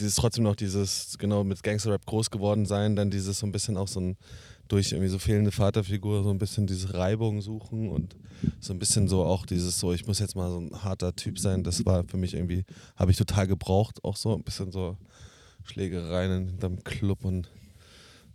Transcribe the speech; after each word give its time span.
dieses 0.00 0.16
trotzdem 0.16 0.44
noch 0.44 0.56
dieses, 0.56 1.16
genau, 1.18 1.44
mit 1.44 1.62
Gangster-Rap 1.62 2.06
groß 2.06 2.30
geworden 2.30 2.66
sein, 2.66 2.96
dann 2.96 3.10
dieses 3.10 3.38
so 3.38 3.46
ein 3.46 3.52
bisschen 3.52 3.76
auch 3.76 3.88
so 3.88 4.00
ein, 4.00 4.16
durch 4.68 4.92
irgendwie 4.92 5.08
so 5.08 5.18
fehlende 5.18 5.52
Vaterfigur, 5.52 6.22
so 6.22 6.30
ein 6.30 6.38
bisschen 6.38 6.66
diese 6.66 6.94
Reibung 6.94 7.40
suchen 7.40 7.88
und 7.88 8.16
so 8.60 8.72
ein 8.72 8.78
bisschen 8.78 9.08
so 9.08 9.24
auch 9.24 9.46
dieses 9.46 9.78
so, 9.78 9.92
ich 9.92 10.06
muss 10.06 10.18
jetzt 10.18 10.36
mal 10.36 10.50
so 10.50 10.58
ein 10.58 10.82
harter 10.82 11.14
Typ 11.14 11.38
sein, 11.38 11.62
das 11.62 11.84
war 11.84 12.04
für 12.04 12.16
mich 12.16 12.34
irgendwie, 12.34 12.64
habe 12.96 13.10
ich 13.10 13.16
total 13.16 13.46
gebraucht, 13.46 14.02
auch 14.04 14.16
so 14.16 14.34
ein 14.34 14.42
bisschen 14.42 14.72
so 14.72 14.96
Schlägereien 15.64 16.48
hinterm 16.48 16.82
Club 16.84 17.24
und 17.24 17.50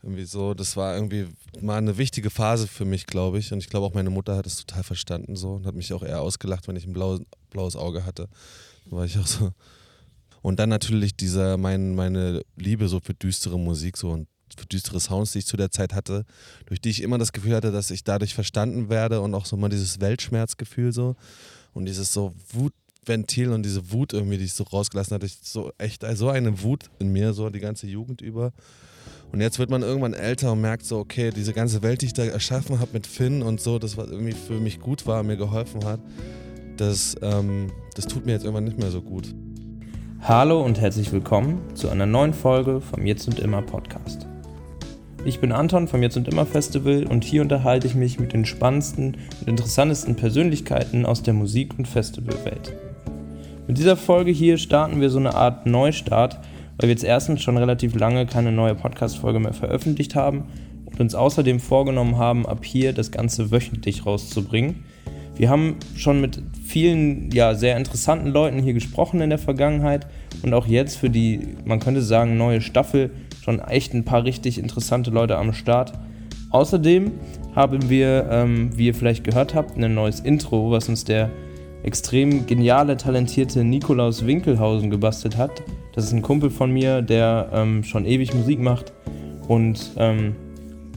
irgendwie 0.06 0.26
so, 0.26 0.54
das 0.54 0.78
war 0.78 0.94
irgendwie 0.94 1.26
mal 1.62 1.78
eine 1.78 1.98
wichtige 1.98 2.30
Phase 2.30 2.68
für 2.68 2.86
mich, 2.86 3.08
glaube 3.08 3.40
ich. 3.40 3.52
Und 3.52 3.58
ich 3.58 3.70
glaube 3.70 3.88
auch 3.88 3.96
meine 3.96 4.12
Mutter 4.12 4.38
hat 4.38 4.46
es 4.46 4.64
total 4.64 4.84
verstanden 4.84 5.36
so 5.36 5.54
und 5.54 5.66
hat 5.66 5.74
mich 5.74 5.92
auch 5.94 6.04
eher 6.04 6.22
ausgelacht, 6.22 6.68
wenn 6.68 6.76
ich 6.76 6.86
ein 6.86 6.94
blaues, 6.94 7.22
blaues 7.50 7.76
Auge 7.76 8.06
hatte. 8.06 8.30
Da 8.86 8.98
war 8.98 9.06
ich 9.06 9.18
auch 9.18 9.26
so. 9.26 9.52
Und 10.46 10.60
dann 10.60 10.70
natürlich 10.70 11.16
dieser, 11.16 11.58
mein, 11.58 11.96
meine 11.96 12.44
Liebe 12.56 12.88
so 12.88 13.00
für 13.00 13.16
düstere 13.16 13.58
Musik 13.58 13.98
so 13.98 14.12
und 14.12 14.28
für 14.56 14.68
düstere 14.68 15.00
Sounds, 15.00 15.32
die 15.32 15.40
ich 15.40 15.48
zu 15.48 15.58
der 15.58 15.72
Zeit 15.72 15.96
hatte, 15.96 16.24
durch 16.68 16.80
die 16.80 16.92
ich 16.92 17.02
immer 17.02 17.18
das 17.18 17.34
Gefühl 17.34 17.56
hatte, 17.56 17.72
dass 17.72 17.90
ich 17.90 18.04
dadurch 18.04 18.36
verstanden 18.36 18.88
werde 18.88 19.22
und 19.22 19.34
auch 19.34 19.48
so 19.48 19.58
mal 19.58 19.70
dieses 19.70 20.02
Weltschmerzgefühl 20.02 20.94
so 20.94 21.16
und 21.74 21.88
dieses 21.88 22.14
so 22.14 22.36
Wutventil 22.54 23.54
und 23.54 23.64
diese 23.64 23.92
Wut 23.92 24.14
irgendwie, 24.14 24.38
die 24.38 24.44
ich 24.44 24.54
so 24.54 24.66
rausgelassen 24.66 25.16
hatte, 25.16 25.26
ich 25.26 25.40
so 25.42 25.72
echt 25.80 26.06
so 26.14 26.30
eine 26.30 26.62
Wut 26.62 26.92
in 27.00 27.12
mir 27.12 27.34
so 27.34 27.50
die 27.50 27.60
ganze 27.60 27.88
Jugend 27.88 28.22
über 28.22 28.54
und 29.32 29.42
jetzt 29.42 29.58
wird 29.58 29.72
man 29.72 29.82
irgendwann 29.82 30.14
älter 30.14 30.52
und 30.52 30.62
merkt 30.62 30.86
so, 30.86 31.00
okay, 31.00 31.32
diese 31.36 31.54
ganze 31.54 31.82
Welt, 31.82 32.04
die 32.04 32.06
ich 32.06 32.14
da 32.14 32.24
erschaffen 32.24 32.78
habe 32.78 32.92
mit 32.94 33.08
Finn 33.08 33.42
und 33.42 33.62
so, 33.62 33.80
das 33.80 33.98
was 33.98 34.12
irgendwie 34.12 34.34
für 34.34 34.60
mich 34.60 34.80
gut 34.80 35.08
war, 35.08 35.24
mir 35.24 35.38
geholfen 35.38 35.84
hat, 35.86 36.02
das, 36.78 37.16
ähm, 37.24 37.72
das 37.96 38.06
tut 38.06 38.28
mir 38.28 38.34
jetzt 38.34 38.44
irgendwann 38.44 38.66
nicht 38.66 38.78
mehr 38.78 38.92
so 38.92 39.02
gut. 39.02 39.34
Hallo 40.28 40.62
und 40.62 40.82
herzlich 40.82 41.12
willkommen 41.12 41.62
zu 41.76 41.90
einer 41.90 42.08
neuen 42.08 42.34
Folge 42.34 42.82
vom 42.82 43.06
Jetzt 43.06 43.28
und 43.28 43.40
Immer 43.40 43.62
Podcast. 43.62 44.26
Ich 45.24 45.40
bin 45.40 45.52
Anton 45.52 45.88
vom 45.88 46.02
Jetzt 46.02 46.18
und 46.18 46.28
Immer 46.28 46.46
Festival 46.46 47.06
und 47.06 47.24
hier 47.24 47.44
unterhalte 47.44 47.86
ich 47.86 47.94
mich 47.96 48.20
mit 48.20 48.34
den 48.34 48.44
spannendsten 48.44 49.18
und 49.40 49.48
interessantesten 49.48 50.16
Persönlichkeiten 50.16 51.06
aus 51.06 51.22
der 51.22 51.36
Musik- 51.36 51.78
und 51.78 51.88
Festivalwelt. 51.88 52.74
Mit 53.68 53.78
dieser 53.78 53.96
Folge 53.96 54.32
hier 54.32 54.58
starten 54.58 55.00
wir 55.00 55.12
so 55.12 55.20
eine 55.20 55.36
Art 55.36 55.68
Neustart 55.68 56.40
weil 56.78 56.90
wir 56.90 56.94
jetzt 56.94 57.04
erstens 57.04 57.42
schon 57.42 57.58
relativ 57.58 57.96
lange 57.96 58.26
keine 58.26 58.52
neue 58.52 58.76
Podcast-Folge 58.76 59.40
mehr 59.40 59.54
veröffentlicht 59.54 60.16
haben 60.16 60.46
und 60.86 61.00
uns 61.00 61.16
außerdem 61.16 61.60
vorgenommen 61.60 62.18
haben, 62.18 62.46
ab 62.46 62.66
hier 62.66 62.94
das 62.94 63.12
Ganze 63.12 63.52
wöchentlich 63.52 64.06
rauszubringen. 64.06 64.84
Wir 65.38 65.50
haben 65.50 65.76
schon 65.96 66.22
mit 66.22 66.42
vielen 66.66 67.30
ja, 67.32 67.56
sehr 67.56 67.76
interessanten 67.76 68.30
Leuten 68.30 68.60
hier 68.60 68.74
gesprochen 68.74 69.20
in 69.22 69.30
der 69.30 69.40
Vergangenheit 69.40 70.08
und 70.44 70.54
auch 70.54 70.66
jetzt 70.66 70.98
für 70.98 71.10
die, 71.10 71.40
man 71.66 71.80
könnte 71.80 72.02
sagen, 72.02 72.38
neue 72.38 72.62
Staffel 72.62 73.12
schon 73.44 73.60
echt 73.60 73.94
ein 73.94 74.06
paar 74.06 74.24
richtig 74.24 74.58
interessante 74.58 75.12
Leute 75.12 75.38
am 75.38 75.52
Start. 75.54 75.94
Außerdem 76.52 77.12
haben 77.54 77.90
wir, 77.90 78.28
ähm, 78.32 78.70
wie 78.78 78.88
ihr 78.88 78.96
vielleicht 78.96 79.24
gehört 79.26 79.56
habt, 79.56 79.78
ein 79.78 79.94
neues 79.94 80.22
Intro, 80.22 80.72
was 80.72 80.88
uns 80.88 81.04
der 81.04 81.30
extrem 81.84 82.46
geniale, 82.46 82.98
talentierte 82.98 83.64
Nikolaus 83.64 84.26
Winkelhausen 84.26 84.90
gebastelt 84.90 85.38
hat. 85.38 85.64
Das 85.94 86.06
ist 86.06 86.14
ein 86.14 86.22
Kumpel 86.22 86.50
von 86.50 86.72
mir, 86.72 87.02
der 87.02 87.50
ähm, 87.54 87.84
schon 87.84 88.06
ewig 88.06 88.34
Musik 88.34 88.60
macht 88.60 88.94
und 89.48 89.92
ähm, 89.98 90.36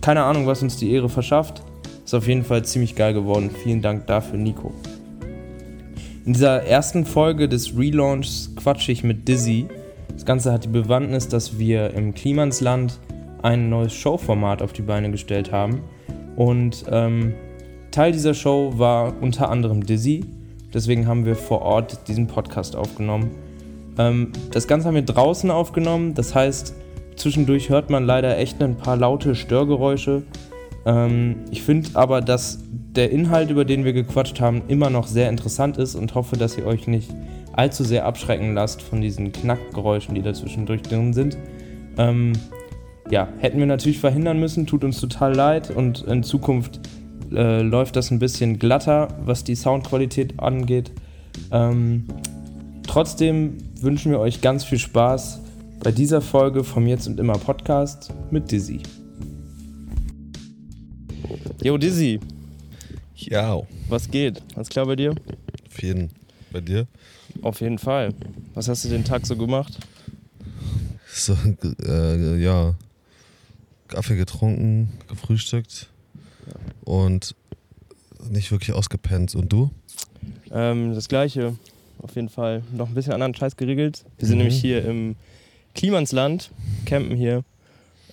keine 0.01 0.23
Ahnung, 0.23 0.47
was 0.47 0.63
uns 0.63 0.77
die 0.77 0.93
Ehre 0.93 1.09
verschafft. 1.09 1.63
Ist 2.09 2.15
auf 2.15 2.27
jeden 2.27 2.43
Fall 2.43 2.65
ziemlich 2.65 2.97
geil 2.97 3.13
geworden. 3.13 3.51
Vielen 3.51 3.83
Dank 3.83 4.07
dafür, 4.07 4.39
Nico. 4.39 4.73
In 6.25 6.33
dieser 6.33 6.63
ersten 6.63 7.05
Folge 7.05 7.51
des 7.51 7.77
Relaunchs 7.77 8.51
quatsche 8.57 8.93
ich 8.93 9.05
mit 9.05 9.29
Dizzy. 9.29 9.67
Das 10.15 10.25
Ganze 10.25 10.51
hat 10.51 10.65
die 10.65 10.69
Bewandtnis, 10.69 11.29
dass 11.29 11.59
wir 11.59 11.93
im 11.93 12.15
Klimansland 12.15 12.99
ein 13.43 13.69
neues 13.69 13.93
Showformat 13.93 14.63
auf 14.63 14.73
die 14.73 14.81
Beine 14.81 15.11
gestellt 15.11 15.53
haben. 15.53 15.83
Und 16.35 16.87
ähm, 16.91 17.35
Teil 17.91 18.13
dieser 18.13 18.33
Show 18.33 18.73
war 18.79 19.13
unter 19.21 19.51
anderem 19.51 19.85
Dizzy. 19.85 20.25
Deswegen 20.73 21.07
haben 21.07 21.27
wir 21.27 21.37
vor 21.37 21.61
Ort 21.61 22.09
diesen 22.09 22.27
Podcast 22.27 22.75
aufgenommen. 22.75 23.33
Ähm, 23.99 24.33
das 24.51 24.67
Ganze 24.67 24.89
haben 24.89 24.95
wir 24.95 25.03
draußen 25.03 25.51
aufgenommen, 25.51 26.15
das 26.15 26.35
heißt, 26.35 26.75
zwischendurch 27.17 27.69
hört 27.69 27.91
man 27.91 28.07
leider 28.07 28.39
echt 28.39 28.63
ein 28.63 28.77
paar 28.79 28.97
laute 28.97 29.35
Störgeräusche. 29.35 30.23
Ähm, 30.89 31.37
ich 31.51 31.63
finde 31.63 31.91
aber, 31.95 32.23
dass 32.23 32.61
der 32.97 33.11
Inhalt, 33.11 33.51
über 33.51 33.65
den 33.65 33.85
wir 33.85 33.93
gequatscht 33.93 34.41
haben, 34.41 34.63
immer 34.69 34.89
noch 34.89 35.07
sehr 35.07 35.29
interessant 35.29 35.77
ist 35.77 35.95
und 35.95 36.15
hoffe, 36.15 36.37
dass 36.37 36.57
ihr 36.57 36.67
euch 36.67 36.89
nicht 36.89 37.11
allzu 37.53 37.85
sehr 37.85 38.07
abschrecken 38.07 38.55
lasst 38.55 38.81
von 38.81 39.01
diesen 39.01 39.33
Knackgeräuschen, 39.33 40.15
die 40.15 40.23
da 40.23 40.33
zwischendurch 40.33 40.83
drin 40.83 41.13
sind. 41.13 41.37
Ähm, 41.99 42.33
ja, 43.11 43.29
hätten 43.39 43.59
wir 43.59 43.67
natürlich 43.67 44.01
verhindern 44.01 44.41
müssen, 44.41 44.67
tut 44.67 44.83
uns 44.83 45.01
total 45.01 45.35
leid 45.35 45.71
und 45.71 46.03
in 46.03 46.23
Zukunft 46.23 46.81
äh, 47.33 47.61
läuft 47.61 47.97
das 47.97 48.11
ein 48.11 48.19
bisschen 48.19 48.59
glatter, 48.59 49.09
was 49.25 49.45
die 49.45 49.55
Soundqualität 49.55 50.41
angeht. 50.41 50.93
Ähm, 51.53 52.07
trotzdem 52.87 53.59
wünschen 53.81 54.13
wir 54.13 54.21
euch 54.21 54.41
ganz 54.41 54.65
viel 54.65 54.79
Spaß 54.79 55.41
bei 55.83 55.93
dieser 55.93 56.21
Folge 56.21 56.65
vom 56.65 56.87
Jetzt 56.87 57.07
und 57.07 57.21
Immer 57.21 57.35
Podcast 57.35 58.13
mit 58.31 58.51
Dizzy. 58.51 58.83
Yo, 61.61 61.77
Dizzy. 61.77 62.21
Ja. 63.17 63.61
Was 63.89 64.09
geht? 64.09 64.41
Alles 64.55 64.69
klar 64.69 64.87
bei 64.87 64.95
dir? 64.95 65.11
Auf 65.67 65.83
jeden. 65.83 66.11
Bei 66.53 66.61
dir? 66.61 66.87
Auf 67.43 67.61
jeden 67.61 67.79
Fall. 67.79 68.15
Was 68.55 68.69
hast 68.69 68.85
du 68.85 68.89
den 68.89 69.05
Tag 69.05 69.27
so 69.27 69.37
gemacht? 69.37 69.77
So, 71.13 71.37
äh, 71.85 72.41
ja. 72.41 72.77
Kaffee 73.89 74.15
getrunken, 74.15 74.93
gefrühstückt 75.09 75.89
und 76.85 77.35
nicht 78.31 78.53
wirklich 78.53 78.73
ausgepennt. 78.73 79.35
Und 79.35 79.53
du? 79.53 79.71
Ähm, 80.53 80.95
das 80.95 81.09
gleiche 81.09 81.57
auf 81.99 82.15
jeden 82.15 82.29
Fall 82.29 82.63
noch 82.73 82.89
ein 82.89 82.95
bisschen 82.95 83.15
anderen 83.15 83.35
Scheiß 83.35 83.57
geregelt. 83.57 84.05
Wir 84.19 84.29
sind 84.29 84.37
mhm. 84.37 84.45
nämlich 84.45 84.61
hier 84.61 84.85
im 84.85 85.17
Klimansland, 85.75 86.53
campen 86.87 87.17
hier, 87.17 87.43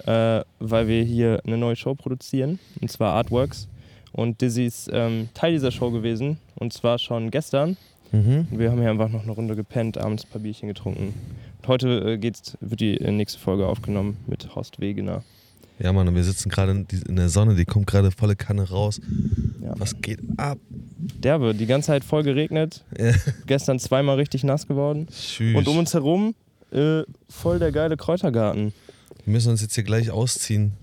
äh, 0.05 0.41
weil 0.59 0.87
wir 0.87 1.03
hier 1.03 1.41
eine 1.45 1.57
neue 1.57 1.75
Show 1.75 1.95
produzieren, 1.95 2.59
und 2.81 2.91
zwar 2.91 3.13
Artworks. 3.13 3.67
Und 4.11 4.41
Dizzy 4.41 4.65
ist 4.65 4.89
ähm, 4.93 5.29
Teil 5.33 5.51
dieser 5.51 5.71
Show 5.71 5.91
gewesen, 5.91 6.37
und 6.55 6.73
zwar 6.73 6.99
schon 6.99 7.31
gestern. 7.31 7.77
Mhm. 8.11 8.47
wir 8.51 8.71
haben 8.71 8.79
hier 8.79 8.91
einfach 8.91 9.09
noch 9.09 9.23
eine 9.23 9.31
Runde 9.31 9.55
gepennt, 9.55 9.97
abends 9.97 10.23
ein 10.23 10.29
paar 10.29 10.41
Bierchen 10.41 10.69
getrunken. 10.69 11.13
Und 11.61 11.67
heute 11.67 12.13
äh, 12.13 12.17
geht's, 12.17 12.57
wird 12.61 12.79
die 12.79 12.97
äh, 12.97 13.11
nächste 13.11 13.39
Folge 13.39 13.67
aufgenommen 13.67 14.17
mit 14.27 14.55
Horst 14.55 14.79
Wegener. 14.79 15.23
Ja, 15.79 15.91
Mann, 15.91 16.07
und 16.07 16.15
wir 16.15 16.23
sitzen 16.23 16.49
gerade 16.49 16.71
in 16.71 17.15
der 17.15 17.27
Sonne, 17.27 17.55
die 17.55 17.65
kommt 17.65 17.87
gerade 17.87 18.11
volle 18.11 18.35
Kanne 18.37 18.69
raus. 18.69 19.01
Ja. 19.61 19.73
Was 19.77 19.99
geht 19.99 20.19
ab? 20.37 20.57
Derbe, 21.19 21.53
die 21.53 21.65
ganze 21.65 21.87
Zeit 21.87 22.05
voll 22.05 22.23
geregnet. 22.23 22.85
Ja. 22.97 23.11
Gestern 23.47 23.79
zweimal 23.79 24.15
richtig 24.15 24.43
nass 24.45 24.67
geworden. 24.67 25.07
Schüch. 25.11 25.55
Und 25.55 25.67
um 25.67 25.77
uns 25.77 25.93
herum 25.93 26.35
äh, 26.71 27.03
voll 27.29 27.59
der 27.59 27.71
geile 27.71 27.97
Kräutergarten. 27.97 28.73
Wir 29.23 29.33
müssen 29.33 29.49
uns 29.49 29.61
jetzt 29.61 29.75
hier 29.75 29.83
gleich 29.83 30.11
ausziehen. 30.11 30.73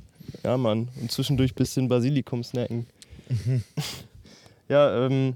Ja, 0.44 0.56
Mann. 0.56 0.88
Und 1.00 1.10
zwischendurch 1.10 1.52
ein 1.52 1.56
bisschen 1.56 1.88
Basilikum 1.88 2.42
snacken. 2.42 2.86
Mhm. 3.28 3.62
ja, 4.68 5.06
ähm, 5.06 5.34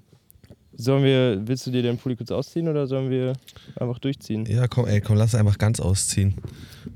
Sollen 0.78 1.04
wir, 1.04 1.41
willst 1.46 1.66
du 1.66 1.70
dir 1.70 1.82
den 1.82 1.96
Pulli 1.96 2.16
kurz 2.16 2.30
ausziehen 2.30 2.69
oder 2.69 2.86
sollen 2.86 3.08
wir 3.08 3.32
einfach 3.76 3.98
durchziehen? 3.98 4.44
Ja, 4.44 4.69
komm, 4.69 4.86
ey, 4.86 5.00
komm, 5.00 5.16
lass 5.16 5.34
einfach 5.34 5.56
ganz 5.56 5.80
ausziehen. 5.80 6.34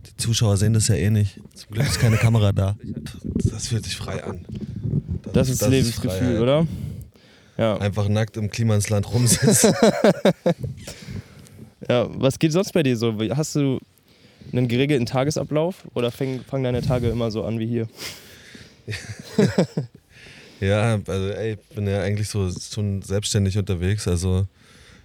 Die 0.06 0.16
Zuschauer 0.18 0.58
sehen 0.58 0.74
das 0.74 0.88
ja 0.88 0.96
eh 0.96 1.08
nicht. 1.08 1.40
Zum 1.54 1.70
Glück 1.70 1.86
ist 1.86 1.98
keine 1.98 2.18
Kamera 2.18 2.52
da. 2.52 2.76
Das 3.50 3.68
fühlt 3.68 3.84
sich 3.84 3.96
frei 3.96 4.22
an. 4.22 4.44
Das, 5.22 5.32
das 5.32 5.48
ist 5.48 5.62
das 5.62 5.70
Lebensgefühl, 5.70 6.34
ist 6.34 6.40
oder? 6.40 6.66
Ja. 7.56 7.78
Einfach 7.78 8.08
nackt 8.08 8.36
im 8.36 8.50
Klimansland 8.50 9.10
rumsitzen. 9.10 9.72
ja, 11.88 12.06
was 12.10 12.38
geht 12.38 12.52
sonst 12.52 12.74
bei 12.74 12.82
dir 12.82 12.98
so? 12.98 13.14
Hast 13.30 13.56
du 13.56 13.78
einen 14.52 14.68
geregelten 14.68 15.06
Tagesablauf 15.06 15.86
oder 15.94 16.10
fangen 16.10 16.44
deine 16.50 16.82
Tage 16.82 17.08
immer 17.08 17.30
so 17.30 17.44
an 17.44 17.58
wie 17.58 17.66
hier? 17.66 17.88
Ja, 20.60 21.00
also 21.06 21.28
ey, 21.30 21.54
ich 21.54 21.74
bin 21.74 21.86
ja 21.86 22.02
eigentlich 22.02 22.28
so 22.28 22.50
schon 22.50 23.00
selbstständig 23.00 23.56
unterwegs, 23.56 24.06
also 24.06 24.46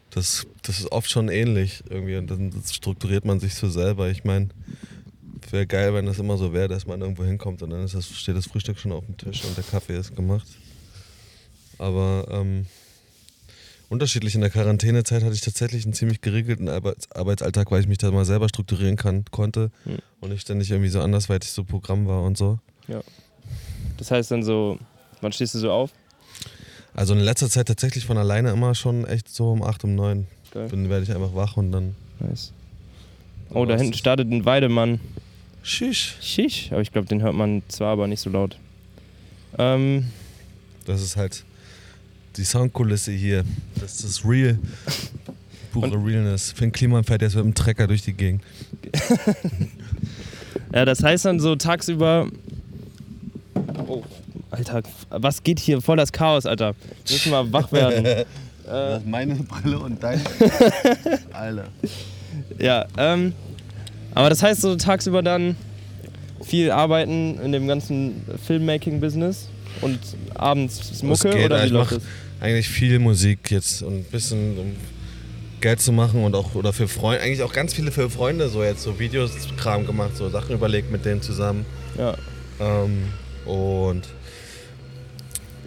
das, 0.09 0.45
das 0.63 0.79
ist 0.79 0.91
oft 0.91 1.09
schon 1.09 1.29
ähnlich 1.29 1.81
irgendwie 1.89 2.17
und 2.17 2.29
dann 2.29 2.51
strukturiert 2.69 3.23
man 3.23 3.39
sich 3.39 3.55
so 3.55 3.69
selber. 3.69 4.09
Ich 4.09 4.25
meine, 4.25 4.49
wäre 5.51 5.65
geil, 5.65 5.93
wenn 5.93 6.05
das 6.05 6.19
immer 6.19 6.37
so 6.37 6.53
wäre, 6.53 6.67
dass 6.67 6.85
man 6.85 7.01
irgendwo 7.01 7.23
hinkommt 7.23 7.61
und 7.61 7.69
dann 7.69 7.87
das, 7.87 8.05
steht 8.05 8.35
das 8.35 8.47
Frühstück 8.47 8.77
schon 8.77 8.91
auf 8.91 9.05
dem 9.05 9.15
Tisch 9.15 9.43
und 9.45 9.55
der 9.55 9.63
Kaffee 9.63 9.97
ist 9.97 10.15
gemacht. 10.15 10.47
Aber 11.77 12.27
ähm, 12.31 12.65
unterschiedlich 13.89 14.35
in 14.35 14.41
der 14.41 14.49
Quarantänezeit 14.49 15.23
hatte 15.23 15.33
ich 15.33 15.41
tatsächlich 15.41 15.85
einen 15.85 15.93
ziemlich 15.93 16.21
geregelten 16.21 16.69
Arbeitsalltag, 16.69 17.71
weil 17.71 17.81
ich 17.81 17.87
mich 17.87 17.97
da 17.97 18.11
mal 18.11 18.25
selber 18.25 18.49
strukturieren 18.49 18.95
kann, 18.95 19.25
konnte 19.31 19.71
hm. 19.83 19.97
und 20.21 20.29
nicht 20.31 20.71
irgendwie 20.71 20.89
so 20.89 21.01
andersweitig 21.01 21.51
so 21.51 21.63
Programm 21.63 22.07
war 22.07 22.23
und 22.23 22.37
so. 22.37 22.59
Ja. 22.87 23.01
Das 23.97 24.11
heißt 24.11 24.31
dann 24.31 24.43
so, 24.43 24.79
Wann 25.25 25.31
stehst 25.31 25.55
du 25.55 25.59
so 25.59 25.71
auf? 25.71 25.91
Also 26.93 27.13
in 27.13 27.19
letzter 27.19 27.49
Zeit 27.49 27.67
tatsächlich 27.67 28.05
von 28.05 28.17
alleine 28.17 28.51
immer 28.51 28.75
schon 28.75 29.05
echt 29.05 29.27
so 29.27 29.51
um 29.51 29.63
8, 29.63 29.85
um 29.85 29.95
9. 29.95 30.27
Geil. 30.51 30.67
Dann 30.69 30.89
werde 30.89 31.03
ich 31.03 31.11
einfach 31.11 31.33
wach 31.33 31.57
und 31.57 31.71
dann. 31.71 31.95
Nice. 32.19 32.53
Oh, 33.49 33.65
da 33.65 33.75
hinten 33.75 33.93
startet 33.93 34.31
ein 34.31 34.45
Weidemann. 34.45 34.99
Schisch. 35.63 36.17
Schisch. 36.21 36.71
Aber 36.71 36.81
ich 36.81 36.91
glaube, 36.91 37.07
den 37.07 37.23
hört 37.23 37.33
man 37.33 37.63
zwar, 37.67 37.93
aber 37.93 38.07
nicht 38.07 38.21
so 38.21 38.29
laut. 38.29 38.57
Ähm, 39.57 40.11
Das 40.85 41.01
ist 41.01 41.17
halt 41.17 41.43
die 42.37 42.43
Soundkulisse 42.43 43.11
hier. 43.11 43.43
Das 43.79 43.95
ist 43.95 44.03
das 44.03 44.25
Real. 44.25 44.57
Pure 45.71 46.05
Realness. 46.05 46.51
Finn 46.53 46.71
Kliman 46.71 47.03
fährt 47.03 47.21
jetzt 47.21 47.35
mit 47.35 47.43
dem 47.43 47.53
Trecker 47.53 47.87
durch 47.87 48.01
die 48.01 48.13
Gegend. 48.13 48.41
ja, 50.73 50.85
das 50.85 51.03
heißt 51.03 51.25
dann 51.25 51.39
so 51.39 51.55
tagsüber. 51.55 52.27
Oh, 53.87 54.03
Alter, 54.51 54.83
was 55.09 55.43
geht 55.43 55.59
hier? 55.59 55.81
Voll 55.81 55.97
das 55.97 56.11
Chaos, 56.11 56.45
Alter. 56.45 56.75
Wir 57.05 57.13
müssen 57.13 57.31
mal 57.31 57.51
wach 57.51 57.71
werden. 57.71 58.25
Das 58.67 59.01
ist 59.03 59.07
meine 59.07 59.35
Brille 59.35 59.77
und 59.77 60.01
deine. 60.01 60.23
Alter. 61.33 61.67
Ja, 62.57 62.87
ähm, 62.97 63.33
aber 64.15 64.31
das 64.31 64.41
heißt 64.41 64.61
so 64.61 64.75
tagsüber 64.75 65.21
dann 65.21 65.55
viel 66.41 66.71
arbeiten 66.71 67.37
in 67.43 67.51
dem 67.51 67.67
ganzen 67.67 68.25
Filmmaking-Business 68.47 69.49
und 69.81 69.99
abends 70.33 71.03
Mucke 71.03 71.45
oder 71.45 71.61
wie 71.61 71.65
ich 71.67 71.71
läuft 71.71 71.91
das? 71.91 72.01
Eigentlich 72.39 72.69
viel 72.69 72.99
Musik 72.99 73.49
jetzt 73.51 73.81
und 73.81 73.99
ein 73.99 74.03
bisschen 74.03 74.57
um 74.57 74.75
Geld 75.61 75.79
zu 75.81 75.91
machen 75.91 76.23
und 76.23 76.35
auch 76.35 76.53
oder 76.53 76.73
für 76.73 76.87
Freunde, 76.87 77.23
eigentlich 77.23 77.41
auch 77.41 77.53
ganz 77.53 77.73
viele 77.73 77.91
für 77.91 78.09
Freunde 78.09 78.49
so 78.49 78.63
jetzt 78.63 78.83
so 78.83 78.99
Videos, 78.99 79.31
Kram 79.57 79.85
gemacht, 79.87 80.15
so 80.15 80.29
Sachen 80.29 80.53
überlegt 80.53 80.91
mit 80.91 81.05
denen 81.05 81.21
zusammen. 81.21 81.65
Ja, 81.97 82.15
Ähm, 82.59 83.07
und 83.45 84.03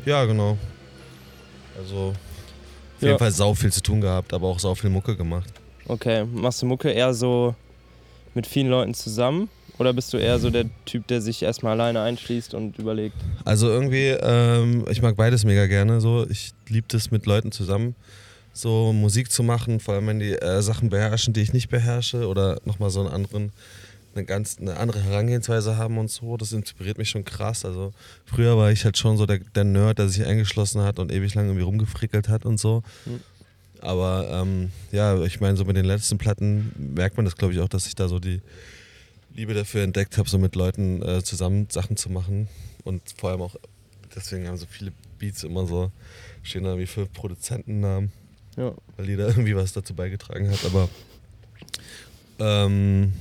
ja, 0.05 0.25
genau. 0.25 0.56
Also 1.79 2.09
auf 2.09 3.03
Ja. 3.03 3.09
jeden 3.09 3.19
Fall 3.19 3.31
sau 3.32 3.55
viel 3.55 3.73
zu 3.73 3.82
tun 3.82 4.00
gehabt, 4.00 4.32
aber 4.32 4.47
auch 4.49 4.59
sau 4.59 4.75
viel 4.75 4.91
Mucke 4.91 5.17
gemacht. 5.17 5.53
okay. 5.87 6.25
Machst 6.32 6.62
du 6.62 6.67
Mucke 6.67 6.91
eher 6.91 7.12
so 7.15 7.55
mit 8.35 8.47
vielen 8.47 8.69
Leuten 8.69 8.94
zusammen 8.94 9.49
oder 9.78 9.92
bist 9.92 10.12
du 10.12 10.16
eher 10.16 10.38
so 10.38 10.50
der 10.50 10.66
Typ, 10.84 11.06
der 11.06 11.20
sich 11.20 11.42
erstmal 11.42 11.72
alleine 11.72 12.00
einschließt 12.02 12.54
und 12.54 12.78
überlegt? 12.78 13.16
Also 13.44 13.69
irgendwie, 13.69 14.08
ähm, 14.08 14.84
ich 14.90 15.02
mag 15.02 15.16
beides 15.16 15.44
mega 15.44 15.66
gerne. 15.66 16.00
So, 16.00 16.26
ich 16.28 16.52
liebe 16.69 16.96
es 16.96 17.10
mit 17.10 17.26
Leuten 17.26 17.52
zusammen 17.52 17.94
so 18.58 18.92
Musik 18.92 19.30
zu 19.30 19.42
machen, 19.42 19.80
vor 19.80 19.94
allem 19.94 20.06
wenn 20.08 20.19
die 20.19 20.32
äh, 20.32 20.62
Sachen 20.62 20.90
beherrschen, 20.90 21.32
die 21.32 21.40
ich 21.40 21.52
nicht 21.52 21.69
beherrsche 21.69 22.26
oder 22.26 22.60
nochmal 22.64 22.90
so 22.90 23.00
einen 23.00 23.08
anderen, 23.08 23.52
eine 24.14 24.25
ganz 24.25 24.58
eine 24.58 24.76
andere 24.76 25.00
Herangehensweise 25.00 25.76
haben 25.76 25.98
und 25.98 26.10
so. 26.10 26.36
Das 26.36 26.52
inspiriert 26.52 26.98
mich 26.98 27.10
schon 27.10 27.24
krass. 27.24 27.64
Also 27.64 27.92
früher 28.24 28.56
war 28.56 28.70
ich 28.70 28.84
halt 28.84 28.98
schon 28.98 29.16
so 29.16 29.26
der, 29.26 29.38
der 29.38 29.64
Nerd, 29.64 29.98
der 29.98 30.08
sich 30.08 30.24
eingeschlossen 30.24 30.82
hat 30.82 30.98
und 30.98 31.12
ewig 31.12 31.34
lang 31.34 31.46
irgendwie 31.46 31.64
rumgefrickelt 31.64 32.28
hat 32.28 32.44
und 32.44 32.58
so. 32.58 32.82
Mhm. 33.06 33.20
Aber 33.81 34.28
ähm, 34.31 34.72
ja, 34.90 35.22
ich 35.22 35.40
meine, 35.40 35.56
so 35.56 35.64
mit 35.64 35.76
den 35.76 35.84
letzten 35.84 36.19
Platten 36.19 36.72
merkt 36.76 37.16
man 37.16 37.24
das, 37.24 37.36
glaube 37.36 37.54
ich, 37.54 37.60
auch, 37.60 37.69
dass 37.69 37.86
ich 37.86 37.94
da 37.94 38.08
so 38.08 38.19
die 38.19 38.40
Liebe 39.38 39.55
dafür 39.55 39.85
entdeckt 39.85 40.19
habe, 40.19 40.29
so 40.29 40.37
mit 40.37 40.56
Leuten 40.56 41.00
äh, 41.00 41.23
zusammen 41.23 41.69
Sachen 41.70 41.96
zu 41.96 42.11
machen. 42.11 42.49
Und 42.82 43.02
vor 43.17 43.31
allem 43.31 43.40
auch, 43.40 43.55
deswegen 44.17 44.49
haben 44.49 44.56
so 44.56 44.67
viele 44.69 44.90
Beats 45.20 45.44
immer 45.44 45.64
so, 45.64 45.93
stehen 46.43 46.64
da 46.64 46.76
wie 46.76 46.87
fünf 46.87 47.12
Produzentennamen, 47.12 48.11
Ja. 48.56 48.73
weil 48.96 49.08
jeder 49.08 49.29
irgendwie 49.29 49.55
was 49.55 49.73
dazu 49.73 49.94
beigetragen 49.94 50.50
hat. 50.50 50.64
Aber 50.64 50.88
ähm, 52.40 53.12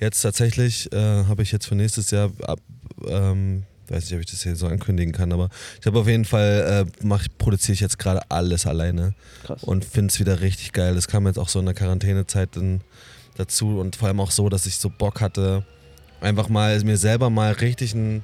jetzt 0.00 0.22
tatsächlich 0.22 0.90
äh, 0.92 0.96
habe 1.24 1.42
ich 1.42 1.52
jetzt 1.52 1.66
für 1.66 1.74
nächstes 1.74 2.10
Jahr 2.10 2.32
ab, 2.44 2.60
ähm, 3.06 3.64
weiß 3.88 4.04
nicht, 4.04 4.14
ob 4.14 4.20
ich 4.20 4.30
das 4.30 4.42
hier 4.42 4.56
so 4.56 4.66
ankündigen 4.66 5.12
kann, 5.12 5.32
aber 5.32 5.50
ich 5.78 5.86
habe 5.86 5.98
auf 5.98 6.08
jeden 6.08 6.24
Fall, 6.24 6.86
äh, 6.88 7.04
mach, 7.04 7.26
produziere 7.36 7.74
ich 7.74 7.80
jetzt 7.80 7.98
gerade 7.98 8.22
alles 8.30 8.66
alleine 8.66 9.14
Krass. 9.44 9.62
und 9.64 9.84
finde 9.84 10.12
es 10.12 10.18
wieder 10.18 10.40
richtig 10.40 10.72
geil. 10.72 10.94
Das 10.94 11.08
kam 11.08 11.26
jetzt 11.26 11.38
auch 11.38 11.50
so 11.50 11.58
in 11.58 11.66
der 11.66 11.74
Quarantänezeit 11.74 12.56
dann 12.56 12.80
dazu 13.36 13.80
und 13.80 13.96
vor 13.96 14.08
allem 14.08 14.20
auch 14.20 14.30
so, 14.30 14.48
dass 14.48 14.66
ich 14.66 14.78
so 14.78 14.90
Bock 14.90 15.20
hatte, 15.20 15.64
einfach 16.20 16.48
mal 16.48 16.78
mir 16.84 16.96
selber 16.96 17.30
mal 17.30 17.52
richtig 17.52 17.94
einen 17.94 18.22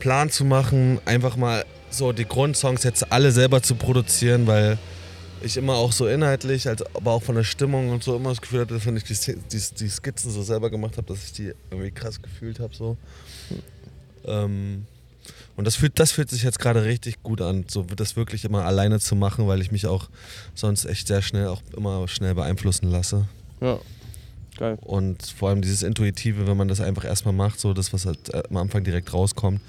Plan 0.00 0.30
zu 0.30 0.44
machen, 0.44 1.00
einfach 1.04 1.36
mal 1.36 1.64
so 1.90 2.12
die 2.12 2.24
Grundsongs 2.24 2.84
jetzt 2.84 3.10
alle 3.12 3.32
selber 3.32 3.62
zu 3.62 3.74
produzieren, 3.74 4.46
weil 4.46 4.78
ich 5.42 5.56
immer 5.56 5.74
auch 5.74 5.92
so 5.92 6.06
inhaltlich, 6.06 6.68
als, 6.68 6.82
aber 6.94 7.12
auch 7.12 7.22
von 7.22 7.36
der 7.36 7.44
Stimmung 7.44 7.90
und 7.90 8.02
so 8.02 8.16
immer 8.16 8.30
das 8.30 8.40
Gefühl 8.40 8.60
hatte, 8.60 8.84
wenn 8.84 8.96
ich 8.96 9.04
die, 9.04 9.14
die, 9.14 9.62
die 9.78 9.88
Skizzen 9.88 10.30
so 10.30 10.42
selber 10.42 10.70
gemacht 10.70 10.96
habe, 10.96 11.06
dass 11.06 11.24
ich 11.24 11.32
die 11.32 11.52
irgendwie 11.70 11.90
krass 11.90 12.20
gefühlt 12.20 12.60
habe. 12.60 12.74
So. 12.74 12.96
Ähm, 14.24 14.86
und 15.56 15.64
das 15.66 15.76
fühlt, 15.76 15.98
das 15.98 16.12
fühlt 16.12 16.30
sich 16.30 16.42
jetzt 16.42 16.58
gerade 16.58 16.84
richtig 16.84 17.22
gut 17.22 17.40
an, 17.40 17.64
so 17.68 17.82
das 17.82 18.16
wirklich 18.16 18.44
immer 18.44 18.64
alleine 18.64 19.00
zu 19.00 19.16
machen, 19.16 19.46
weil 19.48 19.60
ich 19.60 19.72
mich 19.72 19.86
auch 19.86 20.08
sonst 20.54 20.84
echt 20.84 21.08
sehr 21.08 21.22
schnell 21.22 21.48
auch 21.48 21.62
immer 21.76 22.06
schnell 22.08 22.34
beeinflussen 22.34 22.90
lasse. 22.90 23.26
Ja. 23.60 23.78
Geil. 24.58 24.76
Und 24.82 25.22
vor 25.22 25.48
allem 25.48 25.62
dieses 25.62 25.82
Intuitive, 25.82 26.46
wenn 26.46 26.56
man 26.56 26.68
das 26.68 26.80
einfach 26.80 27.04
erstmal 27.04 27.32
macht, 27.32 27.60
so 27.60 27.72
das, 27.72 27.92
was 27.92 28.06
halt 28.06 28.34
äh, 28.34 28.42
am 28.50 28.56
Anfang 28.56 28.84
direkt 28.84 29.14
rauskommt, 29.14 29.60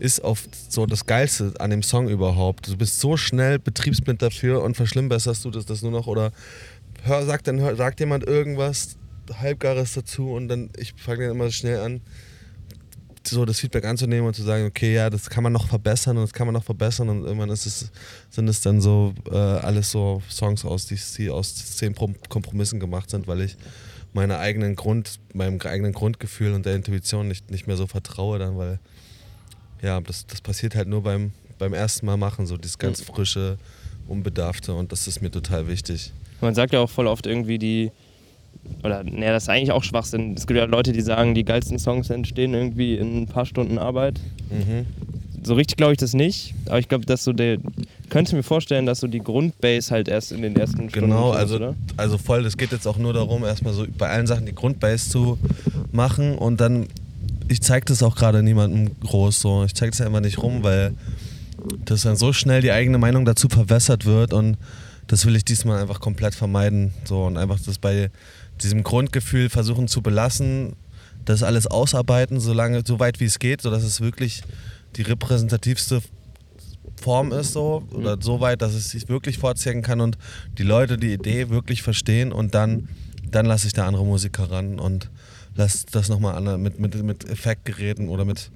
ist 0.00 0.20
oft 0.20 0.50
so 0.72 0.86
das 0.86 1.06
Geilste 1.06 1.54
an 1.60 1.70
dem 1.70 1.84
Song 1.84 2.08
überhaupt. 2.08 2.68
Du 2.68 2.76
bist 2.76 2.98
so 2.98 3.16
schnell 3.16 3.60
betriebsblind 3.60 4.20
dafür 4.20 4.62
und 4.62 4.76
verschlimmbesserst 4.76 5.44
du 5.44 5.50
das, 5.50 5.66
das 5.66 5.82
nur 5.82 5.92
noch 5.92 6.08
oder 6.08 6.32
hör, 7.04 7.24
sagt 7.24 7.46
dann 7.46 7.60
hör, 7.60 7.76
sagt 7.76 8.00
jemand 8.00 8.24
irgendwas 8.26 8.96
Halbgares 9.32 9.94
dazu 9.94 10.32
und 10.32 10.48
dann 10.48 10.70
ich 10.76 10.94
fange 10.96 11.26
dann 11.26 11.36
immer 11.36 11.50
schnell 11.52 11.78
an, 11.78 12.00
so 13.26 13.44
das 13.44 13.60
Feedback 13.60 13.84
anzunehmen 13.84 14.26
und 14.26 14.34
zu 14.34 14.42
sagen, 14.42 14.66
okay, 14.66 14.94
ja, 14.94 15.08
das 15.10 15.30
kann 15.30 15.44
man 15.44 15.52
noch 15.52 15.68
verbessern 15.68 16.16
und 16.16 16.24
das 16.24 16.32
kann 16.32 16.46
man 16.46 16.54
noch 16.54 16.64
verbessern 16.64 17.08
und 17.08 17.24
irgendwann 17.24 17.50
ist 17.50 17.64
es, 17.64 17.90
sind 18.30 18.48
es 18.48 18.60
dann 18.60 18.80
so 18.80 19.14
äh, 19.30 19.36
alles 19.36 19.92
so 19.92 20.22
Songs 20.28 20.64
aus, 20.64 20.86
die, 20.86 20.98
die 21.16 21.30
aus 21.30 21.54
zehn 21.54 21.94
Prom- 21.94 22.16
Kompromissen 22.28 22.80
gemacht 22.80 23.10
sind, 23.10 23.28
weil 23.28 23.42
ich 23.42 23.56
meiner 24.14 24.38
eigenen 24.38 24.76
Grund, 24.76 25.18
meinem 25.34 25.60
eigenen 25.60 25.92
Grundgefühl 25.92 26.54
und 26.54 26.64
der 26.64 26.76
Intuition 26.76 27.28
nicht, 27.28 27.50
nicht 27.50 27.66
mehr 27.66 27.76
so 27.76 27.86
vertraue 27.86 28.38
dann, 28.38 28.56
weil 28.56 28.78
ja, 29.82 30.00
das, 30.00 30.26
das 30.26 30.40
passiert 30.40 30.74
halt 30.74 30.88
nur 30.88 31.02
beim, 31.02 31.32
beim 31.58 31.74
ersten 31.74 32.06
Mal 32.06 32.16
machen, 32.16 32.46
so 32.46 32.56
dieses 32.56 32.78
ganz 32.78 33.02
frische, 33.02 33.58
unbedarfte 34.06 34.74
und 34.74 34.92
das 34.92 35.06
ist 35.06 35.20
mir 35.20 35.30
total 35.30 35.66
wichtig. 35.66 36.12
Man 36.40 36.54
sagt 36.54 36.72
ja 36.72 36.80
auch 36.80 36.90
voll 36.90 37.06
oft 37.06 37.26
irgendwie 37.26 37.58
die, 37.58 37.90
oder 38.82 39.02
ne, 39.02 39.26
das 39.26 39.44
ist 39.44 39.48
eigentlich 39.48 39.72
auch 39.72 39.82
Schwachsinn. 39.82 40.34
Es 40.34 40.46
gibt 40.46 40.58
ja 40.58 40.64
Leute, 40.64 40.92
die 40.92 41.00
sagen, 41.00 41.34
die 41.34 41.44
geilsten 41.44 41.78
Songs 41.78 42.10
entstehen 42.10 42.54
irgendwie 42.54 42.96
in 42.96 43.22
ein 43.22 43.26
paar 43.26 43.46
Stunden 43.46 43.78
Arbeit. 43.78 44.20
Mhm. 44.50 44.86
So 45.42 45.54
richtig 45.54 45.76
glaube 45.76 45.92
ich 45.92 45.98
das 45.98 46.14
nicht, 46.14 46.54
aber 46.66 46.78
ich 46.78 46.88
glaube, 46.88 47.04
dass 47.04 47.24
so 47.24 47.32
der, 47.32 47.58
könnte 48.14 48.36
mir 48.36 48.44
vorstellen, 48.44 48.86
dass 48.86 49.00
so 49.00 49.08
die 49.08 49.18
Grundbase 49.18 49.90
halt 49.90 50.06
erst 50.06 50.30
in 50.30 50.40
den 50.40 50.54
ersten 50.54 50.88
Stunden 50.88 51.08
Genau, 51.08 51.30
kommt, 51.30 51.36
also, 51.36 51.56
oder? 51.56 51.74
also 51.96 52.16
voll, 52.16 52.46
es 52.46 52.56
geht 52.56 52.70
jetzt 52.70 52.86
auch 52.86 52.96
nur 52.96 53.12
darum, 53.12 53.44
erstmal 53.44 53.74
so 53.74 53.84
bei 53.98 54.08
allen 54.08 54.28
Sachen 54.28 54.46
die 54.46 54.54
Grundbase 54.54 55.10
zu 55.10 55.36
machen 55.90 56.38
und 56.38 56.60
dann, 56.60 56.86
ich 57.48 57.60
zeige 57.60 57.86
das 57.86 58.04
auch 58.04 58.14
gerade 58.14 58.44
niemandem 58.44 58.92
groß 59.00 59.40
so, 59.40 59.64
ich 59.64 59.74
zeige 59.74 59.90
das 59.90 60.00
einfach 60.00 60.20
nicht 60.20 60.38
rum, 60.38 60.62
weil 60.62 60.94
das 61.86 62.02
dann 62.02 62.14
so 62.14 62.32
schnell 62.32 62.60
die 62.62 62.70
eigene 62.70 62.98
Meinung 62.98 63.24
dazu 63.24 63.48
verwässert 63.48 64.04
wird 64.04 64.32
und 64.32 64.58
das 65.08 65.26
will 65.26 65.34
ich 65.34 65.44
diesmal 65.44 65.82
einfach 65.82 65.98
komplett 65.98 66.36
vermeiden 66.36 66.94
so 67.02 67.24
und 67.24 67.36
einfach 67.36 67.58
das 67.66 67.78
bei 67.78 68.12
diesem 68.62 68.84
Grundgefühl 68.84 69.50
versuchen 69.50 69.88
zu 69.88 70.02
belassen, 70.02 70.74
das 71.24 71.42
alles 71.42 71.66
ausarbeiten, 71.66 72.38
solange, 72.38 72.82
so 72.86 73.00
weit 73.00 73.18
wie 73.18 73.24
es 73.24 73.40
geht, 73.40 73.60
sodass 73.60 73.82
es 73.82 74.00
wirklich 74.00 74.42
die 74.94 75.02
repräsentativste 75.02 76.00
Form 77.04 77.32
ist 77.32 77.52
so 77.52 77.82
oder 77.92 78.16
so 78.18 78.40
weit, 78.40 78.62
dass 78.62 78.72
es 78.72 78.90
sich 78.90 79.10
wirklich 79.10 79.36
vorzeigen 79.36 79.82
kann 79.82 80.00
und 80.00 80.16
die 80.56 80.62
Leute 80.62 80.96
die 80.96 81.12
Idee 81.12 81.50
wirklich 81.50 81.82
verstehen 81.82 82.32
und 82.32 82.54
dann, 82.54 82.88
dann 83.30 83.44
lasse 83.44 83.66
ich 83.66 83.74
da 83.74 83.86
andere 83.86 84.06
Musiker 84.06 84.50
ran 84.50 84.80
und 84.80 85.10
lasse 85.54 85.84
das 85.92 86.08
nochmal 86.08 86.40
mit, 86.56 86.80
mit, 86.80 87.02
mit 87.02 87.28
Effektgeräten 87.28 88.08
oder 88.08 88.24
mit, 88.24 88.50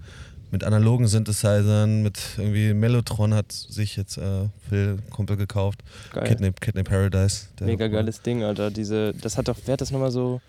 mit 0.50 0.64
analogen 0.64 1.08
Synthesizern, 1.08 2.02
mit 2.02 2.18
irgendwie 2.38 2.72
Mellotron 2.72 3.34
hat 3.34 3.52
sich 3.52 3.96
jetzt 3.96 4.16
äh, 4.16 4.48
Phil 4.66 4.96
Kumpel 5.10 5.36
gekauft. 5.36 5.80
Geil. 6.14 6.24
Kidney, 6.24 6.52
Kidney 6.58 6.84
Paradise. 6.84 7.48
Mega 7.60 7.86
geiles 7.88 8.22
Ding, 8.22 8.44
Alter. 8.44 8.70
Diese, 8.70 9.12
das 9.12 9.36
hat 9.36 9.48
doch, 9.48 9.58
wer 9.66 9.74
hat 9.74 9.82
das 9.82 9.90
nochmal 9.90 10.10
so? 10.10 10.40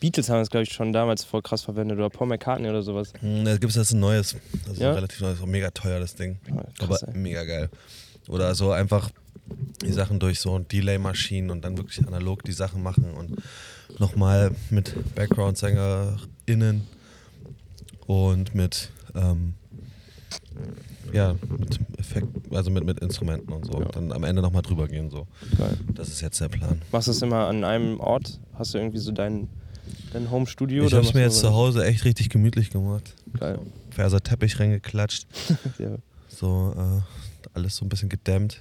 Beatles 0.00 0.28
haben 0.28 0.38
das, 0.40 0.50
glaube 0.50 0.64
ich, 0.64 0.72
schon 0.72 0.92
damals 0.92 1.24
voll 1.24 1.42
krass 1.42 1.62
verwendet 1.62 1.98
oder 1.98 2.10
Paul 2.10 2.28
McCartney 2.28 2.68
oder 2.68 2.82
sowas. 2.82 3.12
Hm, 3.20 3.44
Da 3.44 3.52
gibt 3.56 3.70
es 3.70 3.76
jetzt 3.76 3.92
ein 3.92 4.00
neues, 4.00 4.36
also 4.68 4.80
Ja? 4.82 4.92
relativ 4.92 5.20
neues, 5.20 5.44
mega 5.46 5.70
teuer 5.70 6.00
das 6.00 6.14
Ding. 6.14 6.38
Krass, 6.78 7.02
aber 7.02 7.14
ey. 7.14 7.18
mega 7.18 7.44
geil. 7.44 7.68
Oder 8.28 8.54
so 8.54 8.70
einfach 8.72 9.10
die 9.82 9.92
Sachen 9.92 10.18
durch 10.20 10.40
so 10.40 10.58
Delay-Maschinen 10.58 11.50
und 11.50 11.64
dann 11.64 11.76
wirklich 11.78 12.06
analog 12.06 12.42
die 12.44 12.52
Sachen 12.52 12.82
machen 12.82 13.12
und 13.14 13.36
nochmal 13.98 14.50
mit 14.70 14.94
Background-SängerInnen 15.14 16.86
und 18.06 18.54
mit, 18.54 18.90
ähm, 19.14 19.54
ja, 21.12 21.34
mit 21.58 21.80
Effekt, 21.98 22.28
also 22.52 22.70
mit, 22.70 22.84
mit 22.84 23.00
Instrumenten 23.00 23.52
und 23.52 23.64
so. 23.64 23.72
Ja. 23.80 23.86
Und 23.86 23.96
dann 23.96 24.12
am 24.12 24.24
Ende 24.24 24.42
nochmal 24.42 24.62
drüber 24.62 24.86
gehen. 24.88 25.10
So. 25.10 25.26
Geil. 25.56 25.76
Das 25.94 26.08
ist 26.08 26.20
jetzt 26.20 26.40
der 26.40 26.48
Plan. 26.48 26.82
Machst 26.92 27.08
du 27.08 27.12
das 27.12 27.22
immer 27.22 27.46
an 27.48 27.64
einem 27.64 27.98
Ort? 28.00 28.38
Hast 28.54 28.74
du 28.74 28.78
irgendwie 28.78 28.98
so 28.98 29.12
dein, 30.12 30.24
dein 30.24 30.30
Home-Studio? 30.30 30.86
Ich 30.86 30.92
habe 30.92 31.04
es 31.04 31.14
mir 31.14 31.22
jetzt 31.22 31.40
zu 31.40 31.52
Hause 31.52 31.84
echt 31.84 32.04
richtig 32.04 32.28
gemütlich 32.28 32.70
gemacht. 32.70 33.14
Geil. 33.38 33.58
Verser 33.90 34.20
Teppich 34.20 34.58
reingeklatscht. 34.58 35.26
Ja. 35.78 35.96
so 36.28 36.74
äh, 36.76 37.48
alles 37.54 37.76
so 37.76 37.84
ein 37.84 37.88
bisschen 37.88 38.08
gedämmt. 38.08 38.60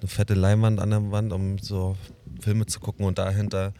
Eine 0.00 0.08
fette 0.08 0.34
Leinwand 0.34 0.80
an 0.80 0.90
der 0.90 1.10
Wand, 1.10 1.32
um 1.32 1.58
so 1.58 1.96
Filme 2.40 2.66
zu 2.66 2.80
gucken 2.80 3.04
und 3.04 3.18
dahinter 3.18 3.72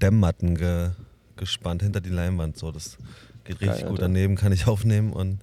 Dämmmatten 0.00 0.56
ge 0.56 0.90
gespannt 1.36 1.82
hinter 1.82 2.00
die 2.00 2.10
Leinwand. 2.10 2.56
So, 2.58 2.70
das 2.70 2.96
geht 3.44 3.60
richtig 3.60 3.80
Geil, 3.80 3.88
gut. 3.88 4.00
Alter. 4.00 4.02
Daneben 4.02 4.36
kann 4.36 4.52
ich 4.52 4.66
aufnehmen 4.66 5.12
und 5.12 5.40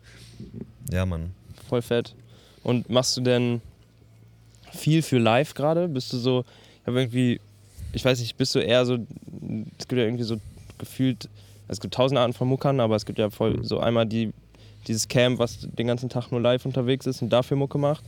ja, 0.90 1.06
Mann. 1.06 1.32
Voll 1.68 1.82
fett. 1.82 2.16
Und 2.64 2.90
machst 2.90 3.18
du 3.18 3.22
denn 3.22 3.62
viel 4.72 5.02
für 5.02 5.18
live 5.18 5.54
gerade? 5.54 5.88
Bist 5.88 6.14
du 6.14 6.18
so, 6.18 6.46
ich 6.82 6.88
habe 6.88 7.02
irgendwie, 7.02 7.42
ich 7.94 8.06
weiß 8.06 8.20
nicht, 8.20 8.38
bist 8.38 8.56
du 8.56 8.60
eher 8.60 8.86
so, 8.86 8.96
es 8.96 9.88
gibt 9.88 10.00
ja 10.00 10.06
irgendwie 10.06 10.24
so 10.24 10.40
gefühlt, 10.82 11.30
es 11.70 11.80
gibt 11.80 11.94
tausend 11.94 12.20
Arten 12.20 12.34
von 12.34 12.50
Muckern, 12.50 12.82
aber 12.82 12.98
es 12.98 13.06
gibt 13.06 13.18
ja 13.18 13.30
voll 13.30 13.64
so 13.64 13.80
einmal 13.80 14.06
die, 14.06 14.34
dieses 14.88 15.08
Camp, 15.08 15.40
was 15.40 15.60
den 15.62 15.88
ganzen 15.88 16.10
Tag 16.10 16.32
nur 16.32 16.42
live 16.42 16.66
unterwegs 16.66 17.06
ist 17.06 17.22
und 17.22 17.30
dafür 17.30 17.56
Mucke 17.56 17.78
macht. 17.78 18.04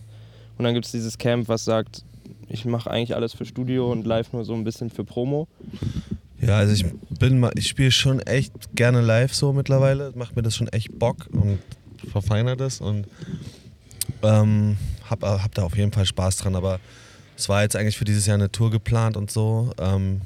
Und 0.58 0.66
dann 0.66 0.74
gibt 0.74 0.86
es 0.86 0.92
dieses 0.92 1.18
Camp, 1.18 1.48
was 1.48 1.64
sagt, 1.64 2.04
ich 2.50 2.66
mache 2.66 2.92
eigentlich 2.92 3.16
alles 3.16 3.34
für 3.34 3.46
Studio 3.46 3.92
und 3.92 4.06
live 4.06 4.34
nur 4.34 4.44
so 4.44 4.54
ein 4.54 4.64
bisschen 4.64 4.90
für 4.90 5.04
Promo. 5.04 5.48
Ja, 6.40 6.58
also 6.58 6.74
ich 6.74 6.86
bin 7.20 7.40
mal, 7.40 7.52
ich 7.56 7.68
spiele 7.68 7.92
schon 7.92 8.20
echt 8.20 8.54
gerne 8.76 9.02
live 9.02 9.34
so 9.34 9.54
mittlerweile. 9.54 10.12
Macht 10.16 10.36
mir 10.36 10.42
das 10.42 10.56
schon 10.56 10.68
echt 10.68 11.00
Bock 11.00 11.28
und 11.32 11.60
verfeinert 12.12 12.60
es 12.60 12.82
und 12.82 13.08
ähm, 14.22 14.78
hab, 15.10 15.24
hab 15.24 15.56
da 15.56 15.64
auf 15.64 15.78
jeden 15.78 15.94
Fall 15.94 16.06
Spaß 16.06 16.38
dran. 16.38 16.56
Aber 16.56 16.80
es 17.38 17.48
war 17.50 17.64
jetzt 17.64 17.76
eigentlich 17.76 17.98
für 17.98 18.06
dieses 18.06 18.26
Jahr 18.26 18.36
eine 18.36 18.52
Tour 18.52 18.72
geplant 18.72 19.16
und 19.16 19.32
so. 19.32 19.72
Ähm, 19.80 20.22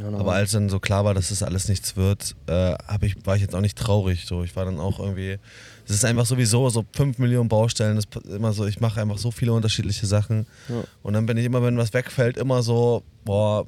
aber 0.00 0.32
als 0.32 0.52
dann 0.52 0.68
so 0.68 0.80
klar 0.80 1.04
war, 1.04 1.14
dass 1.14 1.28
das 1.28 1.42
alles 1.42 1.68
nichts 1.68 1.96
wird, 1.96 2.34
äh, 2.48 2.74
ich, 3.02 3.16
war 3.26 3.36
ich 3.36 3.42
jetzt 3.42 3.54
auch 3.54 3.60
nicht 3.60 3.76
traurig. 3.76 4.24
So. 4.26 4.42
Ich 4.42 4.56
war 4.56 4.64
dann 4.64 4.78
auch 4.80 4.98
irgendwie. 4.98 5.38
Es 5.84 5.94
ist 5.94 6.04
einfach 6.04 6.26
sowieso 6.26 6.70
so 6.70 6.84
5 6.92 7.18
Millionen 7.18 7.48
Baustellen. 7.48 7.96
Das 7.96 8.04
ist 8.06 8.26
immer 8.26 8.52
so, 8.52 8.66
ich 8.66 8.80
mache 8.80 9.00
einfach 9.00 9.18
so 9.18 9.30
viele 9.30 9.52
unterschiedliche 9.52 10.06
Sachen. 10.06 10.46
Ja. 10.68 10.84
Und 11.02 11.14
dann 11.14 11.26
bin 11.26 11.36
ich 11.36 11.44
immer, 11.44 11.62
wenn 11.62 11.76
was 11.76 11.92
wegfällt, 11.92 12.36
immer 12.36 12.62
so, 12.62 13.02
boah, 13.24 13.66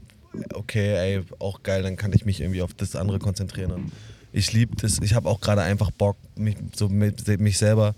okay, 0.55 0.95
ey, 0.95 1.23
auch 1.39 1.63
geil, 1.63 1.83
dann 1.83 1.97
kann 1.97 2.13
ich 2.13 2.25
mich 2.25 2.41
irgendwie 2.41 2.63
auf 2.63 2.73
das 2.75 2.97
andere 2.97 3.19
konzentrieren. 3.19 3.73
Und 3.73 3.93
ich 4.33 4.53
liebe 4.53 4.77
das, 4.77 5.01
ich 5.01 5.15
habe 5.15 5.29
auch 5.29 5.41
gerade 5.41 5.63
einfach 5.63 5.91
Bock, 5.91 6.17
mich, 6.37 6.57
so 6.75 6.89
mit, 6.89 7.27
mich 7.41 7.59
selber 7.59 7.95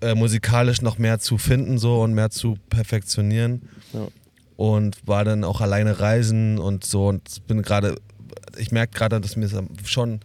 äh, 0.00 0.14
musikalisch 0.14 0.82
noch 0.82 0.98
mehr 0.98 1.18
zu 1.18 1.38
finden 1.38 1.78
so 1.78 2.00
und 2.02 2.14
mehr 2.14 2.30
zu 2.30 2.58
perfektionieren. 2.70 3.68
Ja. 3.92 4.08
Und 4.56 5.06
war 5.06 5.24
dann 5.24 5.44
auch 5.44 5.60
alleine 5.60 6.00
reisen 6.00 6.58
und 6.58 6.84
so 6.84 7.08
und 7.08 7.46
bin 7.46 7.60
gerade, 7.60 7.96
ich 8.56 8.72
merke 8.72 8.96
gerade, 8.96 9.20
dass 9.20 9.36
mir 9.36 9.44
es 9.44 9.54
schon 9.84 10.20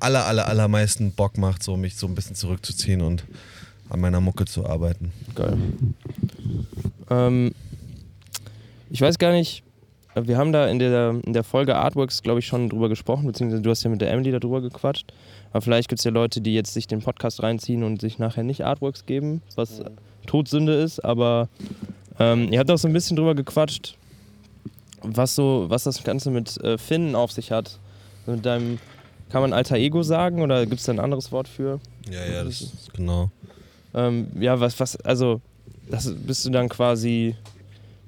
aller, 0.00 0.26
aller, 0.26 0.48
allermeisten 0.48 1.12
Bock 1.12 1.36
macht, 1.36 1.62
so 1.62 1.76
mich 1.76 1.96
so 1.96 2.06
ein 2.06 2.14
bisschen 2.14 2.36
zurückzuziehen 2.36 3.02
und 3.02 3.24
an 3.90 4.00
meiner 4.00 4.20
Mucke 4.20 4.46
zu 4.46 4.66
arbeiten. 4.66 5.12
Geil. 5.34 5.58
Ähm, 7.10 7.52
ich 8.90 9.00
weiß 9.00 9.18
gar 9.18 9.32
nicht, 9.32 9.62
wir 10.14 10.38
haben 10.38 10.52
da 10.52 10.66
in 10.68 10.78
der, 10.78 11.20
in 11.24 11.32
der 11.34 11.44
Folge 11.44 11.76
Artworks, 11.76 12.22
glaube 12.22 12.40
ich, 12.40 12.46
schon 12.46 12.70
drüber 12.70 12.88
gesprochen, 12.88 13.26
beziehungsweise 13.26 13.62
du 13.62 13.70
hast 13.70 13.82
ja 13.82 13.90
mit 13.90 14.00
der 14.00 14.10
Emily 14.10 14.32
darüber 14.32 14.62
gequatscht. 14.62 15.12
Aber 15.50 15.60
vielleicht 15.60 15.88
gibt 15.88 16.00
es 16.00 16.04
ja 16.04 16.10
Leute, 16.10 16.40
die 16.40 16.54
jetzt 16.54 16.72
sich 16.72 16.86
den 16.86 17.00
Podcast 17.00 17.42
reinziehen 17.42 17.82
und 17.82 18.00
sich 18.00 18.18
nachher 18.18 18.42
nicht 18.42 18.64
Artworks 18.64 19.04
geben, 19.04 19.42
was 19.54 19.82
Todsünde 20.26 20.74
ist. 20.74 21.00
Aber 21.00 21.48
ähm, 22.18 22.52
ihr 22.52 22.58
habt 22.58 22.70
auch 22.70 22.76
so 22.78 22.88
ein 22.88 22.92
bisschen 22.92 23.16
drüber 23.16 23.34
gequatscht, 23.34 23.96
was, 25.02 25.34
so, 25.34 25.66
was 25.68 25.84
das 25.84 26.02
Ganze 26.02 26.30
mit 26.30 26.56
äh, 26.62 26.78
Finnen 26.78 27.14
auf 27.14 27.32
sich 27.32 27.52
hat. 27.52 27.78
Mit 28.26 28.44
deinem, 28.44 28.78
kann 29.30 29.42
man 29.42 29.52
alter 29.52 29.76
Ego 29.76 30.02
sagen 30.02 30.42
oder 30.42 30.64
gibt 30.66 30.80
es 30.80 30.86
da 30.86 30.92
ein 30.92 31.00
anderes 31.00 31.30
Wort 31.32 31.46
für? 31.48 31.80
Ja, 32.10 32.24
ja, 32.24 32.44
das 32.44 32.60
ist 32.62 32.92
genau. 32.94 33.30
Ähm, 33.94 34.28
ja, 34.40 34.58
was, 34.58 34.78
was, 34.80 34.96
also, 34.96 35.40
das 35.90 36.12
bist 36.14 36.44
du 36.44 36.50
dann 36.50 36.68
quasi. 36.68 37.34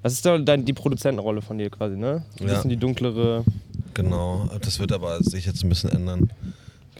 Was 0.01 0.13
ist 0.13 0.25
da 0.25 0.37
dein, 0.37 0.63
die 0.63 0.71
Produzentenrolle 0.73 1.41
von 1.41 1.57
dir 1.57 1.69
quasi, 1.69 1.97
ne? 1.97 2.23
Ein 2.39 2.47
Ja. 2.47 2.53
bisschen 2.53 2.69
die 2.69 2.77
dunklere. 2.77 3.43
Genau, 3.93 4.49
das 4.61 4.79
wird 4.79 4.93
aber 4.93 5.21
sich 5.21 5.45
jetzt 5.45 5.63
ein 5.63 5.69
bisschen 5.69 5.89
ändern. 5.91 6.31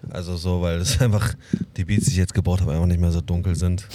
Also 0.10 0.36
so, 0.38 0.62
weil 0.62 0.80
es 0.80 1.00
einfach, 1.02 1.34
die 1.78 1.86
Beats, 1.86 2.06
die 2.06 2.12
ich 2.12 2.18
jetzt 2.18 2.34
gebaut 2.34 2.60
habe, 2.62 2.72
einfach 2.74 2.88
nicht 2.88 3.00
mehr 3.00 3.12
so 3.12 3.22
dunkel 3.22 3.56
sind. 3.56 3.88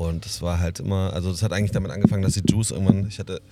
Und 0.00 0.24
es 0.24 0.40
war 0.40 0.60
halt 0.60 0.80
immer, 0.80 1.12
also 1.12 1.30
das 1.30 1.42
hat 1.42 1.52
eigentlich 1.52 1.72
damit 1.72 1.90
angefangen, 1.90 2.22
dass 2.22 2.32
die 2.32 2.42
Juice 2.50 2.70
irgendwann, 2.70 3.06
ich 3.08 3.18
hatte, 3.18 3.42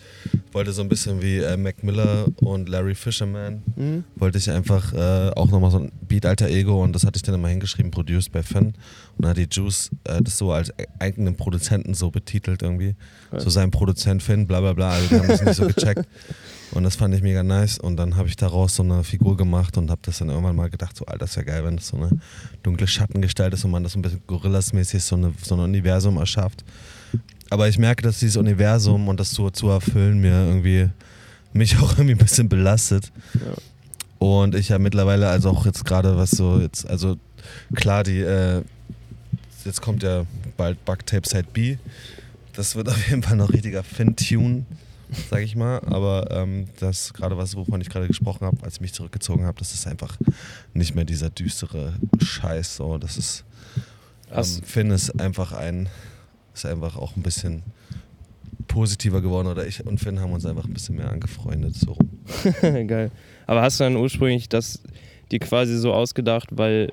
wollte 0.53 0.73
so 0.73 0.83
ein 0.83 0.89
bisschen 0.89 1.21
wie 1.23 1.39
äh, 1.39 1.57
Mac 1.57 1.83
Miller 1.83 2.27
und 2.41 2.69
Larry 2.69 2.95
Fisherman, 2.95 3.63
Mhm. 3.77 4.05
wollte 4.17 4.39
ich 4.39 4.51
einfach 4.51 4.93
äh, 4.93 5.31
auch 5.37 5.51
nochmal 5.51 5.71
so 5.71 5.79
ein 5.79 5.93
Beat 6.03 6.27
Alter 6.27 6.49
Ego 6.49 6.83
und 6.83 6.93
das 6.95 7.05
hatte 7.05 7.17
ich 7.17 7.23
dann 7.23 7.35
immer 7.35 7.49
hingeschrieben, 7.49 7.91
produced 7.91 8.33
bei 8.33 8.43
Finn. 8.43 8.67
Und 8.69 8.75
dann 9.19 9.31
hat 9.31 9.37
die 9.37 9.49
Juice 9.51 9.91
äh, 10.05 10.21
das 10.23 10.39
so 10.39 10.53
als 10.53 10.71
e- 10.71 10.87
eigenen 10.99 11.37
Produzenten 11.37 11.95
so 11.95 12.11
betitelt 12.11 12.63
irgendwie. 12.63 12.95
Geil. 13.31 13.41
So 13.41 13.51
sein 13.51 13.71
Produzent 13.71 14.23
Finn, 14.23 14.47
bla 14.47 14.61
bla 14.61 14.73
bla, 14.73 14.91
also 14.91 15.09
die 15.09 15.15
haben 15.21 15.29
das 15.29 15.43
nicht 15.43 15.55
so 15.55 15.67
gecheckt. 15.67 16.07
Und 16.73 16.83
das 16.85 16.97
fand 16.97 17.15
ich 17.15 17.23
mega 17.23 17.43
nice. 17.43 17.79
Und 17.79 17.97
dann 17.97 18.17
habe 18.17 18.29
ich 18.29 18.37
daraus 18.37 18.77
so 18.77 18.83
eine 18.83 19.03
Figur 19.03 19.39
gemacht 19.39 19.79
und 19.79 19.91
habe 19.91 20.03
das 20.05 20.19
dann 20.19 20.29
irgendwann 20.29 20.55
mal 20.55 20.69
gedacht, 20.69 20.95
so, 20.99 21.07
Alter, 21.07 21.21
das 21.21 21.35
wäre 21.37 21.47
geil, 21.47 21.65
wenn 21.65 21.77
das 21.77 21.89
so 21.89 21.97
eine 21.97 22.11
dunkle 22.63 22.87
Schattengestalt 22.87 23.55
ist 23.55 23.65
und 23.65 23.71
man 23.71 23.83
das 23.85 23.93
so 23.95 23.99
ein 23.99 24.03
bisschen 24.03 24.21
Gorillas-mäßig 24.27 25.03
so, 25.03 25.17
eine, 25.17 25.33
so 25.43 25.55
ein 25.55 25.61
Universum 25.61 26.19
erschafft. 26.19 26.65
Aber 27.51 27.69
ich 27.69 27.79
merke, 27.79 28.03
dass 28.03 28.19
dieses 28.19 28.37
Universum 28.37 29.09
und 29.09 29.19
das 29.21 29.31
so 29.31 29.51
zu 29.51 29.69
erfüllen 29.69 30.21
mir 30.21 30.47
irgendwie 30.47 30.89
mich 31.53 31.77
auch 31.81 31.93
irgendwie 31.93 32.15
ein 32.15 32.19
bisschen 32.19 32.49
belastet. 32.49 33.13
Ja. 33.35 33.55
Und 34.19 34.55
ich 34.55 34.69
ja 34.69 34.79
mittlerweile, 34.79 35.29
also 35.29 35.51
auch 35.51 35.65
jetzt 35.65 35.85
gerade 35.85 36.17
was 36.17 36.33
so 36.33 36.61
jetzt, 36.61 36.87
also 36.87 37.17
klar, 37.75 38.03
die, 38.03 38.21
äh, 38.21 38.63
jetzt 39.65 39.81
kommt 39.81 40.03
ja 40.03 40.27
bald 40.57 40.85
Bugtape 40.85 41.29
Side 41.29 41.47
B. 41.53 41.77
Das 42.53 42.75
wird 42.75 42.89
auf 42.89 43.09
jeden 43.09 43.23
Fall 43.23 43.37
noch 43.37 43.53
richtiger 43.53 43.85
Fin-Tune, 43.85 44.67
sag 45.31 45.43
ich 45.43 45.55
mal. 45.55 45.81
Aber 45.87 46.29
ähm, 46.33 46.67
das 46.81 47.13
gerade 47.15 47.39
was, 47.39 47.55
wovon 47.55 47.81
ich 47.81 47.89
gerade 47.89 48.09
gesprochen 48.09 48.45
habe, 48.45 48.57
als 48.63 48.75
ich 48.75 48.81
mich 48.81 48.93
zurückgezogen 48.93 49.47
habe, 49.47 49.59
das 49.61 49.73
ist 49.73 49.87
einfach 49.87 50.17
nicht 50.75 50.97
mehr 50.97 51.05
dieser 51.05 51.31
düstere 51.31 51.95
Scheiß. 52.21 52.77
So, 52.77 52.99
das 52.99 53.17
ist 53.17 53.45
ähm, 54.33 54.45
Finn 54.65 54.91
ist 54.91 55.19
einfach 55.21 55.53
ein, 55.53 55.89
ist 56.59 56.71
einfach 56.71 56.97
auch 56.97 57.17
ein 57.17 57.23
bisschen 57.23 57.63
positiver 58.67 59.23
geworden 59.23 59.49
oder 59.49 59.67
ich 59.67 59.85
und 59.87 59.99
Finn 59.99 60.21
haben 60.21 60.33
uns 60.33 60.45
einfach 60.45 60.65
ein 60.65 60.75
bisschen 60.75 60.97
mehr 60.97 61.11
angefreundet. 61.11 61.75
So. 61.75 61.97
Geil. 62.61 63.11
Aber 63.47 63.63
hast 63.63 63.81
du 63.81 63.85
dann 63.85 63.97
ursprünglich 63.97 64.49
das 64.49 64.83
dir 65.31 65.39
quasi 65.39 65.77
so 65.77 65.93
ausgedacht, 65.93 66.49
weil 66.53 66.93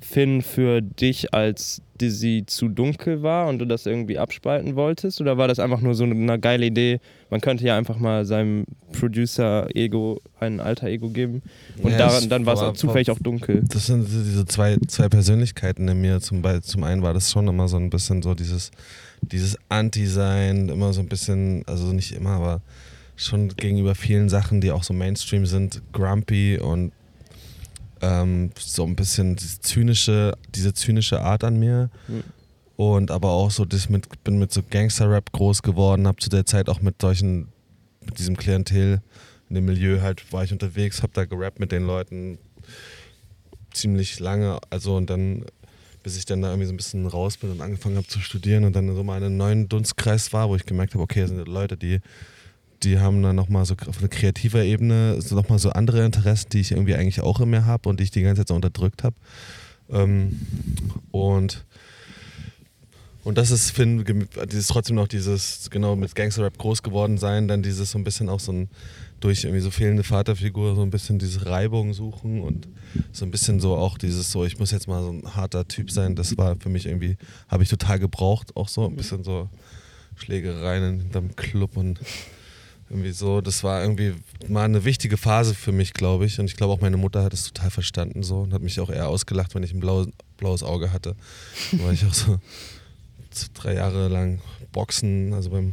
Finn 0.00 0.42
für 0.42 0.80
dich 0.80 1.34
als 1.34 1.82
Dizzy 2.02 2.42
zu 2.46 2.68
dunkel 2.68 3.22
war 3.22 3.48
und 3.48 3.60
du 3.60 3.64
das 3.64 3.86
irgendwie 3.86 4.18
abspalten 4.18 4.74
wolltest? 4.74 5.20
Oder 5.20 5.38
war 5.38 5.46
das 5.46 5.58
einfach 5.60 5.80
nur 5.80 5.94
so 5.94 6.04
eine 6.04 6.38
geile 6.38 6.66
Idee? 6.66 7.00
Man 7.30 7.40
könnte 7.40 7.64
ja 7.64 7.76
einfach 7.76 7.98
mal 7.98 8.24
seinem 8.24 8.64
Producer-Ego 8.92 10.20
ein 10.40 10.60
alter 10.60 10.88
Ego 10.88 11.08
geben. 11.10 11.42
Und 11.82 11.92
Ja, 11.92 11.98
daran, 11.98 12.28
dann 12.28 12.44
war 12.44 12.54
es 12.54 12.60
auch 12.60 12.72
zufällig 12.74 13.10
auch 13.10 13.18
dunkel. 13.18 13.62
Das 13.68 13.86
sind 13.86 14.06
diese 14.08 14.44
zwei, 14.46 14.76
zwei 14.88 15.08
Persönlichkeiten 15.08 15.86
in 15.88 16.00
mir. 16.00 16.20
Zum, 16.20 16.42
zum 16.62 16.82
einen 16.82 17.02
war 17.02 17.14
das 17.14 17.30
schon 17.30 17.46
immer 17.46 17.68
so 17.68 17.76
ein 17.76 17.90
bisschen 17.90 18.20
so 18.22 18.34
dieses, 18.34 18.72
dieses 19.20 19.56
Anti-Sein, 19.68 20.68
immer 20.68 20.92
so 20.92 21.00
ein 21.00 21.08
bisschen, 21.08 21.62
also 21.66 21.92
nicht 21.92 22.12
immer, 22.12 22.30
aber 22.30 22.60
schon 23.14 23.48
gegenüber 23.56 23.94
vielen 23.94 24.28
Sachen, 24.28 24.60
die 24.60 24.72
auch 24.72 24.82
so 24.82 24.92
Mainstream 24.92 25.46
sind, 25.46 25.82
grumpy 25.92 26.58
und 26.58 26.92
ähm, 28.02 28.50
so 28.58 28.84
ein 28.84 28.96
bisschen 28.96 29.36
diese 29.36 29.60
zynische, 29.60 30.36
diese 30.54 30.74
zynische 30.74 31.20
Art 31.20 31.44
an 31.44 31.58
mir. 31.58 31.90
Mhm. 32.08 32.24
Und 32.76 33.10
aber 33.10 33.30
auch 33.30 33.50
so, 33.50 33.64
das 33.64 33.88
mit, 33.88 34.24
bin 34.24 34.38
mit 34.38 34.52
so 34.52 34.62
Gangster-Rap 34.68 35.32
groß 35.32 35.62
geworden, 35.62 36.06
habe 36.06 36.18
zu 36.18 36.28
der 36.28 36.44
Zeit 36.46 36.68
auch 36.68 36.82
mit 36.82 37.00
solchen, 37.00 37.48
mit 38.04 38.18
diesem 38.18 38.36
Klientel 38.36 39.00
in 39.48 39.54
dem 39.54 39.66
Milieu 39.66 40.00
halt, 40.00 40.32
war 40.32 40.42
ich 40.42 40.52
unterwegs, 40.52 41.02
habe 41.02 41.12
da 41.14 41.24
gerappt 41.24 41.60
mit 41.60 41.70
den 41.70 41.86
Leuten 41.86 42.38
ziemlich 43.72 44.18
lange, 44.18 44.58
also 44.70 44.96
und 44.96 45.10
dann, 45.10 45.44
bis 46.02 46.16
ich 46.16 46.24
dann 46.24 46.42
da 46.42 46.48
irgendwie 46.48 46.66
so 46.66 46.72
ein 46.72 46.76
bisschen 46.76 47.06
raus 47.06 47.36
bin 47.36 47.50
und 47.50 47.60
angefangen 47.60 47.96
habe 47.96 48.06
zu 48.06 48.18
studieren 48.20 48.64
und 48.64 48.74
dann 48.74 48.94
so 48.94 49.04
mal 49.04 49.18
in 49.18 49.24
einem 49.24 49.36
neuen 49.36 49.68
Dunstkreis 49.68 50.32
war, 50.32 50.48
wo 50.48 50.56
ich 50.56 50.66
gemerkt 50.66 50.94
habe, 50.94 51.02
okay, 51.04 51.20
das 51.20 51.30
sind 51.30 51.46
Leute, 51.46 51.76
die, 51.76 52.00
die 52.82 52.98
haben 52.98 53.22
dann 53.22 53.36
nochmal 53.36 53.64
so 53.64 53.74
auf 53.86 53.98
einer 53.98 54.08
kreativer 54.08 54.62
Ebene 54.62 55.20
so 55.20 55.34
nochmal 55.34 55.58
so 55.58 55.70
andere 55.70 56.04
Interessen, 56.04 56.48
die 56.50 56.60
ich 56.60 56.72
irgendwie 56.72 56.94
eigentlich 56.94 57.20
auch 57.20 57.40
in 57.40 57.50
mir 57.50 57.66
habe 57.66 57.88
und 57.88 58.00
die 58.00 58.04
ich 58.04 58.10
die 58.10 58.22
ganze 58.22 58.40
Zeit 58.40 58.48
so 58.48 58.54
unterdrückt 58.54 59.04
habe. 59.04 59.16
Ähm, 59.90 60.40
und 61.10 61.64
und 63.24 63.38
das 63.38 63.52
ist, 63.52 63.70
Finn, 63.70 64.04
gem- 64.04 64.26
dieses 64.50 64.66
trotzdem 64.66 64.96
noch 64.96 65.06
dieses, 65.06 65.70
genau, 65.70 65.94
mit 65.94 66.12
Gangster-Rap 66.16 66.58
groß 66.58 66.82
geworden 66.82 67.18
sein, 67.18 67.46
dann 67.46 67.62
dieses 67.62 67.92
so 67.92 67.98
ein 67.98 68.02
bisschen 68.02 68.28
auch 68.28 68.40
so 68.40 68.50
ein, 68.52 68.68
durch 69.20 69.44
irgendwie 69.44 69.60
so 69.60 69.70
fehlende 69.70 70.02
Vaterfigur, 70.02 70.74
so 70.74 70.82
ein 70.82 70.90
bisschen 70.90 71.20
diese 71.20 71.46
Reibung 71.46 71.94
suchen 71.94 72.40
und 72.40 72.66
so 73.12 73.24
ein 73.24 73.30
bisschen 73.30 73.60
so 73.60 73.76
auch 73.76 73.96
dieses 73.96 74.32
so, 74.32 74.44
ich 74.44 74.58
muss 74.58 74.72
jetzt 74.72 74.88
mal 74.88 75.04
so 75.04 75.10
ein 75.10 75.36
harter 75.36 75.68
Typ 75.68 75.92
sein, 75.92 76.16
das 76.16 76.36
war 76.36 76.56
für 76.58 76.68
mich 76.68 76.86
irgendwie, 76.86 77.16
habe 77.46 77.62
ich 77.62 77.68
total 77.68 78.00
gebraucht, 78.00 78.56
auch 78.56 78.68
so 78.68 78.86
ein 78.86 78.96
bisschen 78.96 79.22
so 79.22 79.48
Schlägereien 80.16 81.02
hinterm 81.02 81.36
Club 81.36 81.76
und 81.76 82.00
irgendwie 82.92 83.12
so, 83.12 83.40
das 83.40 83.64
war 83.64 83.80
irgendwie 83.80 84.14
mal 84.48 84.64
eine 84.64 84.84
wichtige 84.84 85.16
Phase 85.16 85.54
für 85.54 85.72
mich, 85.72 85.94
glaube 85.94 86.26
ich. 86.26 86.38
Und 86.38 86.44
ich 86.44 86.56
glaube 86.56 86.74
auch 86.74 86.80
meine 86.82 86.98
Mutter 86.98 87.24
hat 87.24 87.32
es 87.32 87.50
total 87.50 87.70
verstanden 87.70 88.22
so 88.22 88.40
und 88.40 88.52
hat 88.52 88.60
mich 88.60 88.78
auch 88.80 88.90
eher 88.90 89.08
ausgelacht, 89.08 89.54
wenn 89.54 89.62
ich 89.62 89.72
ein 89.72 89.80
blaues, 89.80 90.08
blaues 90.36 90.62
Auge 90.62 90.92
hatte. 90.92 91.16
Weil 91.72 91.94
ich 91.94 92.04
auch 92.04 92.12
so 92.12 92.38
drei 93.54 93.74
Jahre 93.74 94.08
lang 94.08 94.40
Boxen, 94.72 95.32
also 95.32 95.50
beim 95.50 95.72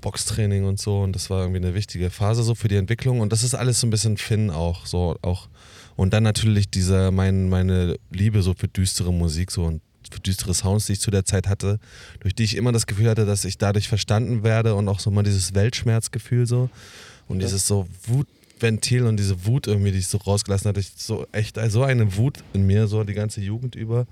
Boxtraining 0.00 0.64
und 0.64 0.80
so 0.80 1.00
und 1.00 1.14
das 1.14 1.30
war 1.30 1.42
irgendwie 1.42 1.64
eine 1.64 1.74
wichtige 1.74 2.10
Phase 2.10 2.42
so 2.42 2.54
für 2.54 2.68
die 2.68 2.76
Entwicklung 2.76 3.20
und 3.20 3.32
das 3.32 3.42
ist 3.42 3.54
alles 3.54 3.80
so 3.80 3.86
ein 3.86 3.90
bisschen 3.90 4.18
Finn 4.18 4.50
auch 4.50 4.84
so 4.84 5.16
auch 5.22 5.48
und 5.96 6.12
dann 6.12 6.22
natürlich 6.22 6.68
diese 6.68 7.10
mein, 7.10 7.48
meine 7.48 7.96
Liebe 8.10 8.42
so 8.42 8.52
für 8.52 8.68
düstere 8.68 9.14
Musik 9.14 9.50
so 9.50 9.64
und 9.64 9.80
für 10.12 10.20
düstere 10.20 10.54
Sounds, 10.54 10.86
die 10.86 10.94
ich 10.94 11.00
zu 11.00 11.10
der 11.10 11.24
Zeit 11.24 11.48
hatte, 11.48 11.78
durch 12.20 12.34
die 12.34 12.44
ich 12.44 12.56
immer 12.56 12.72
das 12.72 12.86
Gefühl 12.86 13.08
hatte, 13.08 13.26
dass 13.26 13.44
ich 13.44 13.58
dadurch 13.58 13.88
verstanden 13.88 14.42
werde 14.42 14.74
und 14.74 14.88
auch 14.88 15.00
so 15.00 15.10
mal 15.10 15.22
dieses 15.22 15.54
Weltschmerzgefühl 15.54 16.46
so 16.46 16.70
und 17.28 17.40
ja. 17.40 17.46
dieses 17.46 17.66
so 17.66 17.86
Wutventil 18.06 19.06
und 19.06 19.18
diese 19.18 19.46
Wut 19.46 19.66
irgendwie, 19.66 19.92
die 19.92 19.98
ich 19.98 20.08
so 20.08 20.18
rausgelassen 20.18 20.68
hatte, 20.68 20.80
ich 20.80 20.92
so 20.96 21.26
echt 21.32 21.58
so 21.68 21.82
eine 21.82 22.16
Wut 22.16 22.38
in 22.52 22.66
mir 22.66 22.86
so 22.86 23.04
die 23.04 23.14
ganze 23.14 23.40
Jugend 23.40 23.74
über 23.74 24.06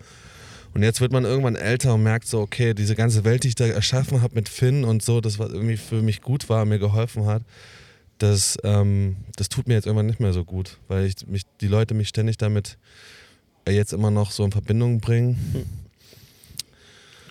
und 0.75 0.83
jetzt 0.83 1.01
wird 1.01 1.13
man 1.13 1.25
irgendwann 1.25 1.57
älter 1.57 1.95
und 1.95 2.03
merkt 2.03 2.27
so, 2.27 2.41
okay, 2.41 2.73
diese 2.73 2.95
ganze 2.95 3.25
Welt, 3.25 3.45
die 3.45 3.49
ich 3.49 3.55
da 3.55 3.67
erschaffen 3.67 4.23
habe 4.23 4.35
mit 4.35 4.49
Finn 4.49 4.85
und 4.85 5.03
so, 5.03 5.21
das 5.21 5.39
was 5.39 5.53
irgendwie 5.53 5.77
für 5.77 6.03
mich 6.03 6.23
gut 6.23 6.49
war, 6.49 6.65
mir 6.65 6.79
geholfen 6.79 7.27
hat, 7.27 7.43
das, 8.19 8.57
ähm, 8.65 9.17
das 9.37 9.49
tut 9.49 9.69
mir 9.69 9.75
jetzt 9.75 9.87
irgendwann 9.87 10.07
nicht 10.07 10.21
mehr 10.21 10.33
so 10.33 10.45
gut, 10.45 10.79
weil 10.89 11.07
ich 11.07 11.27
mich, 11.27 11.43
die 11.61 11.69
Leute 11.69 11.95
mich 11.95 12.09
ständig 12.09 12.39
damit 12.39 12.79
jetzt 13.69 13.93
immer 13.93 14.11
noch 14.11 14.31
so 14.31 14.45
in 14.45 14.53
Verbindung 14.53 15.01
bringen. 15.01 15.77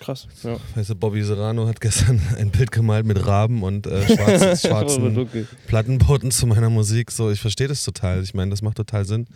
Krass. 0.02 0.26
Ja. 0.42 0.56
Weißt 0.74 0.90
du, 0.90 0.96
Bobby 0.96 1.22
Serrano 1.22 1.68
hat 1.68 1.80
gestern 1.80 2.20
ein 2.36 2.50
Bild 2.50 2.72
gemalt 2.72 3.06
mit 3.06 3.24
Raben 3.24 3.62
und 3.62 3.86
äh, 3.86 4.04
schwarzen, 4.16 4.56
schwarzen 4.68 5.18
okay. 5.18 5.46
Plattenboten 5.68 6.32
zu 6.32 6.46
meiner 6.48 6.70
Musik. 6.70 7.12
So, 7.12 7.30
ich 7.30 7.40
verstehe 7.40 7.68
das 7.68 7.84
total. 7.84 8.22
Ich 8.22 8.34
meine, 8.34 8.50
das 8.50 8.62
macht 8.62 8.76
total 8.76 9.04
Sinn, 9.04 9.26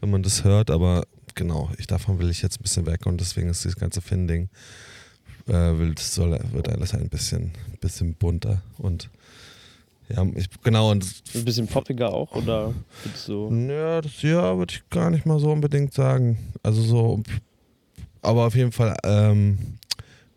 wenn 0.00 0.10
man 0.10 0.22
das 0.22 0.42
hört, 0.42 0.70
aber 0.70 1.04
genau, 1.34 1.70
ich, 1.76 1.86
davon 1.86 2.18
will 2.18 2.30
ich 2.30 2.40
jetzt 2.40 2.58
ein 2.58 2.62
bisschen 2.62 2.86
weg 2.86 3.04
und 3.04 3.20
deswegen 3.20 3.50
ist 3.50 3.64
dieses 3.64 3.76
ganze 3.76 4.00
Finn-Ding, 4.00 4.48
äh, 5.46 5.72
soll, 5.98 6.40
wird 6.52 6.68
alles 6.70 6.94
ein 6.94 7.10
bisschen, 7.10 7.52
bisschen 7.80 8.14
bunter 8.14 8.62
und 8.78 9.10
ja, 10.08 10.24
ich, 10.34 10.48
genau. 10.62 10.90
Und 10.90 11.06
ein 11.34 11.44
bisschen 11.44 11.66
poppiger 11.66 12.12
auch, 12.12 12.34
oder 12.34 12.74
so? 13.14 13.50
Ja, 13.50 14.02
das 14.02 14.20
ja, 14.20 14.56
würde 14.56 14.74
ich 14.74 14.88
gar 14.90 15.10
nicht 15.10 15.24
mal 15.24 15.38
so 15.38 15.50
unbedingt 15.50 15.94
sagen. 15.94 16.38
Also 16.62 16.82
so, 16.82 17.22
aber 18.20 18.46
auf 18.46 18.54
jeden 18.54 18.72
Fall 18.72 18.96
ähm, 19.02 19.58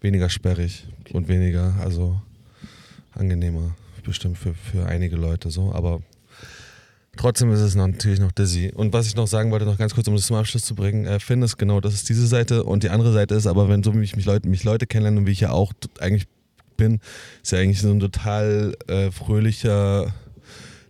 weniger 0.01 0.30
sperrig 0.30 0.88
okay. 1.01 1.13
und 1.13 1.27
weniger, 1.27 1.75
also 1.80 2.20
angenehmer, 3.13 3.75
bestimmt 4.04 4.38
für, 4.38 4.54
für 4.54 4.86
einige 4.86 5.16
Leute 5.16 5.50
so, 5.50 5.74
aber 5.74 6.01
Trotzdem 7.18 7.51
ist 7.51 7.62
es 7.62 7.75
natürlich 7.75 8.20
noch 8.20 8.32
Dizzy. 8.32 8.72
Und 8.74 8.94
was 8.94 9.08
ich 9.08 9.16
noch 9.16 9.27
sagen 9.27 9.51
wollte, 9.51 9.66
noch 9.66 9.77
ganz 9.77 9.94
kurz, 9.96 10.08
um 10.08 10.16
das 10.16 10.27
zum 10.27 10.36
Abschluss 10.36 10.63
zu 10.63 10.75
bringen, 10.75 11.06
äh, 11.06 11.20
Finn 11.20 11.42
ist 11.42 11.58
genau, 11.58 11.82
das 11.82 11.96
ist 11.96 12.08
diese 12.10 12.27
Seite 12.27 12.63
und 12.63 12.84
die 12.84 12.89
andere 12.89 13.12
Seite 13.12 13.36
ist 13.36 13.48
aber, 13.48 13.68
wenn 13.70 13.84
so 13.84 13.94
wie 13.94 13.98
mich, 13.98 14.16
mich 14.16 14.25
Leute, 14.25 14.48
mich 14.48 14.63
Leute 14.63 14.86
kennenlernen 14.86 15.20
und 15.20 15.27
wie 15.27 15.32
ich 15.32 15.39
ja 15.39 15.50
auch 15.50 15.74
eigentlich 16.00 16.27
bin, 16.77 17.00
ist 17.44 17.51
ja 17.51 17.60
eigentlich 17.60 17.82
so 17.82 17.89
ein 17.89 18.00
total 18.00 18.75
äh, 18.88 19.12
fröhlicher, 19.12 20.13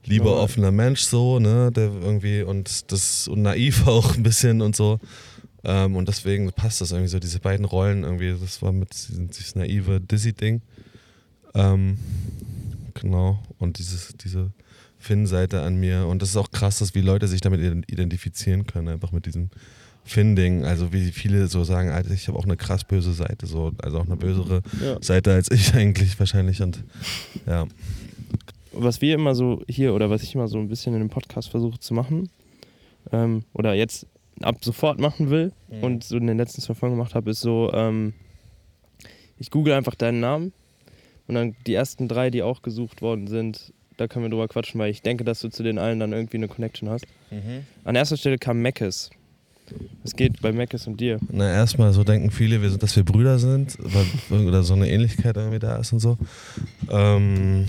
lieber 0.06 0.42
offener 0.42 0.72
Mensch 0.72 1.02
so, 1.02 1.40
ne, 1.40 1.72
der 1.72 1.86
irgendwie 1.86 2.42
und 2.42 2.92
das 2.92 3.28
und 3.28 3.42
naiv 3.42 3.88
auch 3.88 4.16
ein 4.16 4.24
bisschen 4.24 4.62
und 4.62 4.76
so. 4.76 5.00
Ähm, 5.67 5.97
und 5.97 6.07
deswegen 6.07 6.50
passt 6.53 6.79
das 6.79 6.91
irgendwie 6.91 7.09
so, 7.09 7.19
diese 7.19 7.39
beiden 7.39 7.65
Rollen 7.65 8.03
irgendwie, 8.03 8.33
das 8.39 8.62
war 8.62 8.71
mit 8.71 8.89
dieses 9.09 9.55
naive 9.55 10.00
Dizzy-Ding. 10.00 10.62
Ähm, 11.53 11.97
genau. 12.93 13.43
Und 13.59 13.77
dieses, 13.77 14.15
diese 14.15 14.51
Finn-Seite 14.97 15.62
an 15.62 15.75
mir. 15.75 16.07
Und 16.07 16.21
das 16.21 16.29
ist 16.29 16.38
auch 16.38 16.51
krass, 16.51 16.79
dass 16.79 16.95
wie 16.95 17.01
Leute 17.01 17.27
sich 17.27 17.41
damit 17.41 17.62
identifizieren 17.91 18.65
können, 18.65 18.88
einfach 18.88 19.12
mit 19.12 19.25
diesem 19.25 19.50
Finn-Ding. 20.05 20.63
Also 20.63 20.93
wie 20.93 21.12
viele 21.12 21.47
so 21.47 21.65
sagen, 21.65 21.89
Alter, 21.89 22.12
ich 22.12 22.29
habe 22.29 22.39
auch 22.39 22.45
eine 22.45 22.55
krass 22.55 22.86
böse 22.86 23.12
Seite, 23.12 23.45
so, 23.45 23.74
also 23.83 24.00
auch 24.00 24.05
eine 24.05 24.15
bösere 24.15 24.62
ja. 24.81 24.97
Seite 25.01 25.33
als 25.33 25.51
ich 25.51 25.74
eigentlich 25.74 26.17
wahrscheinlich. 26.17 26.62
Und 26.62 26.81
ja. 27.45 27.67
Was 28.71 29.01
wir 29.01 29.15
immer 29.15 29.36
so 29.36 29.63
hier 29.67 29.93
oder 29.93 30.09
was 30.09 30.24
ich 30.24 30.33
immer 30.33 30.47
so 30.47 30.59
ein 30.59 30.69
bisschen 30.69 30.93
in 30.93 31.00
dem 31.00 31.09
Podcast 31.09 31.50
versuche 31.50 31.79
zu 31.79 31.93
machen, 31.93 32.29
ähm, 33.12 33.43
oder 33.53 33.74
jetzt 33.74 34.07
ab 34.41 34.58
sofort 34.63 35.00
machen 35.00 35.29
will 35.29 35.51
mhm. 35.70 35.84
und 35.84 36.03
so 36.03 36.17
in 36.17 36.27
den 36.27 36.38
letzten 36.38 36.62
zwei 36.62 36.74
Folgen 36.74 36.95
gemacht 36.95 37.15
habe, 37.15 37.32
ist 37.32 37.41
so, 37.41 37.71
ähm, 37.73 38.13
ich 39.38 39.52
google 39.52 39.73
einfach 39.73 39.95
deinen 39.95 40.19
Namen 40.19 40.54
und 41.28 41.36
dann 41.36 41.56
die 41.65 41.73
ersten 41.73 42.08
drei, 42.08 42.30
die 42.30 42.43
auch 42.43 42.62
gesucht 42.62 43.02
worden 43.02 43.28
sind, 43.28 43.73
da 43.97 44.08
können 44.08 44.26
wir 44.26 44.30
drüber 44.30 44.47
quatschen, 44.47 44.80
weil 44.80 44.91
ich 44.91 45.02
denke, 45.02 45.23
dass 45.23 45.39
du 45.39 45.50
zu 45.50 45.63
den 45.63 45.80
allen 45.80 46.00
dann 46.00 46.13
irgendwie 46.13 46.38
eine 46.38 46.47
Connection 46.47 46.89
hast. 46.89 47.06
Mhm. 47.32 47.65
An 47.84 47.95
erster 47.95 48.17
Stelle 48.17 48.38
kam 48.38 48.62
Meckes. 48.62 49.10
Was 50.04 50.15
geht 50.15 50.41
bei 50.41 50.54
Meckes 50.54 50.88
und 50.88 51.00
dir? 51.00 51.19
Na, 51.30 51.52
erstmal 51.52 51.91
so 51.91 52.06
denken 52.06 52.32
viele, 52.32 52.62
wir 52.62 52.69
sind, 52.69 52.82
dass 52.84 52.95
wir 52.95 53.04
Brüder 53.04 53.38
sind, 53.38 53.78
weil, 53.80 54.45
oder 54.45 54.63
so 54.63 54.73
eine 54.73 54.89
Ähnlichkeit 54.89 55.36
irgendwie 55.36 55.60
da 55.60 55.76
ist 55.78 55.91
und 55.91 56.00
so. 56.00 56.17
Ähm, 56.89 57.65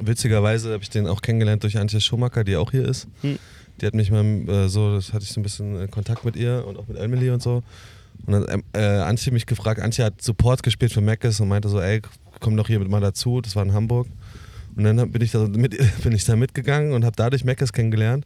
witzigerweise 0.00 0.72
habe 0.72 0.82
ich 0.82 0.88
den 0.88 1.06
auch 1.06 1.20
kennengelernt 1.20 1.62
durch 1.62 1.76
Antje 1.76 2.00
Schumacher, 2.00 2.44
die 2.44 2.56
auch 2.56 2.70
hier 2.70 2.88
ist. 2.88 3.08
Hm. 3.20 3.38
Die 3.80 3.86
hat 3.86 3.94
mich 3.94 4.10
mal 4.10 4.24
äh, 4.24 4.68
so, 4.68 4.94
das 4.94 5.12
hatte 5.12 5.24
ich 5.24 5.30
so 5.30 5.40
ein 5.40 5.42
bisschen 5.42 5.90
Kontakt 5.90 6.24
mit 6.24 6.36
ihr 6.36 6.64
und 6.66 6.78
auch 6.78 6.86
mit 6.86 6.96
Emily 6.96 7.30
und 7.30 7.42
so. 7.42 7.62
Und 8.26 8.32
dann 8.32 8.46
ähm, 8.48 8.62
äh, 8.72 9.00
Antje 9.00 9.32
mich 9.32 9.46
gefragt, 9.46 9.80
Antje 9.80 10.04
hat 10.04 10.22
Support 10.22 10.62
gespielt 10.62 10.92
für 10.92 11.00
Meckes 11.00 11.40
und 11.40 11.48
meinte 11.48 11.68
so, 11.68 11.80
ey, 11.80 12.00
komm 12.40 12.56
doch 12.56 12.68
hier 12.68 12.78
mit 12.78 12.88
mal 12.88 13.00
dazu. 13.00 13.40
Das 13.40 13.56
war 13.56 13.64
in 13.64 13.72
Hamburg. 13.72 14.06
Und 14.76 14.84
dann 14.84 15.10
bin 15.10 15.22
ich 15.22 15.32
da, 15.32 15.46
mit, 15.46 15.76
bin 16.02 16.12
ich 16.12 16.24
da 16.24 16.36
mitgegangen 16.36 16.92
und 16.92 17.04
habe 17.04 17.16
dadurch 17.16 17.44
Meckes 17.44 17.72
kennengelernt. 17.72 18.24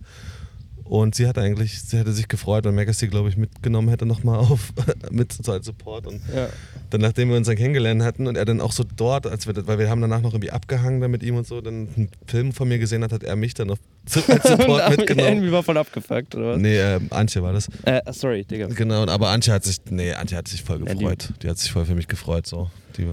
Und 0.88 1.14
sie 1.14 1.26
hat 1.26 1.36
eigentlich, 1.36 1.82
sie 1.82 1.98
hätte 1.98 2.12
sich 2.12 2.28
gefreut, 2.28 2.64
wenn 2.64 2.74
Meckes 2.74 2.98
sie, 2.98 3.08
glaube 3.08 3.28
ich, 3.28 3.36
mitgenommen 3.36 3.88
hätte 3.90 4.06
nochmal 4.06 4.38
auf, 4.38 4.72
mit 5.10 5.32
so 5.32 5.52
als 5.52 5.66
Support. 5.66 6.06
Und 6.06 6.22
ja. 6.34 6.48
dann, 6.90 7.02
nachdem 7.02 7.28
wir 7.28 7.36
uns 7.36 7.46
dann 7.46 7.56
kennengelernt 7.56 8.02
hatten 8.02 8.26
und 8.26 8.36
er 8.36 8.46
dann 8.46 8.60
auch 8.60 8.72
so 8.72 8.84
dort, 8.96 9.26
als 9.26 9.46
wir, 9.46 9.66
weil 9.66 9.78
wir 9.78 9.90
haben 9.90 10.00
danach 10.00 10.22
noch 10.22 10.32
irgendwie 10.32 10.50
abgehangen 10.50 11.00
dann 11.00 11.10
mit 11.10 11.22
ihm 11.22 11.36
und 11.36 11.46
so, 11.46 11.60
dann 11.60 11.88
einen 11.94 12.08
Film 12.26 12.52
von 12.52 12.68
mir 12.68 12.78
gesehen 12.78 13.04
hat, 13.04 13.12
hat 13.12 13.22
er 13.22 13.36
mich 13.36 13.52
dann 13.52 13.68
noch 13.68 13.78
als 14.28 14.48
Support 14.48 14.90
mitgenommen. 14.96 15.28
Irgendwie 15.28 15.52
war 15.52 15.62
voll 15.62 15.76
abgefuckt, 15.76 16.34
oder 16.34 16.52
was? 16.52 16.58
Nee, 16.58 16.78
äh, 16.78 17.00
Antje 17.10 17.42
war 17.42 17.52
das. 17.52 17.68
Äh, 17.84 18.00
sorry, 18.12 18.44
Digga. 18.44 18.68
Genau, 18.68 19.06
aber 19.06 19.28
Antje 19.28 19.52
hat 19.52 19.64
sich, 19.64 19.78
nee, 19.90 20.14
Antje 20.14 20.38
hat 20.38 20.48
sich 20.48 20.62
voll 20.62 20.78
gefreut. 20.78 21.00
Ja, 21.00 21.14
die, 21.14 21.38
die, 21.40 21.48
hat 21.50 21.58
sich 21.58 21.70
voll 21.70 21.84
für 21.84 21.94
mich 21.94 22.08
gefreut, 22.08 22.46
so. 22.46 22.70
Die, 22.96 23.06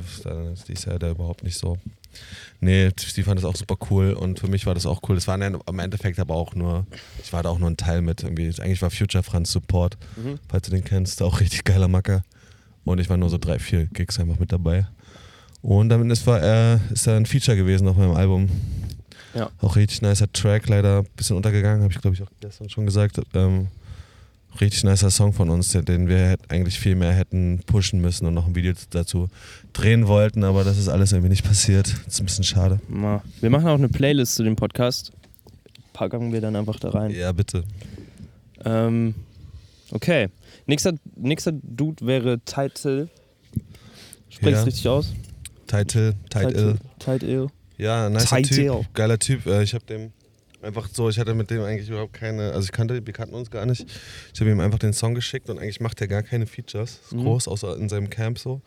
die 0.68 0.74
ist 0.74 0.86
ja 0.86 0.98
da 0.98 1.12
überhaupt 1.12 1.44
nicht 1.44 1.58
so 1.58 1.78
Nee, 2.62 2.90
die 3.16 3.24
fand 3.24 3.38
das 3.38 3.46
auch 3.46 3.56
super 3.56 3.76
cool 3.90 4.14
und 4.14 4.40
für 4.40 4.48
mich 4.48 4.66
war 4.66 4.74
das 4.74 4.86
auch 4.86 5.02
cool. 5.08 5.16
Das 5.16 5.28
war 5.28 5.40
im 5.40 5.80
Endeffekt 5.80 6.20
aber 6.20 6.36
auch 6.36 6.56
nur, 6.56 6.86
ich 7.24 7.32
war 7.34 7.44
da 7.44 7.50
auch 7.50 7.60
nur 7.60 7.70
ein 7.70 7.78
Teil 7.78 8.02
mit. 8.02 8.24
Irgendwie. 8.24 8.48
Eigentlich 8.62 8.82
war 8.82 8.90
Future 8.90 9.24
Franz 9.24 9.52
Support, 9.52 9.98
mhm. 10.16 10.40
falls 10.48 10.68
du 10.68 10.72
den 10.72 10.84
kennst, 10.84 11.22
auch 11.22 11.40
richtig 11.40 11.64
geiler 11.64 11.88
Macker. 11.88 12.24
Und 12.86 13.00
ich 13.00 13.10
war 13.10 13.18
nur 13.18 13.30
so 13.30 13.38
drei, 13.38 13.60
vier 13.60 13.88
Gigs 13.88 14.20
einfach 14.20 14.40
mit 14.40 14.52
dabei. 14.52 14.88
Und 15.62 15.90
damit 15.90 16.12
ist, 16.12 16.28
war 16.28 16.40
er, 16.40 16.80
ist 16.92 17.08
er 17.08 17.18
ein 17.18 17.26
Feature 17.26 17.58
gewesen 17.58 17.88
auf 17.88 17.98
meinem 17.98 18.14
Album. 18.14 18.50
Ja. 19.34 19.50
Auch 19.60 19.76
richtig 19.76 20.02
nicer 20.02 20.32
Track, 20.32 20.70
leider 20.70 21.00
ein 21.00 21.08
bisschen 21.16 21.36
untergegangen, 21.36 21.84
habe 21.84 21.92
ich 21.92 22.00
glaube 22.00 22.16
ich 22.16 22.24
auch 22.24 22.32
gestern 22.40 22.70
schon 22.70 22.86
gesagt. 22.86 23.20
Ähm, 23.34 23.68
richtig 24.62 24.84
nicer 24.84 25.12
Song 25.12 25.34
von 25.34 25.50
uns, 25.50 25.70
den 25.70 26.08
wir 26.08 26.38
eigentlich 26.50 26.80
viel 26.80 26.96
mehr 26.96 27.12
hätten 27.12 27.62
pushen 27.66 28.02
müssen 28.02 28.26
und 28.26 28.34
noch 28.34 28.48
ein 28.48 28.56
Video 28.56 28.74
dazu 28.90 29.28
drehen 29.74 30.08
wollten, 30.08 30.44
aber 30.44 30.64
das 30.64 30.78
ist 30.78 30.88
alles 30.88 31.12
irgendwie 31.12 31.30
nicht 31.30 31.46
passiert. 31.46 31.94
Das 32.06 32.16
ist 32.16 32.20
ein 32.22 32.26
bisschen 32.26 32.44
schade. 32.44 32.80
Wir 33.42 33.50
machen 33.50 33.68
auch 33.68 33.76
eine 33.76 33.90
Playlist 33.90 34.36
zu 34.36 34.44
dem 34.44 34.56
Podcast. 34.56 35.12
Packen 35.94 36.34
wir 36.34 36.42
dann 36.42 36.56
einfach 36.56 36.80
da 36.80 36.90
rein. 36.90 37.12
Ja, 37.12 37.32
bitte. 37.32 37.64
Ähm, 38.66 39.16
okay. 39.92 40.30
Nächster, 40.66 40.94
nächster 41.16 41.52
Dude 41.54 42.06
wäre 42.06 42.40
Title. 42.40 43.10
Sprichst 44.30 44.60
ja. 44.60 44.64
richtig 44.64 44.88
aus? 44.90 45.14
Title, 45.68 46.16
Title. 46.30 46.78
Title. 47.00 47.48
Ja, 47.78 48.10
nicer 48.10 48.42
Typ. 48.42 48.94
Geiler 48.94 49.20
Typ. 49.20 49.46
Äh, 49.46 49.64
ich 49.64 49.74
habe 49.74 49.86
dem 49.86 50.12
Einfach 50.66 50.90
so, 50.92 51.10
ich 51.10 51.20
hatte 51.20 51.36
mit 51.36 51.52
dem 51.52 51.62
eigentlich 51.62 51.90
überhaupt 51.90 52.14
keine, 52.14 52.52
also 52.52 52.66
ich 52.66 52.72
kannte, 52.72 53.06
wir 53.06 53.14
kannten 53.14 53.36
uns 53.36 53.52
gar 53.52 53.66
nicht. 53.66 53.86
Ich 54.34 54.40
habe 54.42 54.50
ihm 54.50 54.60
einfach 54.60 54.80
den 54.80 54.94
Song 54.94 55.14
geschickt 55.14 55.50
und 55.50 55.60
eigentlich 55.60 55.80
macht 55.80 56.02
er 56.02 56.08
gar 56.08 56.24
keine 56.24 56.48
Features, 56.48 57.00
mhm. 57.12 57.24
groß, 57.24 57.48
außer 57.48 57.78
in 57.78 57.88
seinem 57.88 58.10
Camp 58.10 58.40
so. 58.40 58.62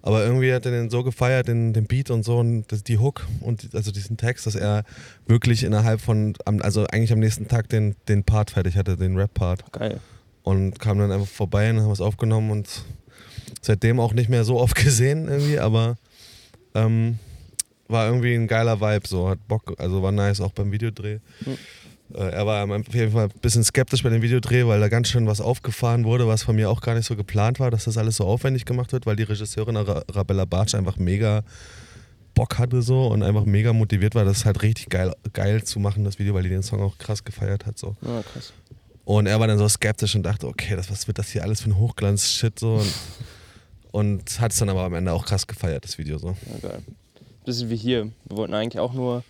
Aber 0.00 0.22
irgendwie 0.22 0.52
hat 0.52 0.66
er 0.66 0.72
den 0.72 0.90
so 0.90 1.02
gefeiert, 1.02 1.48
den, 1.48 1.72
den 1.72 1.86
Beat 1.86 2.10
und 2.10 2.24
so 2.24 2.38
und 2.38 2.70
das, 2.70 2.84
die 2.84 2.98
Hook 2.98 3.26
und 3.40 3.74
also 3.74 3.90
diesen 3.90 4.18
Text, 4.18 4.46
dass 4.46 4.54
er 4.54 4.84
wirklich 5.26 5.64
innerhalb 5.64 6.00
von, 6.00 6.34
also 6.44 6.86
eigentlich 6.86 7.10
am 7.10 7.20
nächsten 7.20 7.48
Tag 7.48 7.70
den, 7.70 7.96
den 8.06 8.22
Part 8.22 8.50
fertig 8.50 8.76
hatte, 8.76 8.98
den 8.98 9.16
Rap-Part. 9.16 9.72
Geil. 9.72 10.00
Und 10.42 10.78
kam 10.78 10.98
dann 10.98 11.10
einfach 11.10 11.26
vorbei 11.26 11.70
und 11.70 11.80
haben 11.80 11.90
es 11.90 12.02
aufgenommen 12.02 12.50
und 12.50 12.84
seitdem 13.62 13.98
auch 13.98 14.12
nicht 14.12 14.28
mehr 14.28 14.44
so 14.44 14.60
oft 14.60 14.76
gesehen 14.84 15.26
irgendwie, 15.26 15.58
aber 15.58 15.96
ähm, 16.74 17.18
war 17.88 18.06
irgendwie 18.06 18.34
ein 18.34 18.46
geiler 18.46 18.80
Vibe, 18.80 19.06
so 19.06 19.28
hat 19.28 19.46
Bock, 19.46 19.74
also 19.78 20.02
war 20.02 20.12
nice 20.12 20.40
auch 20.40 20.52
beim 20.52 20.72
Videodreh. 20.72 21.18
Mhm. 21.44 21.58
Er 22.12 22.46
war 22.46 22.64
auf 22.64 22.94
jeden 22.94 23.12
Fall 23.12 23.24
ein 23.24 23.40
bisschen 23.40 23.64
skeptisch 23.64 24.02
bei 24.02 24.10
dem 24.10 24.22
Videodreh, 24.22 24.66
weil 24.66 24.78
da 24.78 24.88
ganz 24.88 25.08
schön 25.08 25.26
was 25.26 25.40
aufgefahren 25.40 26.04
wurde, 26.04 26.28
was 26.28 26.42
von 26.42 26.54
mir 26.54 26.70
auch 26.70 26.80
gar 26.80 26.94
nicht 26.94 27.06
so 27.06 27.16
geplant 27.16 27.58
war, 27.60 27.70
dass 27.70 27.84
das 27.84 27.96
alles 27.96 28.16
so 28.16 28.24
aufwendig 28.24 28.66
gemacht 28.66 28.92
wird, 28.92 29.06
weil 29.06 29.16
die 29.16 29.22
Regisseurin 29.22 29.76
Arabella 29.76 30.44
Bartsch 30.44 30.74
einfach 30.74 30.96
mega 30.96 31.42
Bock 32.34 32.58
hatte 32.58 32.82
so 32.82 33.06
und 33.06 33.22
einfach 33.22 33.44
mega 33.46 33.72
motiviert 33.72 34.14
war, 34.14 34.24
das 34.24 34.44
halt 34.44 34.62
richtig 34.62 34.90
geil, 34.90 35.12
geil 35.32 35.64
zu 35.64 35.80
machen, 35.80 36.04
das 36.04 36.18
Video, 36.18 36.34
weil 36.34 36.42
die 36.42 36.48
den 36.50 36.62
Song 36.62 36.82
auch 36.82 36.98
krass 36.98 37.24
gefeiert 37.24 37.64
hat. 37.64 37.78
So. 37.78 37.96
Ja, 38.02 38.22
krass. 38.22 38.52
Und 39.04 39.26
er 39.26 39.38
war 39.40 39.46
dann 39.46 39.58
so 39.58 39.68
skeptisch 39.68 40.14
und 40.14 40.22
dachte, 40.24 40.46
okay, 40.46 40.76
das, 40.76 40.90
was 40.90 41.06
wird 41.06 41.18
das 41.18 41.30
hier 41.30 41.42
alles 41.42 41.60
für 41.60 41.70
ein 41.70 41.78
Hochglanz-Shit 41.78 42.58
so 42.58 42.76
und, 42.76 42.92
und 43.92 44.40
hat 44.40 44.52
es 44.52 44.58
dann 44.58 44.68
aber 44.68 44.84
am 44.84 44.94
Ende 44.94 45.12
auch 45.12 45.24
krass 45.24 45.46
gefeiert, 45.46 45.84
das 45.84 45.98
Video 45.98 46.18
so. 46.18 46.28
Ja, 46.28 46.68
geil. 46.68 46.82
Bisschen 47.44 47.70
wie 47.70 47.76
hier. 47.76 48.10
Wir 48.28 48.36
wollten 48.36 48.54
eigentlich 48.54 48.80
auch 48.80 48.92
nur 48.92 49.22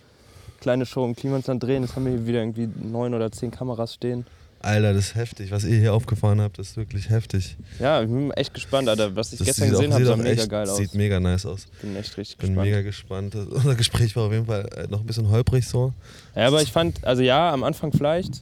kleine 0.61 0.85
Show 0.85 1.05
im 1.05 1.15
Klimansland 1.15 1.61
drehen. 1.63 1.83
Jetzt 1.83 1.95
haben 1.95 2.05
wir 2.05 2.13
hier 2.13 2.25
wieder 2.27 2.39
irgendwie 2.39 2.69
neun 2.81 3.13
oder 3.13 3.31
zehn 3.31 3.51
Kameras 3.51 3.93
stehen. 3.93 4.25
Alter, 4.61 4.93
das 4.93 5.09
ist 5.09 5.15
heftig. 5.15 5.51
Was 5.51 5.63
ihr 5.63 5.77
hier 5.77 5.93
aufgefahren 5.93 6.41
habt, 6.41 6.57
ist 6.57 6.75
wirklich 6.75 7.09
heftig. 7.11 7.55
Ja, 7.79 8.01
ich 8.01 8.07
bin 8.09 8.31
echt 8.31 8.51
gespannt, 8.51 8.89
Alter. 8.89 9.15
Was 9.15 9.31
ich 9.31 9.37
Das 9.37 9.47
gestern 9.47 9.69
gesehen 9.69 9.93
habe, 9.93 10.03
sieht 10.03 10.07
sah 10.11 10.17
mega 10.17 10.41
echt- 10.41 10.49
geil 10.49 10.67
aus. 10.69 10.77
Sieht 10.77 10.95
mega 10.95 11.19
nice 11.19 11.45
aus. 11.45 11.67
bin 11.83 11.95
echt 11.95 12.17
richtig 12.17 12.37
Bin 12.37 12.49
gespannt. 12.55 12.65
mega 12.67 12.81
gespannt. 12.81 13.35
Unser 13.51 13.75
Gespräch 13.75 14.15
war 14.15 14.23
auf 14.23 14.31
jeden 14.31 14.47
Fall 14.47 14.67
äh, 14.75 14.87
noch 14.89 15.01
ein 15.01 15.05
bisschen 15.05 15.29
holprig 15.29 15.67
so. 15.67 15.93
Ja, 16.35 16.47
aber 16.47 16.63
ich 16.63 16.71
fand, 16.71 17.03
also 17.05 17.21
ja, 17.21 17.53
am 17.53 17.63
Anfang 17.63 17.91
vielleicht, 17.91 18.41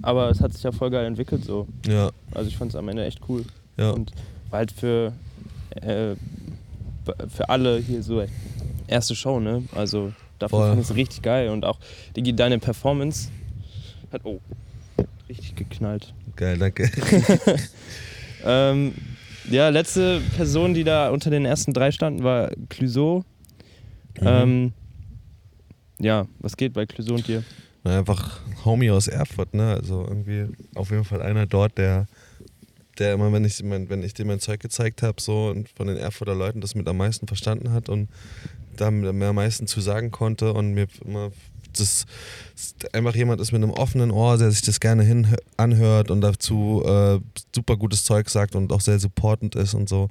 aber 0.00 0.30
es 0.30 0.40
hat 0.40 0.52
sich 0.52 0.62
ja 0.62 0.70
voll 0.70 0.90
geil 0.90 1.06
entwickelt 1.06 1.44
so. 1.44 1.66
Ja, 1.88 2.10
Also 2.34 2.48
ich 2.48 2.56
fand 2.56 2.70
es 2.70 2.76
am 2.76 2.88
Ende 2.88 3.04
echt 3.04 3.18
cool. 3.28 3.44
ja. 3.78 3.90
Und 3.90 4.12
war 4.50 4.58
halt 4.58 4.70
für, 4.70 5.12
äh, 5.80 6.14
für 7.34 7.48
alle 7.48 7.78
hier 7.78 8.02
so 8.04 8.20
erste 8.92 9.14
Show, 9.14 9.40
ne? 9.40 9.64
Also 9.74 10.12
dafür 10.38 10.68
fand 10.68 10.80
ich 10.80 10.90
es 10.90 10.94
richtig 10.94 11.22
geil. 11.22 11.48
Und 11.48 11.64
auch 11.64 11.78
Digi, 12.16 12.34
deine 12.34 12.58
Performance 12.58 13.30
hat, 14.12 14.22
oh, 14.24 14.40
richtig 15.28 15.56
geknallt. 15.56 16.14
Geil, 16.36 16.58
danke. 16.58 16.90
Ähm, 18.44 18.94
ja, 19.48 19.68
letzte 19.68 20.20
Person, 20.36 20.74
die 20.74 20.84
da 20.84 21.10
unter 21.10 21.30
den 21.30 21.44
ersten 21.44 21.72
drei 21.72 21.90
standen, 21.90 22.22
war 22.22 22.50
Clouseau. 22.68 23.24
Mhm. 24.20 24.26
Ähm, 24.26 24.72
ja, 25.98 26.26
was 26.38 26.56
geht 26.56 26.72
bei 26.72 26.86
Clouseau 26.86 27.14
und 27.14 27.26
dir? 27.26 27.42
Na, 27.84 27.98
einfach 27.98 28.40
Homie 28.64 28.90
aus 28.90 29.08
Erfurt, 29.08 29.54
ne? 29.54 29.72
Also 29.74 30.04
irgendwie 30.06 30.46
auf 30.74 30.90
jeden 30.90 31.04
Fall 31.04 31.22
einer 31.22 31.46
dort, 31.46 31.78
der, 31.78 32.06
der 33.02 33.14
immer, 33.14 33.32
wenn 33.32 33.44
ich, 33.44 33.62
mein, 33.64 33.90
wenn 33.90 34.02
ich 34.04 34.14
dem 34.14 34.28
mein 34.28 34.38
Zeug 34.38 34.60
gezeigt 34.60 35.02
habe, 35.02 35.20
so 35.20 35.48
und 35.48 35.68
von 35.68 35.88
den 35.88 35.96
Erfurter 35.96 36.34
Leuten 36.34 36.60
das 36.60 36.76
mit 36.76 36.86
am 36.88 36.96
meisten 36.96 37.26
verstanden 37.26 37.72
hat 37.72 37.88
und 37.88 38.08
da 38.76 38.90
mir 38.90 39.26
am 39.26 39.34
meisten 39.34 39.66
zu 39.66 39.80
sagen 39.80 40.12
konnte 40.12 40.52
und 40.52 40.72
mir 40.72 40.86
immer 41.04 41.32
das 41.76 42.06
das 42.54 42.92
einfach 42.92 43.14
jemand 43.16 43.40
ist 43.40 43.50
mit 43.50 43.62
einem 43.62 43.72
offenen 43.72 44.10
Ohr, 44.10 44.38
der 44.38 44.50
sich 44.50 44.60
das 44.60 44.78
gerne 44.78 45.02
hin 45.02 45.26
anhört 45.56 46.10
und 46.10 46.20
dazu 46.20 46.82
äh, 46.84 47.18
super 47.54 47.76
gutes 47.76 48.04
Zeug 48.04 48.28
sagt 48.28 48.54
und 48.54 48.72
auch 48.72 48.80
sehr 48.80 48.98
supportend 48.98 49.54
ist 49.54 49.74
und 49.74 49.88
so. 49.88 50.08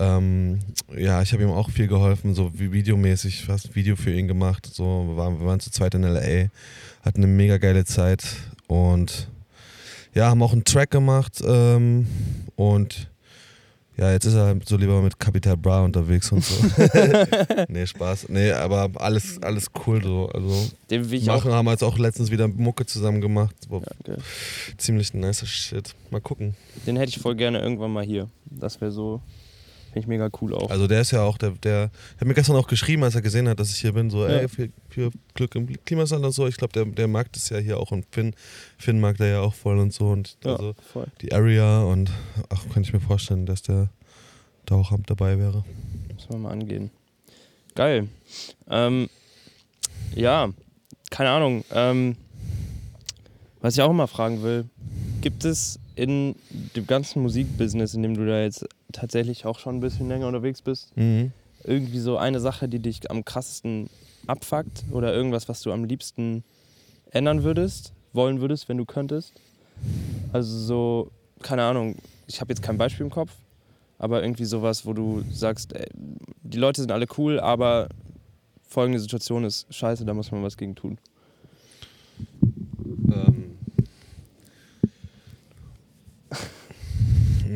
Ähm, 0.00 0.60
ja, 0.96 1.20
ich 1.22 1.32
habe 1.32 1.42
ihm 1.42 1.50
auch 1.50 1.70
viel 1.70 1.88
geholfen, 1.88 2.34
so 2.34 2.52
videomäßig, 2.54 3.44
fast 3.44 3.66
ein 3.66 3.74
Video 3.74 3.96
für 3.96 4.12
ihn 4.12 4.28
gemacht. 4.28 4.66
So, 4.72 5.04
wir 5.08 5.16
waren, 5.16 5.38
wir 5.38 5.46
waren 5.46 5.60
zu 5.60 5.70
zweit 5.70 5.94
in 5.94 6.02
LA, 6.02 6.48
hatten 7.02 7.22
eine 7.22 7.26
mega 7.26 7.58
geile 7.58 7.84
Zeit 7.84 8.24
und 8.66 9.28
ja, 10.18 10.30
haben 10.30 10.42
auch 10.42 10.52
einen 10.52 10.64
Track 10.64 10.90
gemacht 10.90 11.40
ähm, 11.46 12.08
und 12.56 13.08
ja, 13.96 14.10
jetzt 14.10 14.24
ist 14.24 14.34
er 14.34 14.56
so 14.64 14.76
lieber 14.76 15.00
mit 15.00 15.20
Capital 15.20 15.56
Bra 15.56 15.84
unterwegs 15.84 16.32
und 16.32 16.42
so. 16.44 16.54
nee, 17.68 17.86
Spaß. 17.86 18.28
Nee, 18.28 18.50
aber 18.50 18.90
alles, 18.96 19.40
alles 19.42 19.66
cool 19.86 20.02
so. 20.02 20.28
Also 20.34 20.70
Den 20.90 21.08
will 21.08 21.20
ich 21.20 21.26
machen, 21.26 21.52
haben 21.52 21.68
jetzt 21.68 21.84
auch 21.84 21.98
letztens 21.98 22.32
wieder 22.32 22.48
Mucke 22.48 22.84
zusammen 22.84 23.20
gemacht. 23.20 23.54
Auch. 23.70 23.82
Ja, 23.82 24.14
okay. 24.14 24.22
ziemlich 24.76 25.14
ein 25.14 25.20
nicer 25.20 25.46
Shit. 25.46 25.94
Mal 26.10 26.20
gucken. 26.20 26.56
Den 26.84 26.96
hätte 26.96 27.10
ich 27.10 27.18
voll 27.18 27.36
gerne 27.36 27.60
irgendwann 27.60 27.92
mal 27.92 28.04
hier. 28.04 28.28
Das 28.46 28.80
wäre 28.80 28.90
so, 28.90 29.20
finde 30.02 30.14
ich 30.14 30.20
mega 30.20 30.30
cool 30.40 30.54
auch. 30.54 30.70
Also 30.70 30.86
der 30.86 31.00
ist 31.00 31.10
ja 31.10 31.22
auch, 31.22 31.38
der, 31.38 31.50
der 31.52 31.90
hat 32.20 32.26
mir 32.26 32.34
gestern 32.34 32.56
auch 32.56 32.66
geschrieben, 32.66 33.02
als 33.04 33.14
er 33.14 33.22
gesehen 33.22 33.48
hat, 33.48 33.58
dass 33.58 33.70
ich 33.70 33.78
hier 33.78 33.92
bin, 33.92 34.10
so, 34.10 34.26
Ja. 34.26 34.38
ey, 34.38 34.48
viel, 34.48 34.72
viel 34.88 35.10
Glück 35.34 35.54
im 35.54 35.66
Klimasand 35.84 36.24
und 36.24 36.32
so. 36.32 36.46
Ich 36.46 36.56
glaube, 36.56 36.72
der, 36.72 36.84
der 36.84 37.08
mag 37.08 37.32
das 37.32 37.48
ja 37.48 37.58
hier 37.58 37.78
auch 37.78 37.90
und 37.90 38.06
Finn, 38.10 38.34
Finn 38.78 39.00
mag 39.00 39.16
der 39.16 39.28
ja 39.28 39.40
auch 39.40 39.54
voll 39.54 39.78
und 39.78 39.92
so. 39.92 40.08
Und 40.10 40.36
ja, 40.44 40.52
also 40.52 40.74
voll. 40.92 41.06
die 41.20 41.32
Area 41.32 41.82
und 41.82 42.10
ach, 42.48 42.64
kann 42.72 42.82
ich 42.82 42.92
mir 42.92 43.00
vorstellen, 43.00 43.46
dass 43.46 43.62
der 43.62 43.88
da 44.66 44.76
auch 44.76 44.92
dabei 45.06 45.38
wäre. 45.38 45.64
Müssen 46.14 46.30
wir 46.30 46.38
mal 46.38 46.52
angehen. 46.52 46.90
Geil. 47.74 48.08
Ähm, 48.68 49.08
ja, 50.14 50.50
keine 51.10 51.30
Ahnung. 51.30 51.64
Ähm, 51.72 52.16
was 53.60 53.74
ich 53.74 53.82
auch 53.82 53.90
immer 53.90 54.06
fragen 54.08 54.42
will, 54.42 54.66
gibt 55.20 55.44
es 55.44 55.80
in 55.98 56.36
dem 56.76 56.86
ganzen 56.86 57.22
Musikbusiness, 57.22 57.94
in 57.94 58.02
dem 58.02 58.14
du 58.16 58.24
da 58.24 58.40
jetzt 58.40 58.64
tatsächlich 58.92 59.44
auch 59.44 59.58
schon 59.58 59.76
ein 59.76 59.80
bisschen 59.80 60.08
länger 60.08 60.28
unterwegs 60.28 60.62
bist, 60.62 60.96
Mhm. 60.96 61.32
irgendwie 61.64 61.98
so 61.98 62.16
eine 62.16 62.38
Sache, 62.40 62.68
die 62.68 62.78
dich 62.78 63.10
am 63.10 63.24
krassesten 63.24 63.90
abfuckt 64.26 64.84
oder 64.92 65.12
irgendwas, 65.12 65.48
was 65.48 65.60
du 65.62 65.72
am 65.72 65.84
liebsten 65.84 66.44
ändern 67.10 67.42
würdest, 67.42 67.92
wollen 68.12 68.40
würdest, 68.40 68.68
wenn 68.68 68.76
du 68.76 68.84
könntest? 68.84 69.32
Also 70.32 70.56
so, 70.58 71.10
keine 71.42 71.62
Ahnung, 71.64 71.96
ich 72.26 72.40
habe 72.40 72.52
jetzt 72.52 72.62
kein 72.62 72.78
Beispiel 72.78 73.04
im 73.04 73.10
Kopf, 73.10 73.32
aber 73.98 74.22
irgendwie 74.22 74.44
sowas, 74.44 74.86
wo 74.86 74.92
du 74.92 75.24
sagst, 75.32 75.72
ey, 75.74 75.88
die 76.42 76.58
Leute 76.58 76.80
sind 76.80 76.92
alle 76.92 77.06
cool, 77.16 77.40
aber 77.40 77.88
folgende 78.68 79.00
Situation 79.00 79.44
ist 79.44 79.66
scheiße, 79.74 80.04
da 80.04 80.14
muss 80.14 80.30
man 80.30 80.42
was 80.44 80.56
gegen 80.56 80.74
tun. 80.76 80.98
Ähm. 83.10 83.56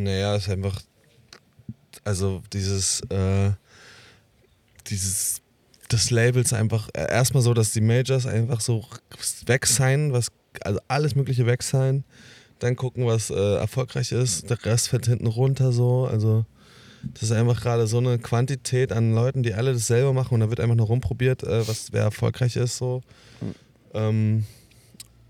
Naja, 0.04 0.36
es 0.36 0.44
ist 0.44 0.52
einfach, 0.52 0.80
also 2.04 2.42
dieses, 2.52 3.00
äh, 3.10 3.50
dieses, 4.88 5.40
das 5.88 6.10
Labels 6.10 6.52
einfach 6.52 6.88
äh, 6.94 7.10
erstmal 7.10 7.42
so, 7.42 7.54
dass 7.54 7.72
die 7.72 7.80
Majors 7.80 8.26
einfach 8.26 8.60
so 8.60 8.84
weg 9.46 9.66
sein, 9.66 10.12
was, 10.12 10.28
also 10.62 10.80
alles 10.88 11.14
Mögliche 11.14 11.46
weg 11.46 11.62
sein, 11.62 12.04
dann 12.58 12.76
gucken, 12.76 13.06
was 13.06 13.30
äh, 13.30 13.56
erfolgreich 13.56 14.12
ist, 14.12 14.48
der 14.48 14.64
Rest 14.64 14.88
fällt 14.88 15.06
hinten 15.06 15.26
runter 15.26 15.72
so, 15.72 16.06
also 16.06 16.44
das 17.14 17.24
ist 17.24 17.32
einfach 17.32 17.60
gerade 17.60 17.86
so 17.86 17.98
eine 17.98 18.18
Quantität 18.18 18.92
an 18.92 19.12
Leuten, 19.12 19.42
die 19.42 19.54
alle 19.54 19.72
dasselbe 19.72 20.12
machen 20.12 20.34
und 20.34 20.40
da 20.40 20.48
wird 20.50 20.60
einfach 20.60 20.76
nur 20.76 20.86
rumprobiert, 20.86 21.42
äh, 21.42 21.66
was 21.66 21.92
wer 21.92 22.02
erfolgreich 22.02 22.56
ist 22.56 22.76
so. 22.76 23.02
Mhm. 23.40 23.54
Ähm, 23.94 24.44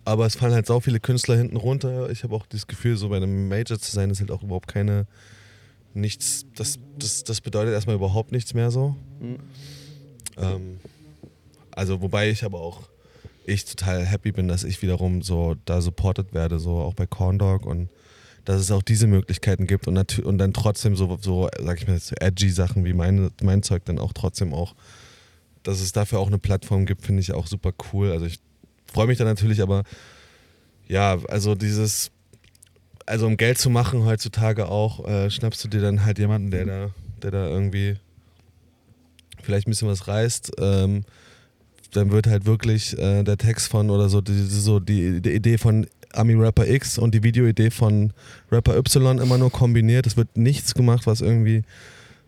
aber 0.05 0.27
es 0.27 0.37
fallen 0.37 0.55
halt 0.55 0.67
so 0.67 0.81
viele 0.81 1.01
Künstler 1.01 1.37
hinten 1.37 1.57
runter. 1.57 2.11
Ich 2.11 2.25
habe 2.25 2.35
auch 2.35 2.47
das 2.47 2.67
Gefühl, 2.67 2.97
so 2.97 3.09
bei 3.09 3.17
einem 3.17 3.49
Major 3.49 3.79
zu 3.79 3.93
sein, 3.93 4.11
ist 4.11 4.21
halt 4.21 4.31
auch 4.31 4.43
überhaupt 4.43 4.69
keine, 4.69 5.07
nichts, 5.95 6.47
das, 6.57 6.79
das, 6.99 7.25
das 7.25 7.41
bedeutet 7.41 7.73
erstmal 7.73 7.97
überhaupt 7.97 8.33
nichts 8.33 8.55
mehr 8.55 8.71
so. 8.71 8.97
Mhm. 9.21 9.39
Ähm, 10.39 10.81
also 11.71 12.01
wobei 12.01 12.31
ich 12.31 12.45
aber 12.45 12.61
auch, 12.61 12.81
ich 13.45 13.65
total 13.65 14.05
happy 14.05 14.33
bin, 14.33 14.49
dass 14.49 14.65
ich 14.65 14.83
wiederum 14.83 15.23
so 15.23 15.57
da 15.65 15.81
supported 15.81 16.33
werde, 16.33 16.59
so 16.59 16.79
auch 16.79 16.95
bei 16.95 17.07
Corndog 17.07 17.67
und 17.67 17.89
dass 18.45 18.61
es 18.61 18.71
auch 18.71 18.83
diese 18.83 19.07
Möglichkeiten 19.07 19.67
gibt 19.67 19.87
und, 19.87 20.19
und 20.19 20.39
dann 20.39 20.53
trotzdem 20.53 20.97
so, 20.97 21.19
so 21.21 21.49
sag 21.61 21.81
ich 21.81 21.87
mal, 21.87 21.99
so 21.99 22.15
edgy 22.17 22.51
Sachen 22.51 22.85
wie 22.85 22.93
meine, 22.93 23.31
mein 23.41 23.63
Zeug 23.63 23.85
dann 23.85 23.99
auch 23.99 24.13
trotzdem 24.13 24.53
auch, 24.53 24.75
dass 25.63 25.81
es 25.81 25.93
dafür 25.93 26.19
auch 26.19 26.27
eine 26.27 26.39
Plattform 26.39 26.87
gibt, 26.87 27.03
finde 27.03 27.21
ich 27.21 27.33
auch 27.33 27.47
super 27.47 27.73
cool. 27.93 28.11
Also 28.11 28.27
ich 28.27 28.41
freue 28.93 29.07
mich 29.07 29.19
da 29.19 29.25
natürlich, 29.25 29.63
aber 29.63 29.85
ja, 30.89 31.19
also 31.29 31.55
dieses, 31.55 32.11
also 33.07 33.27
um 33.27 33.37
Geld 33.37 33.59
zu 33.59 33.71
machen 33.71 34.05
heutzutage 34.05 34.69
auch, 34.69 35.07
äh, 35.09 35.31
schnappst 35.31 35.65
du 35.65 35.69
dir 35.69 35.81
dann 35.81 36.05
halt 36.05 36.19
jemanden, 36.19 36.51
der 36.51 36.67
da, 36.67 36.91
der 37.23 37.31
da 37.31 37.49
irgendwie 37.49 37.97
vielleicht 39.43 39.67
ein 39.67 39.71
bisschen 39.71 39.89
was 39.89 40.07
reißt. 40.09 40.53
Ähm, 40.59 41.05
dann 41.93 42.11
wird 42.11 42.27
halt 42.27 42.47
wirklich 42.47 42.97
äh, 42.99 43.23
der 43.23 43.37
Text 43.37 43.69
von 43.69 43.91
oder 43.91 44.09
so 44.09 44.21
die, 44.21 44.33
so 44.33 44.81
die, 44.81 45.21
die 45.21 45.33
Idee 45.33 45.59
von 45.59 45.87
Ami 46.13 46.35
Rapper 46.35 46.67
X 46.67 46.99
und 46.99 47.15
die 47.15 47.23
Videoidee 47.23 47.71
von 47.71 48.13
Rapper 48.51 48.77
Y 48.77 49.19
immer 49.19 49.39
nur 49.39 49.51
kombiniert. 49.51 50.07
Es 50.07 50.17
wird 50.17 50.37
nichts 50.37 50.75
gemacht, 50.75 51.07
was 51.07 51.21
irgendwie 51.21 51.65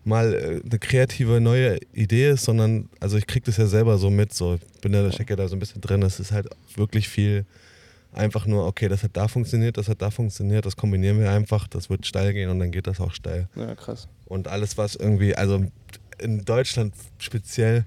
mal 0.07 0.35
äh, 0.35 0.61
eine 0.69 0.79
kreative 0.79 1.41
neue 1.41 1.79
Idee 1.93 2.31
ist, 2.31 2.45
sondern 2.45 2.89
also 3.01 3.17
ich 3.17 3.27
krieg 3.27 3.45
das 3.45 3.57
ja 3.57 3.67
selber 3.67 3.99
so 3.99 4.11
mit, 4.11 4.33
so 4.33 4.55
ich 4.75 4.81
bin 4.81 4.93
ja 4.93 5.03
da 5.03 5.11
stecke 5.13 5.37
da 5.37 5.49
so 5.49 5.57
ein 5.57 5.59
bisschen 5.59 5.81
drin. 5.81 6.03
Es 6.03 6.21
ist 6.21 6.33
halt 6.33 6.49
wirklich 6.77 7.09
viel 7.09 7.45
einfach 8.13 8.47
nur, 8.47 8.67
okay, 8.67 8.89
das 8.89 9.03
hat 9.03 9.11
da 9.15 9.27
funktioniert, 9.29 9.77
das 9.77 9.89
hat 9.89 10.01
da 10.01 10.11
funktioniert, 10.11 10.65
das 10.67 10.77
kombinieren 10.77 11.19
wir 11.19 11.31
einfach, 11.33 11.67
das 11.67 11.91
wird 11.91 12.07
steil 12.07 12.33
gehen 12.33 12.49
und 12.51 12.61
dann 12.61 12.71
geht 12.71 12.87
das 12.87 13.01
auch 13.01 13.13
steil. 13.13 13.49
Ja, 13.57 13.75
krass. 13.75 14.07
Und 14.27 14.47
alles, 14.47 14.79
was 14.79 14.95
irgendwie, 14.95 15.35
also 15.35 15.65
in 16.21 16.45
Deutschland 16.45 16.95
speziell, 17.19 17.85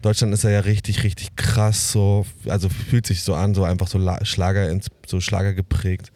Deutschland 0.00 0.32
ist 0.32 0.44
ja, 0.44 0.50
ja 0.50 0.60
richtig, 0.60 1.02
richtig 1.02 1.34
krass 1.34 1.90
so, 1.90 2.24
also 2.46 2.68
fühlt 2.68 3.06
sich 3.06 3.22
so 3.22 3.34
an, 3.34 3.54
so 3.54 3.64
einfach 3.64 3.88
so 3.88 3.98
La- 3.98 4.24
Schlager, 4.24 4.70
ins- 4.70 4.90
so 5.06 5.20
Schlager 5.20 5.54
geprägt. 5.54 6.12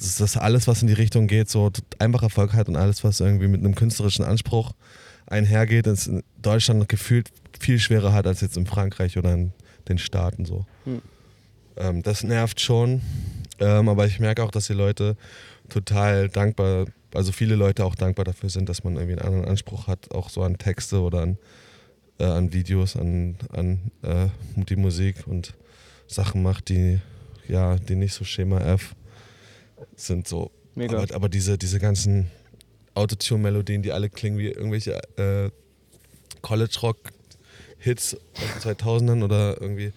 Das 0.00 0.08
ist 0.08 0.20
das 0.20 0.36
alles, 0.38 0.66
was 0.66 0.80
in 0.80 0.88
die 0.88 0.94
Richtung 0.94 1.26
geht, 1.26 1.50
so 1.50 1.70
einfach 1.98 2.22
Erfolg 2.22 2.54
hat 2.54 2.70
und 2.70 2.76
alles, 2.76 3.04
was 3.04 3.20
irgendwie 3.20 3.48
mit 3.48 3.60
einem 3.60 3.74
künstlerischen 3.74 4.24
Anspruch 4.24 4.72
einhergeht, 5.26 5.86
ist 5.86 6.06
in 6.06 6.22
Deutschland 6.40 6.88
gefühlt 6.88 7.30
viel 7.60 7.78
schwerer 7.78 8.14
hat 8.14 8.26
als 8.26 8.40
jetzt 8.40 8.56
in 8.56 8.64
Frankreich 8.64 9.18
oder 9.18 9.34
in 9.34 9.52
den 9.88 9.98
Staaten 9.98 10.46
so. 10.46 10.64
Hm. 10.84 11.02
Ähm, 11.76 12.02
das 12.02 12.24
nervt 12.24 12.62
schon, 12.62 13.02
ähm, 13.58 13.90
aber 13.90 14.06
ich 14.06 14.20
merke 14.20 14.42
auch, 14.42 14.50
dass 14.50 14.68
die 14.68 14.72
Leute 14.72 15.18
total 15.68 16.30
dankbar, 16.30 16.86
also 17.12 17.30
viele 17.30 17.54
Leute 17.54 17.84
auch 17.84 17.94
dankbar 17.94 18.24
dafür 18.24 18.48
sind, 18.48 18.70
dass 18.70 18.82
man 18.82 18.96
irgendwie 18.96 19.18
einen 19.18 19.26
anderen 19.26 19.48
Anspruch 19.50 19.86
hat, 19.86 20.10
auch 20.12 20.30
so 20.30 20.42
an 20.42 20.56
Texte 20.56 21.02
oder 21.02 21.20
an, 21.20 21.36
äh, 22.18 22.24
an 22.24 22.54
Videos, 22.54 22.96
an, 22.96 23.36
an 23.52 23.90
äh, 24.00 24.28
die 24.56 24.76
Musik 24.76 25.26
und 25.26 25.52
Sachen 26.06 26.42
macht, 26.42 26.70
die 26.70 27.00
ja, 27.48 27.76
die 27.76 27.96
nicht 27.96 28.14
so 28.14 28.24
Schema 28.24 28.60
F 28.60 28.94
sind 29.96 30.28
so. 30.28 30.50
Mega. 30.74 30.98
Aber, 30.98 31.14
aber 31.14 31.28
diese, 31.28 31.58
diese 31.58 31.78
ganzen 31.78 32.30
Autotune-Melodien, 32.94 33.82
die 33.82 33.92
alle 33.92 34.10
klingen 34.10 34.38
wie 34.38 34.48
irgendwelche 34.48 35.00
äh, 35.16 35.50
College-Rock 36.42 36.96
Hits 37.78 38.14
aus 38.14 38.62
den 38.62 38.76
2000ern 38.76 39.24
oder 39.24 39.60
irgendwie. 39.60 39.92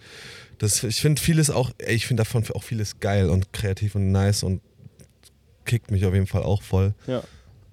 Das, 0.58 0.82
ich 0.82 1.00
finde 1.00 1.20
vieles 1.20 1.50
auch, 1.50 1.70
ey, 1.78 1.94
ich 1.94 2.06
finde 2.06 2.22
davon 2.22 2.44
auch 2.54 2.62
vieles 2.62 3.00
geil 3.00 3.28
und 3.28 3.52
kreativ 3.52 3.94
und 3.94 4.10
nice 4.12 4.42
und 4.42 4.62
kickt 5.64 5.90
mich 5.90 6.04
auf 6.06 6.14
jeden 6.14 6.26
Fall 6.26 6.42
auch 6.42 6.62
voll. 6.62 6.94
Ja. 7.06 7.22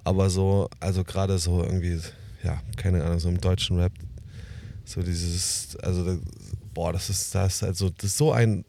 Aber 0.04 0.30
so, 0.30 0.70
also 0.80 1.04
gerade 1.04 1.38
so 1.38 1.64
irgendwie, 1.64 2.00
ja, 2.44 2.62
keine 2.76 3.04
Ahnung, 3.04 3.20
so 3.20 3.30
im 3.30 3.40
deutschen 3.40 3.80
Rap, 3.80 3.94
so 4.84 5.02
dieses, 5.02 5.78
also, 5.78 6.20
boah, 6.74 6.92
das 6.92 7.10
ist, 7.10 7.34
das 7.36 7.64
also, 7.64 7.90
das 7.90 8.06
ist 8.06 8.18
so 8.18 8.32
ein, 8.32 8.66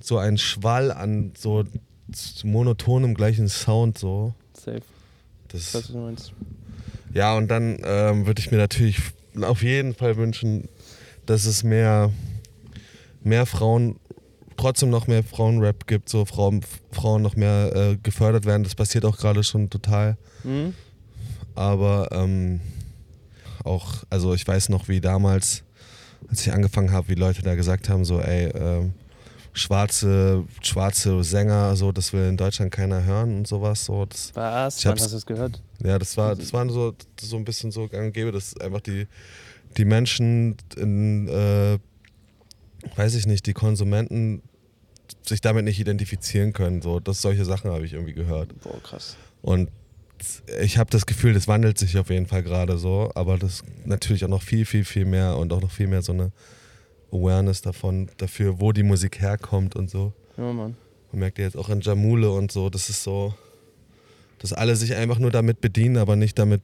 so 0.00 0.18
ein 0.18 0.38
Schwall 0.38 0.92
an 0.92 1.32
so 1.36 1.64
monotonem 2.44 3.14
gleichen 3.14 3.48
Sound, 3.48 3.98
so. 3.98 4.34
Safe. 4.54 4.82
Das, 5.48 5.72
Das, 5.72 5.74
was 5.74 5.92
du 5.92 5.98
meinst. 5.98 6.32
ja, 7.12 7.36
und 7.36 7.48
dann 7.48 7.78
ähm, 7.84 8.26
würde 8.26 8.40
ich 8.40 8.50
mir 8.50 8.58
natürlich 8.58 8.98
auf 9.40 9.62
jeden 9.62 9.94
Fall 9.94 10.16
wünschen, 10.16 10.68
dass 11.26 11.44
es 11.46 11.64
mehr, 11.64 12.10
mehr 13.22 13.46
Frauen, 13.46 13.96
trotzdem 14.56 14.90
noch 14.90 15.06
mehr 15.06 15.22
Frauenrap 15.24 15.86
gibt, 15.86 16.08
so 16.08 16.24
Frauen, 16.24 16.60
Frauen 16.92 17.22
noch 17.22 17.34
mehr 17.36 17.72
äh, 17.74 17.96
gefördert 18.02 18.44
werden. 18.44 18.62
Das 18.64 18.74
passiert 18.74 19.04
auch 19.04 19.16
gerade 19.16 19.42
schon 19.42 19.70
total. 19.70 20.16
Mhm. 20.44 20.74
Aber 21.54 22.08
ähm, 22.12 22.60
auch, 23.64 24.04
also 24.10 24.34
ich 24.34 24.46
weiß 24.46 24.68
noch, 24.68 24.88
wie 24.88 25.00
damals, 25.00 25.62
als 26.28 26.46
ich 26.46 26.52
angefangen 26.52 26.92
habe, 26.92 27.08
wie 27.08 27.14
Leute 27.14 27.42
da 27.42 27.54
gesagt 27.54 27.88
haben, 27.88 28.04
so, 28.04 28.20
ey, 28.20 28.46
ähm, 28.54 28.92
schwarze, 29.54 30.44
schwarze 30.62 31.22
Sänger, 31.24 31.74
so, 31.76 31.92
das 31.92 32.12
will 32.12 32.28
in 32.28 32.36
Deutschland 32.36 32.72
keiner 32.72 33.04
hören 33.04 33.38
und 33.38 33.48
sowas. 33.48 33.84
So, 33.84 34.04
das, 34.04 34.32
Was? 34.34 34.78
Ich 34.78 34.86
Wann 34.86 34.98
hast 34.98 35.12
du 35.12 35.16
es 35.16 35.26
gehört? 35.26 35.62
ja, 35.82 35.98
das 35.98 36.16
war, 36.16 36.34
das 36.36 36.52
waren 36.52 36.68
so, 36.70 36.94
so 37.20 37.36
ein 37.36 37.44
bisschen 37.44 37.70
so 37.70 37.88
gäbe, 37.88 38.32
dass 38.32 38.58
einfach 38.60 38.80
die, 38.80 39.06
die 39.76 39.84
Menschen 39.84 40.56
in, 40.76 41.28
äh, 41.28 41.78
weiß 42.96 43.14
ich 43.14 43.26
nicht, 43.26 43.46
die 43.46 43.54
Konsumenten 43.54 44.42
sich 45.22 45.40
damit 45.40 45.64
nicht 45.64 45.80
identifizieren 45.80 46.52
können. 46.52 46.82
So, 46.82 47.00
das 47.00 47.22
solche 47.22 47.44
Sachen 47.44 47.70
habe 47.70 47.86
ich 47.86 47.92
irgendwie 47.94 48.12
gehört. 48.14 48.60
Boah, 48.60 48.82
krass. 48.82 49.16
Und 49.40 49.70
ich 50.60 50.78
habe 50.78 50.90
das 50.90 51.06
Gefühl, 51.06 51.34
das 51.34 51.48
wandelt 51.48 51.78
sich 51.78 51.98
auf 51.98 52.10
jeden 52.10 52.26
Fall 52.26 52.42
gerade 52.42 52.78
so, 52.78 53.10
aber 53.14 53.38
das 53.38 53.62
natürlich 53.84 54.24
auch 54.24 54.28
noch 54.28 54.42
viel, 54.42 54.64
viel, 54.64 54.84
viel 54.84 55.04
mehr 55.04 55.36
und 55.36 55.52
auch 55.52 55.60
noch 55.60 55.70
viel 55.70 55.86
mehr 55.86 56.02
so 56.02 56.12
eine 56.12 56.32
Awareness 57.14 57.62
davon, 57.62 58.10
dafür, 58.16 58.60
wo 58.60 58.72
die 58.72 58.82
Musik 58.82 59.20
herkommt 59.20 59.76
und 59.76 59.88
so. 59.88 60.12
Ja, 60.36 60.52
Mann. 60.52 60.76
Man 61.12 61.20
merkt 61.20 61.38
ja 61.38 61.44
jetzt 61.44 61.56
auch 61.56 61.68
an 61.68 61.80
Jamule 61.80 62.30
und 62.30 62.50
so, 62.50 62.70
das 62.70 62.90
ist 62.90 63.02
so, 63.02 63.34
dass 64.38 64.52
alle 64.52 64.76
sich 64.76 64.94
einfach 64.94 65.18
nur 65.18 65.30
damit 65.30 65.60
bedienen, 65.60 65.96
aber 65.96 66.16
nicht 66.16 66.38
damit, 66.38 66.60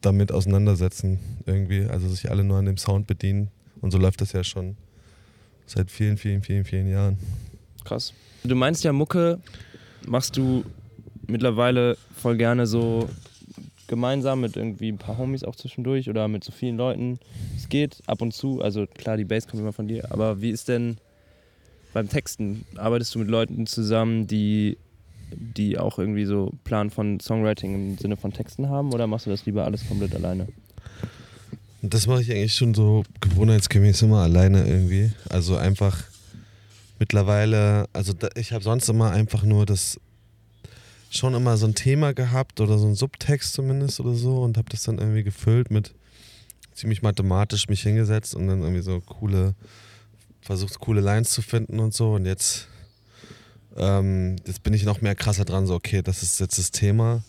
damit 0.00 0.32
auseinandersetzen 0.32 1.20
irgendwie. 1.46 1.84
Also 1.86 2.08
sich 2.08 2.30
alle 2.30 2.44
nur 2.44 2.58
an 2.58 2.66
dem 2.66 2.76
Sound 2.76 3.06
bedienen. 3.06 3.50
Und 3.80 3.90
so 3.90 3.98
läuft 3.98 4.20
das 4.20 4.32
ja 4.32 4.44
schon 4.44 4.76
seit 5.66 5.90
vielen, 5.90 6.16
vielen, 6.16 6.42
vielen, 6.42 6.64
vielen 6.64 6.88
Jahren. 6.88 7.18
Krass. 7.84 8.12
Du 8.44 8.54
meinst 8.54 8.84
ja, 8.84 8.92
Mucke 8.92 9.38
machst 10.06 10.36
du 10.36 10.64
mittlerweile 11.26 11.96
voll 12.16 12.36
gerne 12.36 12.66
so 12.66 13.08
gemeinsam 13.86 14.40
mit 14.40 14.56
irgendwie 14.56 14.90
ein 14.90 14.98
paar 14.98 15.18
Homies 15.18 15.44
auch 15.44 15.56
zwischendurch 15.56 16.08
oder 16.08 16.28
mit 16.28 16.44
so 16.44 16.52
vielen 16.52 16.76
Leuten. 16.76 17.18
Es 17.56 17.68
geht 17.68 17.98
ab 18.06 18.22
und 18.22 18.32
zu, 18.32 18.60
also 18.62 18.86
klar, 18.86 19.16
die 19.16 19.24
Bass 19.24 19.46
kommt 19.46 19.60
immer 19.60 19.72
von 19.72 19.88
dir, 19.88 20.10
aber 20.10 20.40
wie 20.40 20.50
ist 20.50 20.68
denn 20.68 20.96
beim 21.92 22.08
Texten? 22.08 22.64
Arbeitest 22.76 23.14
du 23.14 23.18
mit 23.18 23.28
Leuten 23.28 23.66
zusammen, 23.66 24.26
die, 24.26 24.78
die 25.32 25.78
auch 25.78 25.98
irgendwie 25.98 26.24
so 26.24 26.52
Plan 26.64 26.90
von 26.90 27.20
Songwriting 27.20 27.74
im 27.74 27.98
Sinne 27.98 28.16
von 28.16 28.32
Texten 28.32 28.68
haben 28.68 28.92
oder 28.92 29.06
machst 29.06 29.26
du 29.26 29.30
das 29.30 29.46
lieber 29.46 29.64
alles 29.64 29.86
komplett 29.86 30.14
alleine? 30.14 30.48
Das 31.82 32.06
mache 32.06 32.22
ich 32.22 32.30
eigentlich 32.30 32.54
schon 32.54 32.74
so 32.74 33.02
gewohnheitsgemäß 33.20 34.02
immer 34.02 34.20
alleine 34.22 34.64
irgendwie. 34.66 35.12
Also 35.28 35.56
einfach 35.56 36.04
mittlerweile, 37.00 37.86
also 37.92 38.14
ich 38.36 38.52
habe 38.52 38.62
sonst 38.62 38.88
immer 38.88 39.10
einfach 39.10 39.42
nur 39.42 39.66
das 39.66 39.98
schon 41.16 41.34
immer 41.34 41.56
so 41.56 41.66
ein 41.66 41.74
Thema 41.74 42.12
gehabt 42.14 42.60
oder 42.60 42.78
so 42.78 42.86
ein 42.86 42.94
Subtext 42.94 43.52
zumindest 43.54 44.00
oder 44.00 44.14
so 44.14 44.42
und 44.42 44.56
habe 44.56 44.68
das 44.70 44.82
dann 44.84 44.98
irgendwie 44.98 45.22
gefüllt 45.22 45.70
mit 45.70 45.92
ziemlich 46.74 47.02
mathematisch 47.02 47.68
mich 47.68 47.82
hingesetzt 47.82 48.34
und 48.34 48.46
dann 48.48 48.62
irgendwie 48.62 48.82
so 48.82 49.00
coole, 49.00 49.54
versucht 50.40 50.78
coole 50.80 51.00
Lines 51.00 51.30
zu 51.30 51.42
finden 51.42 51.80
und 51.80 51.92
so 51.94 52.14
und 52.14 52.24
jetzt, 52.24 52.66
ähm, 53.76 54.36
jetzt 54.46 54.62
bin 54.62 54.72
ich 54.74 54.84
noch 54.84 55.00
mehr 55.02 55.14
krasser 55.14 55.44
dran, 55.44 55.66
so 55.66 55.74
okay, 55.74 56.02
das 56.02 56.22
ist 56.22 56.40
jetzt 56.40 56.58
das 56.58 56.70
Thema 56.70 57.22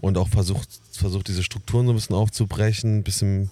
und 0.00 0.18
auch 0.18 0.28
versucht, 0.28 0.68
versucht 0.92 1.28
diese 1.28 1.44
Strukturen 1.44 1.86
so 1.86 1.92
ein 1.92 1.96
bisschen 1.96 2.16
aufzubrechen, 2.16 2.98
ein 2.98 3.02
bisschen 3.04 3.48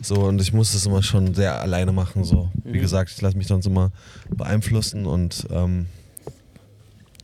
so 0.00 0.16
und 0.24 0.40
ich 0.40 0.52
muss 0.52 0.72
das 0.72 0.86
immer 0.86 1.02
schon 1.04 1.34
sehr 1.34 1.60
alleine 1.60 1.92
machen, 1.92 2.24
so. 2.24 2.50
Wie 2.64 2.78
Mhm. 2.78 2.82
gesagt, 2.82 3.12
ich 3.14 3.20
lasse 3.20 3.36
mich 3.36 3.46
sonst 3.46 3.66
immer 3.66 3.92
beeinflussen 4.36 5.06
und 5.06 5.46
ähm, 5.50 5.86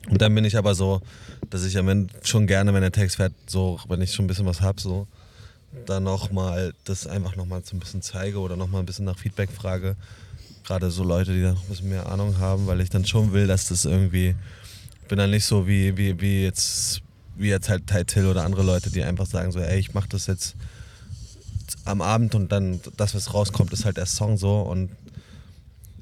und 0.09 0.23
dann 0.23 0.35
bin 0.35 0.44
ich 0.47 0.57
aber 0.57 0.75
so, 0.75 1.03
dass 1.51 1.65
ich 1.65 1.79
am 1.79 1.89
Ende 1.89 2.15
schon 2.23 2.47
gerne, 2.47 2.75
wenn 2.75 2.83
der 2.83 2.93
Text 2.93 3.17
fährt, 3.17 3.33
so, 3.47 3.81
wenn 3.89 4.01
ich 4.01 4.13
schon 4.13 4.25
ein 4.25 4.29
bisschen 4.29 4.47
was 4.47 4.61
hab, 4.61 4.81
so, 4.81 5.07
dann 5.87 6.05
nochmal 6.05 6.73
das 6.85 7.07
einfach 7.07 7.37
nochmal 7.37 7.63
so 7.65 7.77
ein 7.77 7.81
bisschen 7.81 8.03
zeige 8.03 8.39
oder 8.39 8.57
nochmal 8.57 8.83
ein 8.83 8.87
bisschen 8.87 9.05
nach 9.05 9.19
Feedback 9.19 9.51
frage. 9.51 9.97
Gerade 10.65 10.91
so 10.91 11.05
Leute, 11.05 11.33
die 11.33 11.43
da 11.43 11.53
noch 11.53 11.63
ein 11.63 11.69
bisschen 11.69 11.89
mehr 11.89 12.07
Ahnung 12.11 12.39
haben, 12.39 12.67
weil 12.67 12.81
ich 12.81 12.91
dann 12.91 13.07
schon 13.07 13.33
will, 13.33 13.47
dass 13.47 13.69
das 13.69 13.85
irgendwie, 13.85 14.35
ich 15.03 15.09
bin 15.09 15.19
dann 15.19 15.31
nicht 15.31 15.45
so 15.45 15.67
wie, 15.67 15.97
wie, 15.97 16.21
wie 16.21 16.43
jetzt, 16.43 17.01
wie 17.37 17.49
jetzt 17.49 17.69
halt 17.69 17.87
Ty 17.87 18.05
Till 18.05 18.27
oder 18.27 18.45
andere 18.45 18.63
Leute, 18.63 18.91
die 18.91 19.03
einfach 19.03 19.27
sagen 19.27 19.53
so, 19.53 19.61
ey, 19.61 19.79
ich 19.79 19.95
mach 19.95 20.07
das 20.07 20.27
jetzt 20.27 20.57
am 21.85 22.01
Abend 22.01 22.35
und 22.35 22.53
dann 22.53 22.81
das, 22.97 23.15
was 23.15 23.33
rauskommt, 23.33 23.73
ist 23.73 23.85
halt 23.85 23.97
der 23.97 24.07
Song 24.07 24.37
so 24.37 24.61
und 24.61 24.91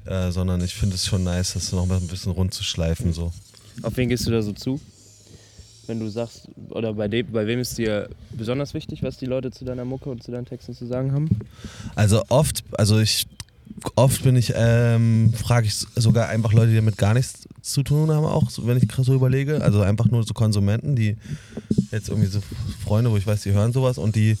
äh, 0.05 0.31
sondern 0.31 0.61
ich 0.61 0.73
finde 0.73 0.95
es 0.95 1.05
schon 1.05 1.23
nice, 1.23 1.53
das 1.53 1.71
noch 1.71 1.85
mal 1.85 1.97
ein 1.97 2.07
bisschen 2.07 2.31
rund 2.31 2.53
zu 2.53 2.63
schleifen 2.63 3.13
so. 3.13 3.33
Auf 3.81 3.97
wen 3.97 4.09
gehst 4.09 4.25
du 4.25 4.31
da 4.31 4.41
so 4.41 4.53
zu? 4.53 4.79
Wenn 5.87 5.99
du 5.99 6.09
sagst, 6.09 6.49
oder 6.69 6.93
bei, 6.93 7.07
dem, 7.07 7.31
bei 7.31 7.47
wem 7.47 7.59
ist 7.59 7.77
dir 7.77 8.09
besonders 8.31 8.73
wichtig, 8.73 9.03
was 9.03 9.17
die 9.17 9.25
Leute 9.25 9.51
zu 9.51 9.63
deiner 9.65 9.85
Mucke 9.85 10.09
und 10.09 10.21
zu 10.21 10.31
deinen 10.31 10.45
Texten 10.45 10.73
zu 10.73 10.85
sagen 10.85 11.13
haben? 11.13 11.29
Also 11.95 12.23
oft, 12.29 12.63
also 12.77 12.99
ich 12.99 13.25
oft 13.95 14.23
bin 14.23 14.35
ich, 14.35 14.53
ähm, 14.55 15.33
frage 15.33 15.67
ich 15.67 15.75
sogar 15.95 16.29
einfach 16.29 16.51
Leute, 16.51 16.69
die 16.71 16.75
damit 16.75 16.97
gar 16.97 17.13
nichts 17.13 17.47
zu 17.61 17.83
tun 17.83 18.09
haben, 18.11 18.25
auch, 18.25 18.49
wenn 18.63 18.77
ich 18.77 18.83
so 19.01 19.13
überlege. 19.13 19.61
Also 19.61 19.81
einfach 19.81 20.05
nur 20.05 20.23
so 20.23 20.33
Konsumenten, 20.33 20.95
die 20.95 21.15
jetzt 21.91 22.09
irgendwie 22.09 22.27
so 22.29 22.39
Freunde, 22.83 23.11
wo 23.11 23.17
ich 23.17 23.25
weiß, 23.27 23.43
die 23.43 23.51
hören 23.51 23.71
sowas 23.73 23.97
und 23.97 24.15
die, 24.15 24.37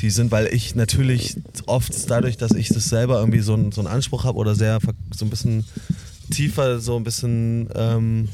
die 0.00 0.10
sind, 0.10 0.30
weil 0.30 0.46
ich 0.52 0.74
natürlich 0.74 1.36
oft 1.66 2.10
dadurch, 2.10 2.36
dass 2.36 2.52
ich 2.52 2.68
das 2.68 2.84
selber 2.88 3.18
irgendwie 3.18 3.40
so, 3.40 3.54
einen- 3.54 3.72
so 3.72 3.80
einen 3.80 3.88
Anspruch 3.88 4.24
habe 4.24 4.38
oder 4.38 4.54
sehr 4.54 4.78
so 5.14 5.24
ein 5.24 5.30
bisschen 5.30 5.64
tiefer, 6.30 6.80
so 6.80 6.96
ein 6.96 7.04
bisschen 7.04 7.68
ähm, 7.74 8.28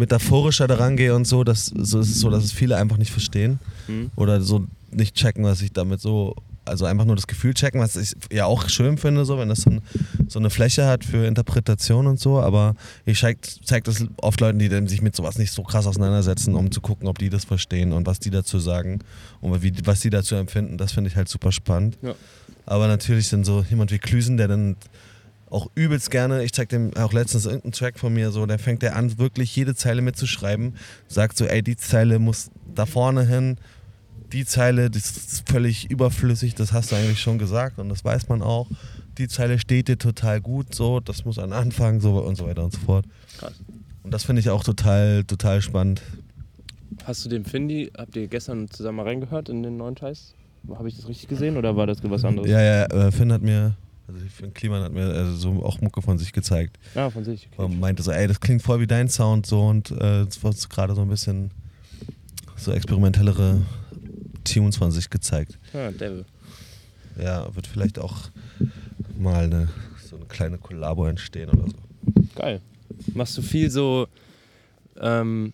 metaphorischer 0.00 0.66
daran 0.66 0.96
gehe 0.96 1.14
und 1.14 1.26
so, 1.26 1.44
dass 1.44 1.66
so 1.66 2.00
ist 2.00 2.10
es 2.10 2.20
so, 2.20 2.30
dass 2.30 2.42
es 2.42 2.52
viele 2.52 2.76
einfach 2.76 2.96
nicht 2.96 3.12
verstehen 3.12 3.60
Hm? 3.86 4.10
oder 4.16 4.40
so 4.40 4.66
nicht 4.90 5.14
checken, 5.14 5.44
was 5.44 5.62
ich 5.62 5.72
damit 5.72 6.00
so, 6.00 6.34
also 6.64 6.84
einfach 6.84 7.04
nur 7.04 7.14
das 7.14 7.26
Gefühl 7.28 7.54
checken, 7.54 7.80
was 7.80 7.94
ich 7.96 8.14
ja 8.32 8.46
auch 8.46 8.68
schön 8.68 8.98
finde, 8.98 9.24
so, 9.24 9.38
wenn 9.38 9.48
das 9.48 9.60
so, 9.62 9.70
ein, 9.70 9.82
so 10.28 10.38
eine 10.38 10.50
Fläche 10.50 10.86
hat 10.86 11.04
für 11.04 11.26
Interpretation 11.26 12.06
und 12.06 12.18
so, 12.18 12.40
aber 12.40 12.74
ich 13.06 13.20
zeige 13.20 13.38
zeig 13.64 13.84
das 13.84 14.04
oft 14.20 14.40
Leuten, 14.40 14.58
die 14.58 14.68
sich 14.88 15.02
mit 15.02 15.14
sowas 15.14 15.38
nicht 15.38 15.52
so 15.52 15.62
krass 15.62 15.86
auseinandersetzen, 15.86 16.54
um 16.54 16.72
zu 16.72 16.80
gucken, 16.80 17.06
ob 17.08 17.18
die 17.18 17.30
das 17.30 17.44
verstehen 17.44 17.92
und 17.92 18.06
was 18.06 18.18
die 18.18 18.30
dazu 18.30 18.58
sagen 18.58 18.98
und 19.40 19.62
wie, 19.62 19.72
was 19.84 20.00
die 20.00 20.10
dazu 20.10 20.34
empfinden, 20.34 20.76
das 20.76 20.92
finde 20.92 21.08
ich 21.08 21.16
halt 21.16 21.28
super 21.28 21.52
spannend. 21.52 21.98
Ja. 22.02 22.14
Aber 22.66 22.88
natürlich 22.88 23.28
dann 23.30 23.44
so 23.44 23.64
jemand 23.68 23.90
wie 23.90 23.98
Klüsen, 23.98 24.36
der 24.36 24.48
dann 24.48 24.76
auch 25.50 25.70
übelst 25.74 26.10
gerne, 26.10 26.44
ich 26.44 26.52
zeig 26.52 26.68
dem 26.68 26.96
auch 26.96 27.12
letztens 27.12 27.44
irgendeinen 27.44 27.72
Track 27.72 27.98
von 27.98 28.14
mir, 28.14 28.30
so, 28.30 28.46
der 28.46 28.58
fängt 28.58 28.82
der 28.82 28.96
an, 28.96 29.18
wirklich 29.18 29.54
jede 29.54 29.74
Zeile 29.74 30.00
mitzuschreiben, 30.00 30.74
sagt 31.08 31.36
so, 31.36 31.44
ey, 31.44 31.62
die 31.62 31.76
Zeile 31.76 32.18
muss 32.18 32.50
da 32.74 32.86
vorne 32.86 33.26
hin, 33.26 33.56
die 34.32 34.44
Zeile, 34.44 34.90
das 34.90 35.16
ist 35.16 35.48
völlig 35.48 35.90
überflüssig, 35.90 36.54
das 36.54 36.72
hast 36.72 36.92
du 36.92 36.96
eigentlich 36.96 37.20
schon 37.20 37.38
gesagt 37.38 37.78
und 37.78 37.88
das 37.88 38.04
weiß 38.04 38.28
man 38.28 38.42
auch. 38.42 38.68
Die 39.18 39.26
Zeile 39.28 39.58
steht 39.58 39.88
dir 39.88 39.98
total 39.98 40.40
gut, 40.40 40.74
so, 40.74 41.00
das 41.00 41.24
muss 41.24 41.38
an 41.38 41.52
Anfang, 41.52 42.00
so 42.00 42.18
und 42.18 42.36
so 42.36 42.46
weiter 42.46 42.64
und 42.64 42.72
so 42.72 42.78
fort. 42.80 43.04
Krass. 43.38 43.54
Und 44.02 44.14
das 44.14 44.24
finde 44.24 44.40
ich 44.40 44.50
auch 44.50 44.64
total, 44.64 45.24
total 45.24 45.60
spannend. 45.60 46.00
Hast 47.04 47.24
du 47.24 47.28
den 47.28 47.44
Findy, 47.44 47.90
habt 47.96 48.16
ihr 48.16 48.28
gestern 48.28 48.70
zusammen 48.70 48.96
mal 48.96 49.06
reingehört 49.06 49.48
in 49.48 49.62
den 49.62 49.76
neuen 49.76 49.96
Scheiß? 49.96 50.34
Habe 50.74 50.88
ich 50.88 50.96
das 50.96 51.08
richtig 51.08 51.28
gesehen 51.28 51.56
oder 51.56 51.76
war 51.76 51.86
das 51.86 51.98
was 52.02 52.24
anderes? 52.24 52.48
Ja, 52.48 52.60
ja, 52.60 52.84
äh, 52.84 53.10
Finn 53.10 53.32
hat 53.32 53.42
mir, 53.42 53.74
also 54.12 54.26
Finn 54.28 54.54
Kliman 54.54 54.82
hat 54.82 54.92
mir 54.92 55.06
also 55.06 55.34
so 55.36 55.64
auch 55.64 55.80
Mucke 55.80 56.02
von 56.02 56.18
sich 56.18 56.32
gezeigt. 56.32 56.78
Ah, 56.94 57.10
von 57.10 57.24
sich. 57.24 57.48
Okay. 57.52 57.62
Und 57.62 57.80
meinte 57.80 58.02
so, 58.02 58.10
ey, 58.10 58.26
das 58.26 58.40
klingt 58.40 58.62
voll 58.62 58.80
wie 58.80 58.86
dein 58.86 59.08
Sound 59.08 59.46
so 59.46 59.66
und 59.66 59.90
äh, 59.90 60.22
es 60.22 60.42
wird 60.42 60.70
gerade 60.70 60.94
so 60.94 61.02
ein 61.02 61.08
bisschen 61.08 61.50
so 62.56 62.72
experimentellere 62.72 63.62
Tunes 64.44 64.76
von 64.76 64.90
sich 64.90 65.10
gezeigt. 65.10 65.58
Ah, 65.72 65.90
Devil. 65.90 66.24
Ja, 67.18 67.54
wird 67.54 67.66
vielleicht 67.66 67.98
auch 67.98 68.30
mal 69.18 69.44
eine, 69.44 69.68
so 70.04 70.16
eine 70.16 70.26
kleine 70.26 70.58
Kollabo 70.58 71.06
entstehen 71.06 71.50
oder 71.50 71.68
so. 71.68 71.76
Geil. 72.34 72.60
Machst 73.14 73.36
du 73.38 73.42
viel 73.42 73.70
so, 73.70 74.08
ähm, 75.00 75.52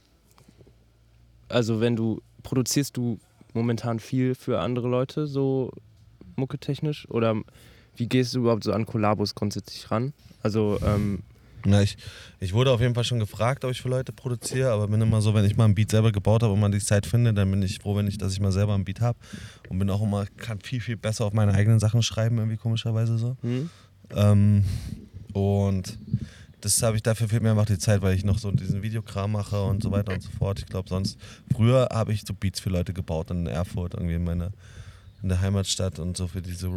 also 1.49 1.81
wenn 1.81 1.97
du, 1.97 2.23
produzierst 2.43 2.97
du 2.97 3.19
momentan 3.55 4.01
viel 4.01 4.35
für 4.35 4.61
andere 4.61 4.89
Leute, 4.89 5.27
so 5.27 5.73
mucketechnisch? 6.37 7.09
Oder 7.11 7.37
wie 7.97 8.07
gehst 8.09 8.35
du 8.35 8.41
überhaupt 8.41 8.65
so 8.65 8.73
an 8.73 8.87
Kollabos 8.87 9.35
grundsätzlich 9.35 9.91
ran? 9.91 10.13
Also, 10.43 10.79
ähm, 10.83 11.23
Na, 11.65 11.83
ich, 11.83 11.97
ich 12.39 12.53
wurde 12.53 12.71
auf 12.71 12.81
jeden 12.81 12.95
Fall 12.95 13.05
schon 13.05 13.19
gefragt, 13.19 13.65
ob 13.65 13.73
ich 13.73 13.83
für 13.83 13.89
Leute 13.89 14.13
produziere, 14.13 14.71
aber 14.71 14.87
bin 14.87 15.01
immer 15.01 15.21
so, 15.21 15.35
wenn 15.35 15.45
ich 15.45 15.57
mal 15.57 15.65
ein 15.65 15.75
Beat 15.75 15.91
selber 15.91 16.13
gebaut 16.13 16.43
habe 16.43 16.53
und 16.53 16.61
man 16.61 16.71
die 16.71 16.79
Zeit 16.79 17.07
finde, 17.07 17.35
dann 17.35 17.51
bin 17.51 17.63
ich 17.63 17.81
froh, 17.81 17.97
wenn 17.97 18.07
ich, 18.07 18.19
dass 18.19 18.33
ich 18.33 18.41
mal 18.41 18.53
selber 18.53 18.75
ein 18.75 18.85
Beat 18.85 19.01
habe 19.01 19.19
und 19.69 19.79
bin 19.79 19.91
auch 19.91 20.03
immer, 20.03 20.27
kann 20.37 20.61
viel, 20.61 20.81
viel 20.81 20.97
besser 20.97 21.25
auf 21.25 21.33
meine 21.33 21.55
eigenen 21.55 21.81
Sachen 21.81 22.03
schreiben, 22.03 22.39
irgendwie 22.39 22.57
komischerweise 22.57 23.19
so. 23.19 23.37
hm? 23.43 23.71
Ähm, 24.11 24.65
und 25.33 25.99
das 26.61 26.83
habe 26.83 26.97
ich, 26.97 27.03
dafür 27.03 27.29
fehlt 27.29 27.43
mir 27.43 27.51
einfach 27.51 27.67
die 27.67 27.79
Zeit, 27.79 28.03
weil 28.03 28.15
ich 28.15 28.25
noch 28.25 28.39
so 28.39 28.51
diesen 28.51 28.83
Videokram 28.83 29.33
mache 29.33 29.63
und 29.63 29.83
so 29.83 29.91
weiter 29.91 30.13
und 30.13 30.23
so 30.23 30.31
fort. 30.31 30.59
Ich 30.61 30.67
glaube, 30.67 30.89
sonst, 30.89 31.19
früher 31.53 31.89
habe 31.93 32.13
ich 32.13 32.23
so 32.23 32.33
Beats 32.35 32.61
für 32.61 32.71
Leute 32.71 32.93
gebaut 32.93 33.31
in 33.31 33.47
Erfurt, 33.47 33.95
irgendwie 33.95 34.15
in 34.15 34.25
meiner, 34.25 34.51
in 35.23 35.29
der 35.29 35.41
Heimatstadt 35.41 35.99
und 35.99 36.17
so 36.17 36.27
für 36.27 36.43
diese, 36.43 36.71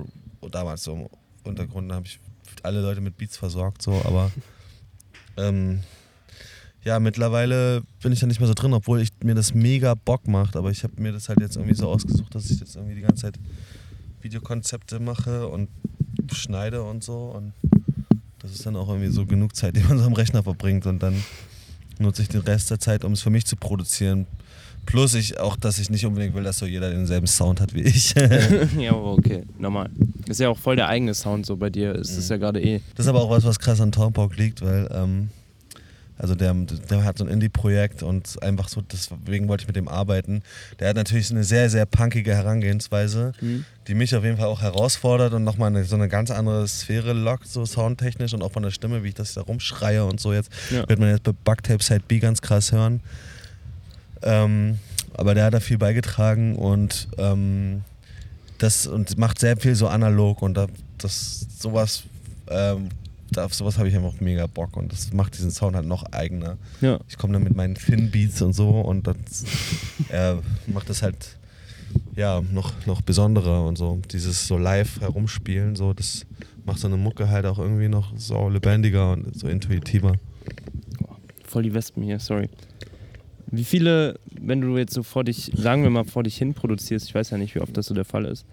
damals 0.47 0.84
so 0.84 0.93
im 0.93 1.10
Untergrund 1.43 1.91
habe 1.91 2.06
ich 2.06 2.19
alle 2.63 2.82
Leute 2.82 3.02
mit 3.02 3.17
Beats 3.17 3.38
versorgt, 3.38 3.82
so, 3.82 4.02
aber 4.06 4.32
ähm, 5.38 5.82
ja, 6.84 6.99
mittlerweile 6.99 7.84
bin 8.02 8.13
ich 8.13 8.19
da 8.19 8.28
nicht 8.28 8.39
mehr 8.39 8.47
so 8.47 8.54
drin, 8.54 8.73
obwohl 8.73 9.02
ich 9.02 9.10
mir 9.23 9.36
das 9.36 9.54
mega 9.54 9.95
Bock 9.95 10.28
macht, 10.28 10.56
aber 10.56 10.71
ich 10.71 10.84
habe 10.84 11.02
mir 11.02 11.12
das 11.12 11.30
halt 11.30 11.41
jetzt 11.41 11.58
irgendwie 11.58 11.75
so 11.75 11.89
ausgesucht, 11.89 12.34
dass 12.34 12.49
ich 12.49 12.60
jetzt 12.60 12.75
irgendwie 12.75 12.95
die 12.95 13.02
ganze 13.02 13.23
Zeit 13.23 13.39
Videokonzepte 14.21 14.99
mache 14.99 15.47
und 15.47 15.69
schneide 16.32 16.84
und 16.84 17.04
so 17.04 17.32
und 17.36 17.54
das 18.39 18.52
ist 18.52 18.65
dann 18.65 18.75
auch 18.75 18.88
irgendwie 18.88 19.10
so 19.10 19.25
genug 19.25 19.56
Zeit, 19.56 19.75
die 19.75 19.82
man 19.82 19.97
so 19.97 20.06
am 20.06 20.13
Rechner 20.13 20.43
verbringt 20.43 20.86
und 20.86 21.04
dann 21.04 21.21
nutze 21.99 22.21
ich 22.21 22.30
den 22.30 22.41
Rest 22.41 22.71
der 22.71 22.80
Zeit, 22.80 23.04
um 23.04 23.12
es 23.12 23.21
für 23.21 23.30
mich 23.30 23.45
zu 23.45 23.56
produzieren. 23.56 24.25
Plus 24.89 25.13
ich 25.13 25.39
auch, 25.39 25.56
dass 25.56 25.78
ich 25.78 25.91
nicht 25.91 26.04
unbedingt 26.08 26.34
will, 26.34 26.43
dass 26.43 26.58
so 26.58 26.65
jeder 26.65 26.89
denselben 26.89 27.28
Sound 27.28 27.62
hat 27.62 27.75
wie 27.75 27.82
ich. 27.82 28.15
ja, 28.80 28.89
aber 28.89 29.13
okay, 29.13 29.43
normal. 29.60 29.91
Ist 30.28 30.39
ja 30.39 30.49
auch 30.49 30.58
voll 30.58 30.75
der 30.75 30.88
eigene 30.88 31.13
Sound 31.13 31.45
so 31.45 31.58
bei 31.58 31.69
dir. 31.69 31.93
Ist 31.93 32.17
das 32.17 32.28
ja 32.30 32.38
gerade 32.38 32.60
eh. 32.60 32.82
Das 32.95 33.06
ist 33.06 33.10
aber 33.10 33.21
auch 33.21 33.30
was, 33.30 33.43
was 33.43 33.60
krass 33.60 33.80
an 33.82 33.91
Tompock 33.91 34.36
liegt, 34.36 34.63
weil 34.63 34.89
ähm, 34.91 35.30
also 36.17 36.34
der, 36.34 36.56
der 36.89 37.04
hat 37.04 37.19
so 37.19 37.23
ein 37.23 37.30
Indie-Projekt 37.30 38.02
und 38.02 38.41
einfach 38.41 38.67
so, 38.67 38.82
deswegen 38.82 39.47
wollte 39.47 39.62
ich 39.62 39.67
mit 39.67 39.75
dem 39.75 39.88
arbeiten. 39.88 40.41
Der 40.80 40.89
hat 40.89 40.95
natürlich 40.95 41.30
eine 41.30 41.43
sehr, 41.43 41.69
sehr 41.69 41.86
punkige 41.86 42.34
Herangehensweise, 42.34 43.34
Hm? 43.39 43.65
die 43.88 43.93
mich 43.93 44.15
auf 44.15 44.23
jeden 44.23 44.38
Fall 44.38 44.47
auch 44.47 44.62
herausfordert 44.63 45.34
und 45.34 45.43
nochmal 45.43 45.67
eine, 45.67 45.84
so 45.86 45.95
eine 45.95 46.10
ganz 46.10 46.32
andere 46.32 46.67
Sphäre 46.67 47.13
lockt, 47.13 47.47
so 47.47 47.63
soundtechnisch 47.63 48.34
und 48.34 48.41
auch 48.41 48.52
von 48.52 48.63
der 48.63 48.71
Stimme, 48.71 49.04
wie 49.04 49.10
ich 49.10 49.13
das 49.13 49.36
da 49.36 49.41
rumschreie 49.41 50.04
und 50.04 50.19
so 50.19 50.34
jetzt. 50.34 50.49
Ja. 50.71 50.89
Wird 50.89 50.99
man 50.99 51.10
jetzt 51.10 51.23
bei 51.23 51.32
Bugtape 51.32 51.84
Side 51.84 52.02
B 52.08 52.17
ganz 52.17 52.41
krass 52.41 52.71
hören. 52.71 53.02
Ähm, 54.24 54.80
aber 55.14 55.34
der 55.34 55.46
hat 55.46 55.54
da 55.54 55.60
viel 55.60 55.78
beigetragen 55.78 56.56
und 56.56 57.08
ähm, 57.18 57.82
das 58.58 58.88
und 58.88 59.18
macht 59.18 59.40
sehr 59.40 59.58
viel 59.58 59.76
so 59.76 59.88
analog 59.88 60.42
und 60.42 60.56
da, 60.56 60.68
das 60.98 61.48
sowas 61.58 62.04
ähm, 62.50 62.90
da, 63.32 63.46
auf 63.46 63.54
sowas 63.54 63.78
habe 63.78 63.90
ich 63.90 63.96
einfach 63.96 64.20
mega 64.20 64.48
Bock 64.48 64.76
und 64.76 64.92
das 64.92 65.14
macht 65.14 65.38
diesen 65.38 65.52
Sound 65.52 65.76
halt 65.76 65.86
noch 65.86 66.04
eigener. 66.12 66.58
Ja. 66.82 67.00
Ich 67.08 67.18
komme 67.18 67.34
dann 67.34 67.44
mit 67.44 67.56
meinen 67.56 67.76
Finn-Beats 67.76 68.42
und 68.42 68.54
so 68.54 68.70
und 68.70 69.08
das 69.08 69.46
er 70.10 70.40
macht 70.68 70.90
das 70.90 71.02
halt 71.02 71.38
ja 72.16 72.42
noch, 72.42 72.74
noch 72.86 73.02
besonderer 73.02 73.66
und 73.66 73.78
so. 73.78 74.00
Dieses 74.12 74.48
so 74.48 74.58
live 74.58 75.00
herumspielen, 75.02 75.76
so, 75.76 75.94
das 75.94 76.26
macht 76.66 76.80
so 76.80 76.88
eine 76.88 76.98
Mucke 76.98 77.30
halt 77.30 77.46
auch 77.46 77.60
irgendwie 77.60 77.88
noch 77.88 78.14
so 78.18 78.50
lebendiger 78.50 79.14
und 79.14 79.38
so 79.38 79.48
intuitiver. 79.48 80.14
Voll 81.46 81.64
die 81.64 81.74
Wespen 81.74 82.04
hier, 82.04 82.20
sorry. 82.20 82.50
Wie 83.52 83.64
viele, 83.64 84.20
wenn 84.32 84.62
du 84.62 84.78
jetzt 84.78 84.94
so 84.94 85.04
vor 85.04 85.24
dich, 85.24 85.52
sagen 85.56 85.84
wir 85.84 85.90
mal, 85.90 86.06
vor 86.06 86.24
dich 86.24 86.38
hin 86.38 86.54
produzierst, 86.54 87.08
ich 87.08 87.16
weiß 87.16 87.32
ja 87.32 87.38
nicht, 87.38 87.56
wie 87.56 87.62
oft 87.62 87.76
das 87.76 87.88
so 87.88 87.94
der 87.94 88.06
Fall 88.06 88.26
ist, 88.26 88.46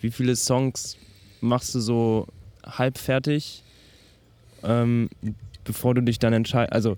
wie 0.00 0.10
viele 0.10 0.36
Songs 0.36 0.96
machst 1.40 1.74
du 1.74 1.80
so 1.80 2.26
halb 2.64 2.98
fertig, 2.98 3.62
ähm, 4.62 5.08
bevor 5.64 5.94
du 5.94 6.02
dich 6.02 6.18
dann 6.18 6.32
entscheidest, 6.32 6.72
also 6.72 6.96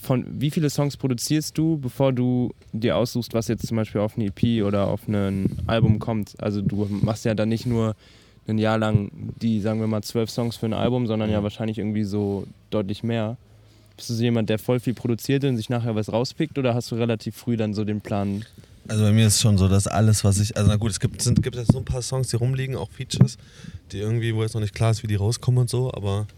von 0.00 0.24
wie 0.28 0.50
viele 0.50 0.70
Songs 0.70 0.96
produzierst 0.96 1.56
du, 1.56 1.78
bevor 1.78 2.12
du 2.12 2.52
dir 2.72 2.96
aussuchst, 2.96 3.34
was 3.34 3.48
jetzt 3.48 3.66
zum 3.66 3.76
Beispiel 3.76 4.00
auf 4.00 4.16
eine 4.16 4.26
EP 4.26 4.64
oder 4.64 4.88
auf 4.88 5.08
ein 5.08 5.58
Album 5.66 5.98
kommt? 5.98 6.34
Also 6.42 6.60
du 6.60 6.86
machst 6.90 7.24
ja 7.24 7.34
dann 7.34 7.48
nicht 7.48 7.66
nur 7.66 7.96
ein 8.46 8.58
Jahr 8.58 8.78
lang 8.78 9.10
die, 9.40 9.60
sagen 9.60 9.80
wir 9.80 9.86
mal, 9.86 10.02
zwölf 10.02 10.30
Songs 10.30 10.56
für 10.56 10.66
ein 10.66 10.72
Album, 10.74 11.06
sondern 11.06 11.30
ja 11.30 11.42
wahrscheinlich 11.42 11.78
irgendwie 11.78 12.04
so 12.04 12.46
deutlich 12.70 13.02
mehr. 13.02 13.36
Bist 13.98 14.10
du 14.10 14.14
so 14.14 14.22
jemand, 14.22 14.48
der 14.48 14.60
voll 14.60 14.78
viel 14.78 14.94
produziert 14.94 15.42
und 15.42 15.56
sich 15.56 15.68
nachher 15.68 15.96
was 15.96 16.12
rauspickt 16.12 16.56
oder 16.56 16.72
hast 16.72 16.92
du 16.92 16.94
relativ 16.94 17.36
früh 17.36 17.56
dann 17.56 17.74
so 17.74 17.84
den 17.84 18.00
Plan? 18.00 18.44
Also 18.86 19.02
bei 19.02 19.10
mir 19.10 19.26
ist 19.26 19.40
schon 19.40 19.58
so, 19.58 19.66
dass 19.66 19.88
alles, 19.88 20.22
was 20.22 20.38
ich, 20.38 20.56
also 20.56 20.70
na 20.70 20.76
gut, 20.76 20.92
es 20.92 21.00
gibt, 21.00 21.20
sind, 21.20 21.42
gibt 21.42 21.56
jetzt 21.56 21.72
so 21.72 21.78
ein 21.78 21.84
paar 21.84 22.00
Songs, 22.00 22.28
die 22.28 22.36
rumliegen, 22.36 22.76
auch 22.76 22.90
Features, 22.92 23.38
die 23.90 23.98
irgendwie, 23.98 24.32
wo 24.36 24.42
jetzt 24.42 24.54
noch 24.54 24.60
nicht 24.60 24.72
klar 24.72 24.92
ist, 24.92 25.02
wie 25.02 25.08
die 25.08 25.16
rauskommen 25.16 25.62
und 25.62 25.68
so, 25.68 25.92
aber 25.92 26.28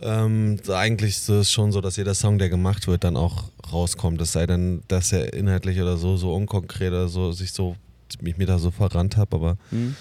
ähm, 0.00 0.58
eigentlich 0.68 1.16
ist 1.16 1.28
es 1.28 1.50
schon 1.50 1.72
so, 1.72 1.80
dass 1.80 1.96
jeder 1.96 2.14
Song, 2.14 2.38
der 2.38 2.48
gemacht 2.48 2.86
wird, 2.86 3.02
dann 3.02 3.16
auch 3.16 3.50
rauskommt. 3.72 4.20
Es 4.20 4.30
sei 4.30 4.46
denn, 4.46 4.84
dass 4.86 5.10
er 5.10 5.34
inhaltlich 5.34 5.80
oder 5.80 5.96
so, 5.96 6.16
so 6.16 6.32
unkonkret 6.34 6.92
oder 6.92 7.08
so, 7.08 7.32
sich 7.32 7.50
so, 7.50 7.74
mich 8.20 8.38
mir 8.38 8.46
da 8.46 8.60
so 8.60 8.70
verrannt 8.70 9.16
habe, 9.16 9.34
aber 9.34 9.56
Hm? 9.70 9.96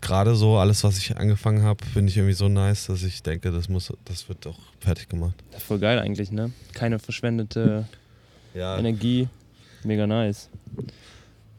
Gerade 0.00 0.34
so, 0.34 0.56
alles, 0.56 0.84
was 0.84 0.98
ich 0.98 1.16
angefangen 1.16 1.62
habe, 1.62 1.84
finde 1.84 2.10
ich 2.10 2.16
irgendwie 2.16 2.34
so 2.34 2.48
nice, 2.48 2.86
dass 2.86 3.02
ich 3.02 3.22
denke, 3.22 3.50
das 3.50 3.68
muss, 3.68 3.92
das 4.04 4.28
wird 4.28 4.46
auch 4.46 4.58
fertig 4.80 5.08
gemacht. 5.08 5.34
Voll 5.58 5.78
geil 5.78 5.98
eigentlich, 5.98 6.30
ne? 6.30 6.52
Keine 6.72 6.98
verschwendete 6.98 7.86
Ja, 8.54 8.78
Energie. 8.78 9.28
Mega 9.84 10.06
nice. 10.06 10.48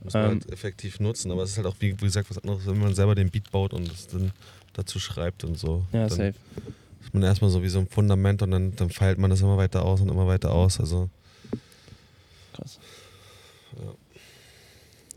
muss 0.04 0.13
man 0.13 0.24
ähm, 0.24 0.30
halt 0.32 0.52
effektiv 0.52 1.00
nutzen, 1.00 1.32
aber 1.32 1.43
es 1.43 1.52
ist 1.52 1.58
halt 1.58 1.67
auch, 1.67 1.76
wie, 1.80 1.93
gesagt, 1.93 2.30
was 2.30 2.38
anderes, 2.39 2.65
wenn 2.65 2.78
man 2.78 2.93
selber 2.93 3.15
den 3.15 3.30
Beat 3.30 3.52
baut 3.52 3.74
und 3.74 3.89
es 3.91 4.08
dann 4.08 4.32
dazu 4.74 5.00
schreibt 5.00 5.43
und 5.43 5.58
so. 5.58 5.86
Ja, 5.93 6.08
dann 6.08 6.10
safe. 6.10 6.34
ist 7.02 7.13
man 7.13 7.24
erstmal 7.24 7.50
so 7.50 7.63
wie 7.63 7.69
so 7.69 7.80
ein 7.80 7.88
Fundament 7.88 8.41
und 8.41 8.52
dann, 8.52 8.76
dann 8.76 8.89
feilt 8.89 9.17
man 9.17 9.30
das 9.30 9.41
immer 9.41 9.58
weiter 9.58 9.86
aus 9.86 10.02
und 10.02 10.10
immer 10.10 10.28
weiter 10.28 10.52
aus. 10.52 10.80
Also 10.80 11.10
Krass. 12.54 12.80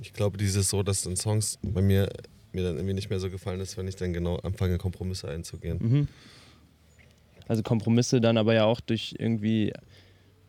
ich 0.00 0.12
glaube, 0.12 0.38
dieses 0.38 0.68
so, 0.68 0.82
dass 0.82 1.04
in 1.06 1.16
Songs 1.16 1.58
bei 1.62 1.82
mir 1.82 2.08
mir 2.54 2.62
dann 2.62 2.76
irgendwie 2.76 2.94
nicht 2.94 3.10
mehr 3.10 3.20
so 3.20 3.30
gefallen 3.30 3.60
ist, 3.60 3.76
wenn 3.76 3.88
ich 3.88 3.96
dann 3.96 4.12
genau 4.12 4.36
anfange, 4.36 4.78
Kompromisse 4.78 5.28
einzugehen. 5.28 5.78
Mhm. 5.80 6.08
Also 7.48 7.62
Kompromisse 7.62 8.20
dann 8.20 8.36
aber 8.36 8.54
ja 8.54 8.64
auch 8.64 8.80
durch 8.80 9.14
irgendwie, 9.18 9.72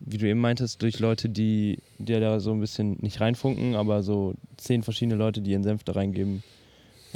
wie 0.00 0.18
du 0.18 0.28
eben 0.28 0.40
meintest, 0.40 0.80
durch 0.82 1.00
Leute, 1.00 1.28
die 1.28 1.78
dir 1.98 2.20
da 2.20 2.40
so 2.40 2.52
ein 2.52 2.60
bisschen 2.60 2.98
nicht 3.00 3.20
reinfunken, 3.20 3.74
aber 3.74 4.02
so 4.02 4.34
zehn 4.56 4.82
verschiedene 4.82 5.16
Leute, 5.16 5.40
die 5.40 5.52
ihren 5.52 5.64
Senf 5.64 5.84
da 5.84 5.92
reingeben. 5.92 6.42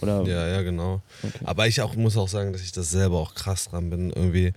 Oder 0.00 0.22
Ja, 0.24 0.46
ja, 0.46 0.62
genau. 0.62 1.02
Okay. 1.22 1.44
Aber 1.44 1.66
ich 1.66 1.80
auch, 1.80 1.96
muss 1.96 2.16
auch 2.16 2.28
sagen, 2.28 2.52
dass 2.52 2.62
ich 2.62 2.72
das 2.72 2.90
selber 2.90 3.18
auch 3.18 3.34
krass 3.34 3.68
dran 3.68 3.90
bin, 3.90 4.10
irgendwie 4.10 4.52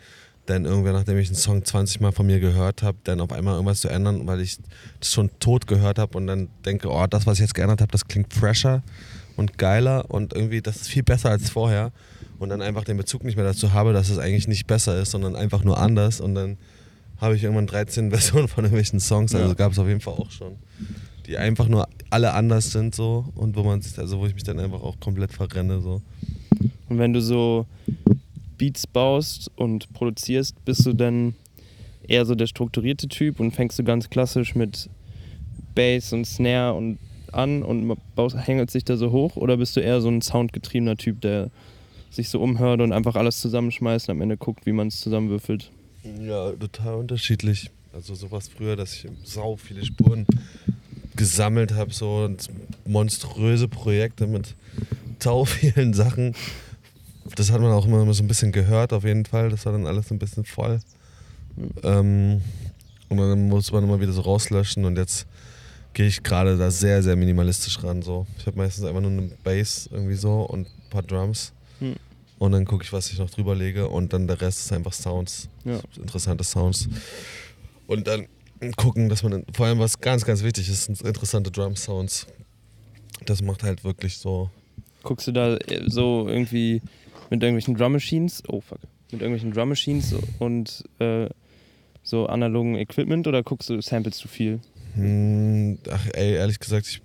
dann 0.45 0.65
irgendwann, 0.65 0.93
nachdem 0.93 1.17
ich 1.17 1.27
einen 1.27 1.35
Song 1.35 1.63
20 1.63 2.01
Mal 2.01 2.11
von 2.11 2.25
mir 2.25 2.39
gehört 2.39 2.83
habe, 2.83 2.97
dann 3.03 3.21
auf 3.21 3.31
einmal 3.31 3.53
irgendwas 3.53 3.81
zu 3.81 3.89
ändern, 3.89 4.25
weil 4.27 4.41
ich 4.41 4.57
das 4.99 5.13
schon 5.13 5.29
tot 5.39 5.67
gehört 5.67 5.99
habe 5.99 6.17
und 6.17 6.27
dann 6.27 6.49
denke, 6.65 6.89
oh, 6.89 7.05
das, 7.07 7.25
was 7.25 7.35
ich 7.35 7.41
jetzt 7.41 7.53
geändert 7.53 7.81
habe, 7.81 7.91
das 7.91 8.07
klingt 8.07 8.33
fresher 8.33 8.81
und 9.41 9.57
geiler 9.57 10.09
und 10.09 10.33
irgendwie, 10.33 10.61
das 10.61 10.77
ist 10.77 10.87
viel 10.87 11.03
besser 11.03 11.29
als 11.31 11.49
vorher 11.49 11.91
und 12.39 12.49
dann 12.49 12.61
einfach 12.61 12.83
den 12.85 12.95
Bezug 12.97 13.23
nicht 13.23 13.35
mehr 13.35 13.45
dazu 13.45 13.73
habe, 13.73 13.91
dass 13.91 14.09
es 14.09 14.17
eigentlich 14.17 14.47
nicht 14.47 14.67
besser 14.67 14.99
ist, 15.01 15.11
sondern 15.11 15.35
einfach 15.35 15.63
nur 15.63 15.77
anders 15.77 16.21
und 16.21 16.35
dann 16.35 16.57
habe 17.19 17.35
ich 17.35 17.43
irgendwann 17.43 17.67
13 17.67 18.09
Versionen 18.15 18.47
von 18.47 18.63
irgendwelchen 18.63 18.99
Songs, 18.99 19.35
also 19.35 19.49
Ja. 19.49 19.53
gab 19.53 19.73
es 19.73 19.79
auf 19.79 19.87
jeden 19.87 19.99
Fall 20.01 20.13
auch 20.13 20.31
schon, 20.31 20.53
die 21.27 21.37
einfach 21.37 21.67
nur 21.67 21.87
alle 22.09 22.33
anders 22.33 22.71
sind 22.71 22.95
so 22.95 23.25
und 23.35 23.55
wo 23.55 23.63
man 23.63 23.81
sich, 23.81 23.97
also 23.99 24.19
wo 24.19 24.25
ich 24.25 24.33
mich 24.33 24.43
dann 24.43 24.59
einfach 24.59 24.81
auch 24.81 24.99
komplett 24.99 25.33
verrenne 25.33 25.81
so. 25.81 26.01
Und 26.89 26.97
wenn 26.97 27.13
du 27.13 27.21
so 27.21 27.65
Beats 28.57 28.85
baust 28.85 29.49
und 29.55 29.91
produzierst, 29.93 30.63
bist 30.65 30.85
du 30.85 30.93
dann 30.93 31.33
eher 32.07 32.25
so 32.25 32.35
der 32.35 32.47
strukturierte 32.47 33.07
Typ 33.07 33.39
und 33.39 33.51
fängst 33.55 33.79
du 33.79 33.83
ganz 33.83 34.09
klassisch 34.09 34.55
mit 34.55 34.89
Bass 35.73 36.11
und 36.13 36.25
Snare 36.25 36.73
und 36.73 36.99
an 37.31 37.63
und 37.63 37.97
hängelt 38.35 38.71
sich 38.71 38.83
da 38.83 38.97
so 38.97 39.11
hoch 39.11 39.35
oder 39.35 39.57
bist 39.57 39.75
du 39.75 39.79
eher 39.79 40.01
so 40.01 40.09
ein 40.09 40.21
soundgetriebener 40.21 40.97
Typ, 40.97 41.21
der 41.21 41.49
sich 42.09 42.29
so 42.29 42.41
umhört 42.41 42.81
und 42.81 42.91
einfach 42.91 43.15
alles 43.15 43.39
zusammenschmeißt 43.39 44.09
und 44.09 44.15
am 44.17 44.21
Ende 44.21 44.37
guckt, 44.37 44.65
wie 44.65 44.73
man 44.73 44.87
es 44.87 44.99
zusammenwürfelt? 44.99 45.71
Ja, 46.19 46.51
total 46.51 46.95
unterschiedlich. 46.95 47.71
Also 47.93 48.15
sowas 48.15 48.49
früher, 48.49 48.75
dass 48.75 48.93
ich 48.93 49.07
sau 49.23 49.55
viele 49.55 49.85
Spuren 49.85 50.25
gesammelt 51.15 51.73
habe, 51.73 51.93
so 51.93 52.23
und 52.25 52.49
monströse 52.85 53.67
Projekte 53.67 54.27
mit 54.27 54.55
tau 55.19 55.45
vielen 55.45 55.93
Sachen. 55.93 56.35
Das 57.35 57.51
hat 57.51 57.61
man 57.61 57.71
auch 57.71 57.85
immer 57.85 58.13
so 58.13 58.23
ein 58.23 58.27
bisschen 58.27 58.51
gehört, 58.51 58.93
auf 58.93 59.03
jeden 59.03 59.25
Fall. 59.25 59.49
Das 59.49 59.65
war 59.65 59.73
dann 59.73 59.87
alles 59.87 60.11
ein 60.11 60.19
bisschen 60.19 60.45
voll. 60.45 60.79
Ähm, 61.83 62.41
und 63.09 63.17
dann 63.17 63.49
muss 63.49 63.71
man 63.71 63.83
immer 63.83 63.99
wieder 63.99 64.13
so 64.13 64.21
rauslöschen 64.21 64.85
und 64.85 64.97
jetzt 64.97 65.27
gehe 65.93 66.07
ich 66.07 66.23
gerade 66.23 66.57
da 66.57 66.71
sehr, 66.71 67.03
sehr 67.03 67.15
minimalistisch 67.15 67.83
ran. 67.83 68.01
So. 68.01 68.25
Ich 68.37 68.45
habe 68.45 68.57
meistens 68.57 68.85
einfach 68.85 69.01
nur 69.01 69.11
eine 69.11 69.31
Bass 69.43 69.89
irgendwie 69.91 70.15
so 70.15 70.41
und 70.41 70.67
ein 70.67 70.89
paar 70.89 71.03
Drums. 71.03 71.53
Hm. 71.79 71.95
Und 72.39 72.51
dann 72.53 72.65
gucke 72.65 72.83
ich, 72.83 72.91
was 72.91 73.11
ich 73.11 73.19
noch 73.19 73.29
drüber 73.29 73.55
lege 73.55 73.87
und 73.87 74.13
dann 74.13 74.27
der 74.27 74.41
Rest 74.41 74.61
ist 74.65 74.71
einfach 74.71 74.93
Sounds 74.93 75.47
Ja. 75.63 75.79
interessante 75.97 76.43
Sounds. 76.43 76.89
Und 77.87 78.07
dann 78.07 78.27
gucken, 78.77 79.09
dass 79.09 79.21
man, 79.23 79.43
vor 79.53 79.65
allem 79.67 79.79
was 79.79 79.99
ganz, 79.99 80.25
ganz 80.25 80.43
wichtig 80.43 80.69
ist, 80.69 80.85
sind 80.85 81.01
interessante 81.01 81.51
Drum-Sounds. 81.51 82.27
Das 83.25 83.41
macht 83.41 83.63
halt 83.63 83.83
wirklich 83.83 84.17
so 84.17 84.49
guckst 85.03 85.27
du 85.27 85.31
da 85.31 85.55
äh, 85.55 85.83
so 85.87 86.27
irgendwie 86.27 86.81
mit 87.29 87.41
irgendwelchen 87.41 87.75
Drum 87.75 87.93
Machines, 87.93 88.43
oh 88.47 88.61
fuck, 88.61 88.79
mit 89.11 89.21
irgendwelchen 89.21 89.51
Drum 89.51 89.69
Machines 89.69 90.15
und 90.39 90.83
äh, 90.99 91.27
so 92.03 92.25
analogen 92.25 92.75
Equipment 92.75 93.27
oder 93.27 93.43
guckst 93.43 93.69
du, 93.69 93.81
samplest 93.81 94.23
du 94.23 94.27
viel? 94.27 94.59
Hm, 94.95 95.77
ach 95.89 96.05
ey, 96.13 96.33
ehrlich 96.33 96.59
gesagt, 96.59 96.87
ich 96.87 97.01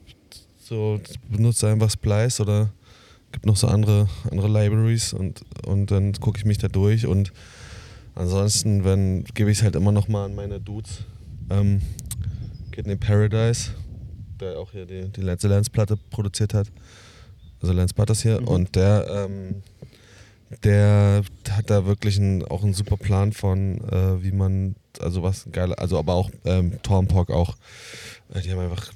so 0.58 1.00
benutze 1.30 1.68
einfach 1.68 1.90
Splice 1.90 2.40
oder 2.40 2.72
gibt 3.32 3.46
noch 3.46 3.56
so 3.56 3.68
andere, 3.68 4.08
andere 4.30 4.48
Libraries 4.48 5.12
und, 5.12 5.42
und 5.64 5.90
dann 5.90 6.12
gucke 6.14 6.38
ich 6.38 6.44
mich 6.44 6.58
da 6.58 6.68
durch 6.68 7.06
und 7.06 7.32
ansonsten, 8.14 8.84
wenn 8.84 9.24
gebe 9.34 9.50
ich 9.50 9.58
es 9.58 9.64
halt 9.64 9.76
immer 9.76 9.92
noch 9.92 10.08
mal 10.08 10.24
an 10.24 10.34
meine 10.34 10.60
Dudes. 10.60 11.04
Ähm, 11.50 11.82
Kidney 12.72 12.96
Paradise, 12.96 13.70
der 14.40 14.58
auch 14.58 14.72
hier 14.72 14.86
die, 14.86 15.08
die 15.08 15.22
letzte 15.22 15.48
Lance-Platte 15.48 15.96
produziert 16.10 16.52
hat. 16.52 16.70
Also 17.60 17.72
Lance 17.72 17.94
Butters 17.94 18.22
hier. 18.22 18.40
Mhm. 18.40 18.48
Und 18.48 18.76
der, 18.76 19.06
ähm, 19.08 19.62
der 20.62 21.22
hat 21.50 21.70
da 21.70 21.86
wirklich 21.86 22.18
ein, 22.18 22.44
auch 22.44 22.62
einen 22.62 22.74
super 22.74 22.96
Plan 22.96 23.32
von, 23.32 23.80
äh, 23.90 24.22
wie 24.22 24.32
man, 24.32 24.76
also 25.00 25.22
was 25.22 25.46
geil, 25.50 25.74
also 25.74 25.98
aber 25.98 26.14
auch 26.14 26.30
ähm, 26.44 26.80
Tormpok 26.82 27.30
auch. 27.30 27.56
Äh, 28.32 28.42
Die 28.42 28.52
haben 28.52 28.60
einfach, 28.60 28.92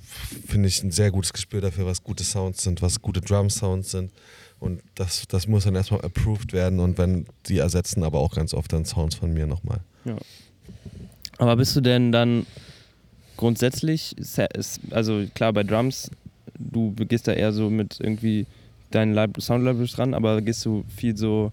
finde 0.47 0.69
ich, 0.69 0.83
ein 0.83 0.93
sehr 0.93 1.11
gutes 1.11 1.33
Gespür 1.33 1.61
dafür, 1.61 1.87
was 1.87 2.05
gute 2.05 2.25
Sounds 2.25 2.63
sind, 2.63 2.83
was 2.83 3.03
gute 3.03 3.21
Drum-Sounds 3.21 3.91
sind. 3.91 4.13
Und 4.61 4.83
das, 4.95 5.25
das 5.27 5.49
muss 5.49 5.65
dann 5.65 5.75
erstmal 5.75 6.03
approved 6.03 6.53
werden 6.53 6.81
und 6.81 6.99
wenn 6.99 7.27
die 7.47 7.59
ersetzen 7.59 8.05
aber 8.05 8.21
auch 8.21 8.35
ganz 8.35 8.53
oft 8.53 8.73
dann 8.73 8.85
Sounds 8.85 9.15
von 9.15 9.33
mir 9.33 9.47
nochmal. 9.47 9.81
Aber 11.39 11.57
bist 11.57 11.75
du 11.75 11.81
denn 11.81 12.13
dann 12.13 12.47
grundsätzlich, 13.39 14.15
also 14.91 15.25
klar 15.35 15.55
bei 15.55 15.65
Drums, 15.65 16.11
du 16.59 16.93
gehst 16.95 17.27
da 17.27 17.33
eher 17.33 17.53
so 17.53 17.71
mit 17.71 17.99
irgendwie 18.01 18.47
deinen 18.91 19.15
Lib 19.15 19.41
Sound-Libraries 19.41 19.93
dran, 19.93 20.15
aber 20.15 20.41
gehst 20.43 20.65
du 20.65 20.85
viel 20.95 21.17
so, 21.17 21.53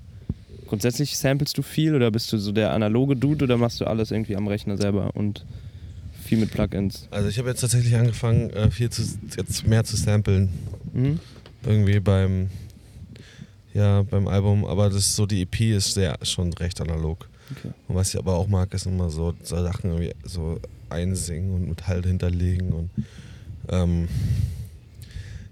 grundsätzlich 0.67 1.17
samplest 1.17 1.57
du 1.57 1.61
viel 1.61 1.95
oder 1.95 2.11
bist 2.11 2.31
du 2.31 2.37
so 2.37 2.51
der 2.51 2.73
analoge 2.73 3.15
Dude 3.15 3.45
oder 3.45 3.57
machst 3.57 3.79
du 3.79 3.85
alles 3.85 4.11
irgendwie 4.11 4.35
am 4.35 4.47
Rechner 4.47 4.77
selber 4.77 5.11
und 5.15 5.45
viel 6.23 6.37
mit 6.37 6.51
Plugins? 6.51 7.07
Also 7.11 7.29
ich 7.29 7.39
habe 7.39 7.49
jetzt 7.49 7.61
tatsächlich 7.61 7.95
angefangen, 7.95 8.49
äh, 8.51 8.69
viel 8.69 8.89
zu, 8.89 9.03
jetzt 9.35 9.65
mehr 9.65 9.83
zu 9.83 9.95
samplen. 9.95 10.49
Mhm. 10.93 11.19
Irgendwie 11.65 11.99
beim, 11.99 12.49
ja, 13.73 14.03
beim 14.03 14.27
Album, 14.27 14.65
aber 14.65 14.89
das 14.89 14.97
ist 14.97 15.15
so, 15.15 15.25
die 15.25 15.41
EP 15.41 15.59
ist 15.61 15.93
sehr, 15.93 16.17
schon 16.23 16.53
recht 16.53 16.79
analog. 16.81 17.27
Okay. 17.51 17.73
Und 17.87 17.95
was 17.95 18.09
ich 18.13 18.19
aber 18.19 18.35
auch 18.35 18.47
mag, 18.47 18.73
ist 18.73 18.85
immer 18.85 19.09
so, 19.09 19.33
so 19.41 19.55
Sachen 19.61 19.91
irgendwie 19.91 20.13
so 20.23 20.59
einsingen 20.89 21.53
und 21.53 21.69
mit 21.69 21.87
Halt 21.87 22.05
hinterlegen 22.05 22.73
und 22.73 22.89
ähm, 23.69 24.07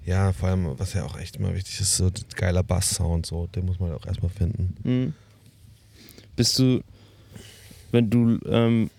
ja, 0.06 0.32
vor 0.34 0.49
allem, 0.49 0.78
was 0.78 0.93
ja 0.93 1.03
auch 1.03 1.18
echt 1.18 1.38
immer 1.38 1.53
wichtig 1.53 1.80
ist, 1.80 1.97
so 1.97 2.12
geiler 2.36 2.64
Bass-Sound, 2.64 3.26
so, 3.26 3.47
den 3.47 3.66
muss 3.66 3.80
man 3.80 3.91
auch 3.93 4.06
erstmal 4.06 4.30
finden. 4.30 4.76
Mhm. 4.84 5.14
Bist 6.36 6.60
du, 6.60 6.82
wenn 7.91 8.10
du 8.10 8.39
ähm, 8.47 8.89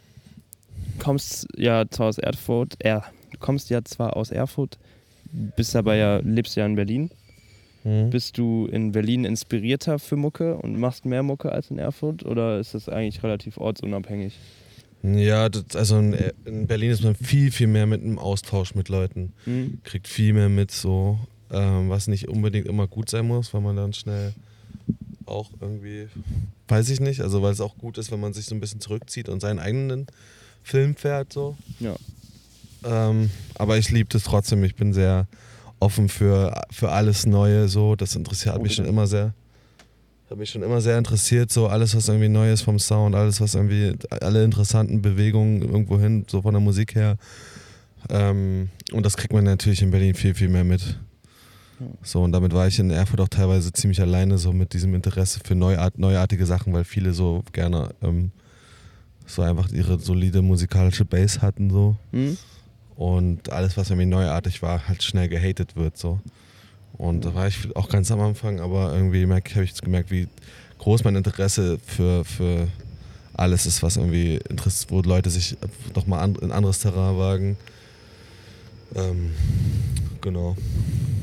kommst 0.99 1.47
ja 1.57 1.89
zwar 1.89 2.09
aus 2.09 2.19
Erfurt, 2.19 2.75
er, 2.79 3.05
du 3.31 3.39
kommst 3.39 3.71
ja 3.71 3.85
zwar 3.85 4.17
aus 4.17 4.31
Erfurt, 4.31 4.79
bist 5.57 5.77
aber 5.77 5.95
ja, 5.95 6.17
lebst 6.19 6.57
ja 6.57 6.67
in 6.67 6.77
Berlin. 6.77 7.11
Mhm. 7.85 8.11
Bist 8.11 8.37
du 8.39 8.67
in 8.67 8.93
Berlin 8.93 9.25
inspirierter 9.25 9.99
für 9.99 10.17
Mucke 10.17 10.57
und 10.57 10.79
machst 10.79 11.05
mehr 11.05 11.23
Mucke 11.23 11.53
als 11.53 11.71
in 11.71 11.79
Erfurt 11.79 12.25
oder 12.25 12.59
ist 12.59 12.75
das 12.75 12.89
eigentlich 12.89 13.23
relativ 13.23 13.59
ortsunabhängig? 13.59 14.37
Ja, 15.03 15.49
das, 15.49 15.76
also 15.76 15.99
in, 15.99 16.14
in 16.44 16.66
Berlin 16.66 16.90
ist 16.90 17.05
man 17.05 17.14
viel, 17.14 17.51
viel 17.53 17.66
mehr 17.68 17.86
mit 17.86 18.03
einem 18.03 18.18
Austausch 18.18 18.74
mit 18.74 18.88
Leuten. 18.88 19.32
Mhm. 19.44 19.78
Kriegt 19.84 20.09
viel 20.09 20.32
mehr 20.32 20.49
mit, 20.49 20.70
so, 20.70 21.18
ähm, 21.51 21.88
was 21.90 22.09
nicht 22.09 22.28
unbedingt 22.28 22.66
immer 22.66 22.86
gut 22.86 23.09
sein 23.09 23.26
muss, 23.26 23.55
weil 23.55 23.61
man 23.61 23.76
dann 23.76 23.92
schnell 23.92 24.34
auch 25.26 25.51
irgendwie, 25.61 26.09
weiß 26.68 26.88
ich 26.90 27.01
nicht, 27.01 27.20
also 27.20 27.42
weil 27.42 27.53
es 27.53 27.61
auch 27.61 27.76
gut 27.78 27.99
ist, 27.99 28.11
wenn 28.11 28.20
man 28.20 28.32
sich 28.32 28.47
so 28.47 28.55
ein 28.55 28.61
bisschen 28.61 28.80
zurückzieht 28.80 29.28
und 29.28 29.40
seinen 29.40 29.59
eigenen 29.59 30.07
Film 30.62 30.97
fährt, 30.97 31.32
so. 31.32 31.57
Ja. 31.80 31.97
Ähm, 32.84 33.30
aber 33.55 33.78
ich 33.78 33.90
liebe 33.90 34.09
das 34.11 34.24
trotzdem, 34.24 34.62
ich 34.64 34.74
bin 34.76 34.92
sehr 34.92 35.26
offen 35.80 36.09
für, 36.09 36.62
für 36.70 36.90
alles 36.90 37.26
Neue, 37.26 37.68
so, 37.68 37.97
das 37.97 38.14
interessiert 38.16 38.57
Oh, 38.59 38.62
mich 38.62 38.74
schon 38.74 38.86
immer 38.86 39.07
sehr. 39.07 39.34
Hat 40.29 40.39
mich 40.39 40.51
schon 40.51 40.62
immer 40.62 40.81
sehr 40.81 40.99
interessiert, 40.99 41.53
so 41.53 41.68
alles, 41.68 41.95
was 41.95 42.09
irgendwie 42.09 42.29
neu 42.29 42.53
ist 42.53 42.62
vom 42.62 42.81
Sound, 42.81 43.14
alles, 43.14 43.41
was 43.41 43.55
irgendwie, 43.55 43.95
alle 44.11 44.43
interessanten 44.43 45.01
Bewegungen 45.01 45.62
irgendwo 45.62 46.01
hin, 46.01 46.24
so 46.29 46.43
von 46.43 46.53
der 46.53 46.61
Musik 46.61 46.97
her. 46.97 47.16
Ähm, 48.11 48.70
und 48.93 49.07
das 49.07 49.16
kriegt 49.16 49.33
man 49.33 49.45
natürlich 49.45 49.83
in 49.83 49.91
Berlin 49.93 50.14
viel, 50.14 50.35
viel 50.35 50.49
mehr 50.49 50.64
mit. 50.64 50.99
So, 52.03 52.22
und 52.22 52.33
damit 52.33 52.53
war 52.53 52.66
ich 52.66 52.79
in 52.79 52.91
Erfurt 52.91 53.20
auch 53.20 53.29
teilweise 53.29 53.72
ziemlich 53.72 54.01
alleine, 54.01 54.39
so 54.39 54.53
mit 54.53 54.72
diesem 54.72 54.95
Interesse 54.95 55.41
für 55.45 55.55
neuart, 55.55 55.99
neuartige 55.99 56.47
Sachen, 56.47 56.72
weil 56.72 56.85
viele 56.85 57.12
so 57.12 57.45
gerne 57.53 57.91
ähm, 58.03 58.31
so 59.27 59.43
einfach 59.43 59.70
ihre 59.70 59.99
solide 59.99 60.43
musikalische 60.43 61.05
Base 61.05 61.43
hatten, 61.43 61.70
so. 61.70 61.97
Mhm. 62.12 62.37
Und 62.97 63.51
alles, 63.51 63.77
was 63.77 63.91
irgendwie 63.91 64.07
neuartig 64.07 64.62
war, 64.62 64.89
halt 64.89 65.03
schnell 65.03 65.29
gehatet 65.29 65.77
wird, 65.77 65.99
so. 65.99 66.18
Und 66.99 67.24
da 67.24 67.34
war 67.34 67.47
ich 67.47 67.74
auch 67.76 67.88
ganz 67.88 68.11
am 68.11 68.20
Anfang, 68.20 68.61
aber 68.61 68.94
irgendwie 68.94 69.26
habe 69.26 69.64
ich 69.64 69.74
gemerkt, 69.80 70.11
wie 70.11 70.28
groß 70.78 71.05
mein 71.05 71.16
Interesse 71.16 71.78
für, 71.84 72.24
für 72.24 72.68
alles 73.34 73.66
ist, 73.66 73.82
was 73.82 73.97
irgendwie 73.97 74.36
interessiert, 74.49 74.90
wo 74.90 75.01
Leute 75.01 75.30
sich 75.30 75.57
nochmal 75.94 76.20
an, 76.20 76.36
in 76.36 76.53
anderes 76.53 76.80
Terrain 76.80 77.18
wagen. 77.18 77.57
Ähm, 78.94 79.32
genau. 80.20 80.57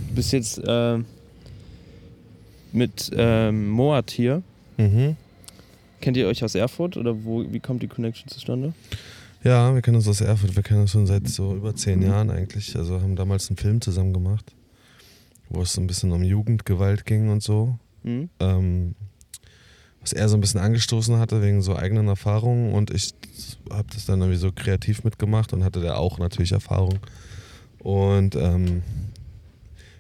Du 0.10 0.16
bist 0.16 0.32
jetzt 0.32 0.60
äh, 0.60 1.00
mit 2.72 3.12
ähm, 3.16 3.70
Moat 3.70 4.12
hier. 4.12 4.44
Mhm. 4.78 5.16
Kennt 6.02 6.18
ihr 6.18 6.28
euch 6.28 6.44
aus 6.44 6.56
Erfurt 6.56 6.98
oder 6.98 7.24
wo, 7.24 7.46
wie 7.52 7.60
kommt 7.60 7.82
die 7.82 7.88
Connection 7.88 8.28
zustande? 8.28 8.74
Ja, 9.44 9.74
wir 9.74 9.82
kennen 9.82 9.98
uns 9.98 10.08
aus 10.08 10.22
Erfurt. 10.22 10.56
Wir 10.56 10.64
kennen 10.64 10.82
uns 10.82 10.92
schon 10.92 11.08
seit 11.08 11.28
so 11.28 11.56
über 11.56 11.76
zehn 11.76 12.02
Jahren 12.02 12.30
eigentlich. 12.30 12.76
Also 12.76 13.02
haben 13.02 13.16
damals 13.16 13.50
einen 13.50 13.58
Film 13.58 13.82
zusammen 13.82 14.14
gemacht, 14.14 14.54
wo 15.54 15.62
es 15.62 15.74
so 15.74 15.82
ein 15.82 15.88
bisschen 15.88 16.12
um 16.12 16.24
Jugendgewalt 16.24 17.06
ging 17.06 17.30
und 17.30 17.42
so. 17.42 17.78
Mhm. 18.04 18.30
Ähm, 18.40 18.96
was 20.02 20.12
er 20.12 20.28
so 20.28 20.36
ein 20.36 20.42
bisschen 20.42 20.60
angestoßen 20.60 21.18
hatte 21.18 21.42
wegen 21.42 21.62
so 21.62 21.78
eigenen 21.78 22.10
Erfahrungen 22.10 22.74
und 22.74 22.92
ich 22.92 23.14
habe 23.70 23.88
das 23.94 24.06
dann 24.06 24.20
irgendwie 24.20 24.40
so 24.40 24.52
kreativ 24.52 25.06
mitgemacht 25.06 25.54
und 25.54 25.64
hatte 25.64 25.80
da 25.80 25.96
auch 25.96 26.20
natürlich 26.20 26.52
Erfahrung. 26.52 27.00
Und 27.80 28.36
ähm, 28.36 28.84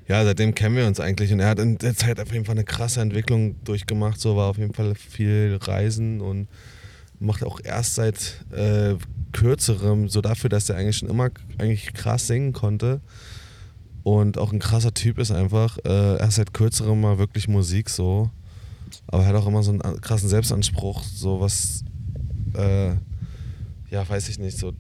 ja, 0.10 0.26
seitdem 0.26 0.54
kennen 0.54 0.76
wir 0.76 0.88
uns 0.88 0.99
eigentlich 0.99 1.32
und 1.32 1.39
er 1.39 1.47
hat 1.47 1.60
in 1.60 1.78
der 1.78 1.95
Zeit 1.95 2.20
auf 2.20 2.34
jeden 2.34 2.43
Fall 2.43 2.56
eine 2.56 2.66
krasse 2.66 2.99
Entwicklung 2.99 3.56
durchgemacht, 3.64 4.20
so 4.20 4.36
war 4.36 4.49
auf 4.49 4.58
jeden 4.58 4.74
Fall 4.74 4.93
viel 4.95 5.58
Reisen 5.62 6.20
und 6.20 6.49
macht 7.20 7.45
auch 7.45 7.62
erst 7.64 7.95
seit 7.95 8.43
äh, 8.51 8.95
kürzerem, 9.32 10.10
so 10.10 10.20
dafür, 10.20 10.49
dass 10.49 10.70
er 10.70 10.76
eigentlich 10.76 10.97
schon 10.97 11.10
immer 11.10 11.30
eigentlich 11.58 11.93
krass 11.93 12.28
singen 12.28 12.51
konnte 12.51 12.99
und 14.04 14.38
auch 14.38 14.51
ein 14.51 14.60
krasser 14.60 14.93
Typ 14.93 15.18
ist 15.18 15.32
einfach, 15.32 15.78
äh, 15.86 16.18
erst 16.18 16.38
seit 16.38 16.54
kürzerem 16.54 16.99
mal 17.01 17.18
wirklich 17.18 17.47
Musik 17.47 17.89
so, 17.89 18.30
aber 19.08 19.24
er 19.24 19.30
hat 19.30 19.36
auch 19.36 19.47
immer 19.47 19.64
so 19.64 19.72
einen 19.72 19.82
an- 19.82 20.01
krassen 20.01 20.30
Selbstanspruch, 20.30 21.04
so 21.04 21.39
was, 21.39 21.84
äh, 22.56 22.89
ja, 23.89 24.08
weiß 24.08 24.30
ich 24.30 24.39
nicht, 24.39 24.58
so, 24.58 24.74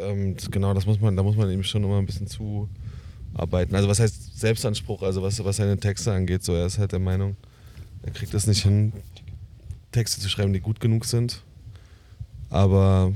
ähm, 0.00 0.36
genau, 0.50 0.74
das 0.74 0.86
muss 0.86 1.00
man, 1.00 1.16
da 1.16 1.22
muss 1.22 1.36
man 1.36 1.50
ihm 1.50 1.62
schon 1.62 1.84
immer 1.84 1.98
ein 1.98 2.06
bisschen 2.06 2.26
zuarbeiten. 2.26 3.74
Also 3.74 3.88
was 3.88 4.00
heißt 4.00 4.38
Selbstanspruch, 4.38 5.02
also 5.02 5.22
was, 5.22 5.42
was 5.44 5.56
seine 5.56 5.78
Texte 5.78 6.12
angeht, 6.12 6.42
so, 6.42 6.54
er 6.54 6.66
ist 6.66 6.78
halt 6.78 6.92
der 6.92 6.98
Meinung, 6.98 7.36
er 8.02 8.12
kriegt 8.12 8.34
das 8.34 8.46
nicht 8.46 8.62
hin, 8.62 8.92
Texte 9.92 10.20
zu 10.20 10.28
schreiben, 10.28 10.52
die 10.52 10.60
gut 10.60 10.80
genug 10.80 11.04
sind. 11.04 11.42
Aber 12.50 13.12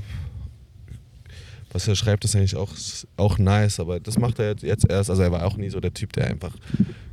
was 1.77 1.87
er 1.87 1.95
schreibt, 1.95 2.25
ist 2.25 2.35
eigentlich 2.35 2.55
auch, 2.55 2.73
auch 3.17 3.37
nice, 3.37 3.79
aber 3.79 3.99
das 3.99 4.17
macht 4.17 4.39
er 4.39 4.55
jetzt, 4.63 4.89
erst. 4.89 5.11
Also 5.11 5.21
er 5.21 5.31
war 5.31 5.45
auch 5.45 5.57
nie 5.57 5.69
so 5.69 5.79
der 5.79 5.93
Typ, 5.93 6.11
der 6.13 6.25
einfach 6.25 6.55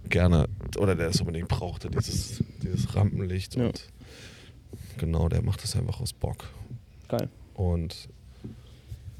gerne 0.08 0.48
oder 0.78 0.94
der 0.94 1.08
es 1.08 1.20
unbedingt 1.20 1.48
brauchte, 1.48 1.90
dieses, 1.90 2.42
dieses 2.62 2.94
Rampenlicht. 2.94 3.56
Ja. 3.56 3.66
Und 3.66 3.90
genau, 4.96 5.28
der 5.28 5.42
macht 5.42 5.62
das 5.62 5.76
einfach 5.76 6.00
aus 6.00 6.14
Bock. 6.14 6.46
Geil. 7.08 7.28
Und 7.52 8.08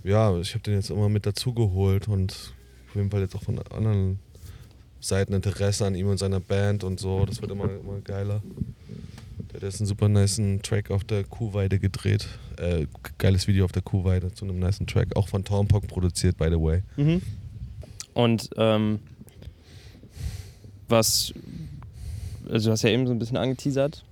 ja, 0.03 0.35
ich 0.39 0.55
habe 0.55 0.63
den 0.63 0.75
jetzt 0.77 0.89
immer 0.89 1.11
mit 1.11 1.27
dazugeholt 1.27 2.09
und 2.09 2.55
auf 2.89 2.95
jeden 2.95 3.11
Fall 3.11 3.21
jetzt 3.21 3.37
auch 3.37 3.43
von 3.43 3.59
anderen 3.71 4.21
Seiten 5.01 5.35
Interesse 5.35 5.85
an 5.85 5.95
ihm 5.95 6.09
und 6.09 6.17
seiner 6.17 6.41
Band 6.41 6.85
und 6.85 6.99
so. 6.99 7.27
Das 7.27 7.43
wird 7.43 7.51
immer, 7.53 7.65
immer 7.65 8.01
geiler. 8.01 8.43
Der 9.55 9.59
hat 9.59 9.63
jetzt 9.63 9.81
einen 9.81 9.87
super 9.87 10.09
niceen 10.09 10.63
Track 10.63 10.91
auf 10.91 11.05
der 11.05 11.23
Kuhweide 11.23 11.79
gedreht. 11.79 12.27
Äh, 12.59 12.89
geiles 13.19 13.47
Video 13.47 13.65
auf 13.65 13.71
der 13.71 13.83
Kuhweide 13.83 14.35
zu 14.35 14.45
einem 14.45 14.59
niceen 14.59 14.89
Track. 14.89 15.15
Auch 15.15 15.29
von 15.29 15.45
Tormpok 15.45 15.87
produziert, 15.87 16.37
by 16.37 16.47
the 16.47 16.61
way. 16.61 16.83
Mhm. 16.97 17.23
Und 18.15 18.51
ähm, 18.57 18.99
was, 20.89 21.33
also 22.51 22.69
du 22.69 22.73
hast 22.73 22.83
ja 22.83 22.91
eben 22.91 23.07
so 23.07 23.13
ein 23.13 23.21
bisschen 23.21 23.37
angeteasert, 23.37 24.05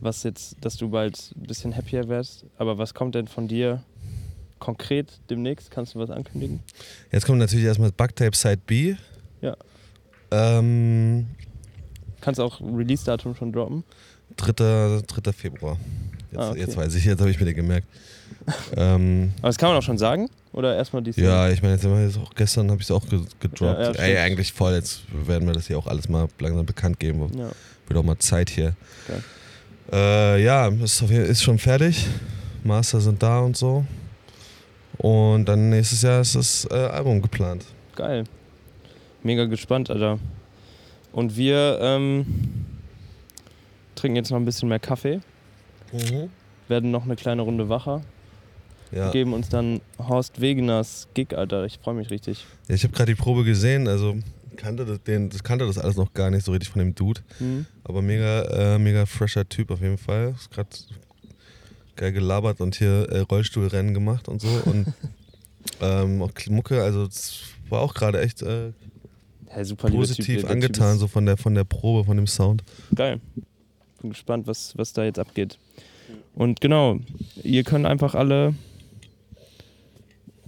was 0.00 0.22
jetzt, 0.22 0.56
dass 0.60 0.76
du 0.76 0.90
bald 0.90 1.32
ein 1.36 1.48
bisschen 1.48 1.76
happier 1.76 2.08
wärst, 2.08 2.46
aber 2.56 2.78
was 2.78 2.94
kommt 2.94 3.16
denn 3.16 3.26
von 3.26 3.48
dir 3.48 3.82
konkret 4.60 5.18
demnächst? 5.28 5.72
Kannst 5.72 5.96
du 5.96 5.98
was 5.98 6.10
ankündigen? 6.10 6.60
Jetzt 7.10 7.26
kommt 7.26 7.40
natürlich 7.40 7.66
erstmal 7.66 7.90
Bugtape 7.90 8.36
Side 8.36 8.60
B. 8.64 8.94
Ja. 9.40 9.56
Ähm, 10.30 11.26
Kannst 12.20 12.38
auch 12.38 12.60
Release-Datum 12.60 13.34
schon 13.34 13.52
droppen? 13.52 13.82
3. 14.38 15.02
3. 15.06 15.32
Februar. 15.32 15.76
Jetzt, 16.30 16.40
Ah, 16.40 16.50
okay. 16.50 16.60
jetzt 16.60 16.76
weiß 16.76 16.94
ich, 16.94 17.04
jetzt 17.04 17.20
habe 17.20 17.30
ich 17.30 17.38
mir 17.38 17.46
den 17.46 17.54
gemerkt. 17.56 17.86
ähm, 18.76 19.32
Aber 19.38 19.48
das 19.48 19.58
kann 19.58 19.70
man 19.70 19.78
auch 19.78 19.82
schon 19.82 19.98
sagen? 19.98 20.28
Oder 20.52 20.76
erstmal 20.76 21.02
die 21.02 21.10
ja, 21.20 21.50
ich 21.50 21.62
meine, 21.62 21.74
jetzt, 21.74 21.84
haben 21.84 21.94
wir 21.96 22.04
jetzt 22.04 22.18
auch 22.18 22.34
gestern 22.34 22.70
habe 22.70 22.80
ich 22.80 22.86
es 22.86 22.90
auch 22.90 23.06
ge 23.06 23.20
gedroppt. 23.40 23.60
Ja, 23.80 23.92
ja, 23.92 24.00
Ey, 24.00 24.18
eigentlich 24.18 24.52
voll. 24.52 24.72
Jetzt 24.74 25.02
werden 25.12 25.46
wir 25.46 25.54
das 25.54 25.66
hier 25.66 25.78
auch 25.78 25.86
alles 25.86 26.08
mal 26.08 26.28
langsam 26.38 26.64
bekannt 26.66 26.98
geben. 26.98 27.30
Ja. 27.36 27.50
Wird 27.86 27.98
auch 27.98 28.02
mal 28.04 28.18
Zeit 28.18 28.50
hier. 28.50 28.74
Geil. 29.06 29.22
Äh, 29.92 30.42
ja, 30.44 30.68
ist, 30.68 31.02
ist 31.02 31.42
schon 31.42 31.58
fertig. 31.58 32.06
Master 32.64 33.00
sind 33.00 33.22
da 33.22 33.40
und 33.40 33.56
so. 33.56 33.84
Und 34.98 35.44
dann 35.46 35.70
nächstes 35.70 36.02
Jahr 36.02 36.20
ist 36.20 36.34
das 36.34 36.66
äh, 36.70 36.74
Album 36.74 37.22
geplant. 37.22 37.64
Geil. 37.94 38.24
Mega 39.22 39.44
gespannt, 39.44 39.90
Alter. 39.90 40.18
Und 41.12 41.36
wir 41.36 41.78
ähm, 41.80 42.26
trinken 43.98 44.16
jetzt 44.16 44.30
noch 44.30 44.38
ein 44.38 44.44
bisschen 44.44 44.68
mehr 44.68 44.78
Kaffee, 44.78 45.20
werden 46.68 46.90
noch 46.90 47.04
eine 47.04 47.16
kleine 47.16 47.42
Runde 47.42 47.68
wacher, 47.68 48.02
Ja. 48.92 49.10
geben 49.10 49.32
uns 49.32 49.48
dann 49.48 49.80
Horst 49.98 50.40
Wegeners 50.40 51.08
Gig, 51.14 51.34
Alter. 51.34 51.64
Ich 51.64 51.78
freue 51.78 51.94
mich 51.94 52.10
richtig. 52.10 52.46
ja 52.68 52.74
ich 52.74 52.84
habe 52.84 52.94
gerade 52.94 53.12
die 53.14 53.20
Probe 53.20 53.44
gesehen. 53.44 53.88
Also 53.88 54.16
kannte 54.56 54.84
das, 54.84 55.02
den, 55.02 55.30
kannte 55.42 55.66
das 55.66 55.78
alles 55.78 55.96
noch 55.96 56.12
gar 56.14 56.30
nicht 56.30 56.44
so 56.44 56.52
richtig 56.52 56.70
von 56.70 56.80
dem 56.80 56.94
Dude. 56.94 57.20
Hm? 57.38 57.66
Aber 57.84 58.02
mega, 58.02 58.74
äh, 58.74 58.78
mega 58.78 59.06
fresher 59.06 59.48
Typ 59.48 59.70
auf 59.70 59.80
jeden 59.80 59.98
Fall. 59.98 60.34
Ist 60.36 60.50
gerade 60.50 60.68
geil 61.96 62.12
gelabert 62.12 62.60
und 62.60 62.76
hier 62.76 63.08
äh, 63.10 63.20
Rollstuhlrennen 63.20 63.94
gemacht 63.94 64.28
und 64.28 64.40
so. 64.40 64.48
Und 64.64 64.92
ähm, 65.80 66.22
auch 66.22 66.30
Mucke, 66.48 66.82
also 66.82 67.04
es 67.04 67.40
war 67.68 67.80
auch 67.80 67.94
gerade 67.94 68.20
echt 68.20 68.42
äh, 68.42 68.72
Ja, 69.54 69.64
super 69.64 69.90
positiv 69.90 70.26
typ. 70.26 70.40
Der 70.42 70.50
angetan, 70.50 70.92
Typ 70.92 71.00
so 71.00 71.08
von 71.08 71.26
der, 71.26 71.36
von 71.36 71.54
der 71.54 71.64
Probe, 71.64 72.04
von 72.04 72.16
dem 72.16 72.26
Sound. 72.26 72.62
Geil. 72.94 73.20
Bin 74.00 74.10
gespannt, 74.10 74.46
was, 74.46 74.76
was 74.76 74.92
da 74.92 75.04
jetzt 75.04 75.18
abgeht. 75.18 75.58
Und 76.34 76.60
genau, 76.60 76.98
ihr 77.42 77.64
könnt 77.64 77.86
einfach 77.86 78.14
alle 78.14 78.54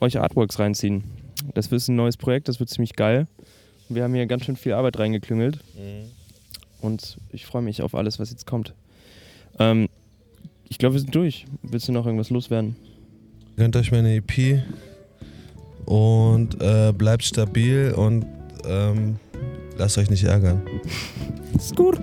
euch 0.01 0.19
Artworks 0.19 0.59
reinziehen. 0.59 1.05
Das 1.55 1.71
wird 1.71 1.87
ein 1.89 1.97
neues 1.97 2.17
Projekt, 2.17 2.49
das 2.49 2.61
wird 2.61 2.71
ziemlich 2.71 2.95
geil. 2.95 3.27
Wir 3.89 4.05
haben 4.05 4.15
hier 4.15 4.27
ganz 4.27 4.45
schön 4.45 4.57
viel 4.57 4.73
Arbeit 4.73 4.99
reingeklüngelt. 4.99 5.59
Und 6.81 7.19
ich 7.33 7.45
freue 7.45 7.63
mich 7.63 7.83
auf 7.83 7.95
alles, 7.95 8.19
was 8.19 8.31
jetzt 8.31 8.47
kommt. 8.47 8.75
Ähm, 9.59 9.89
ich 10.69 10.79
glaube, 10.79 10.95
wir 10.95 11.01
sind 11.01 11.15
durch. 11.15 11.47
Willst 11.63 11.89
du 11.89 11.93
noch 11.93 12.07
irgendwas 12.07 12.31
loswerden? 12.31 12.77
Gönnt 13.57 13.77
euch 13.77 13.91
meine 13.91 14.15
EP 14.15 14.63
und 15.85 16.63
äh, 16.63 16.93
bleibt 16.97 17.25
stabil 17.25 17.93
und 17.97 18.25
ähm, 18.65 19.17
lasst 19.77 19.99
euch 19.99 20.09
nicht 20.09 20.25
ärgern. 20.25 20.63
Skur. 21.61 21.99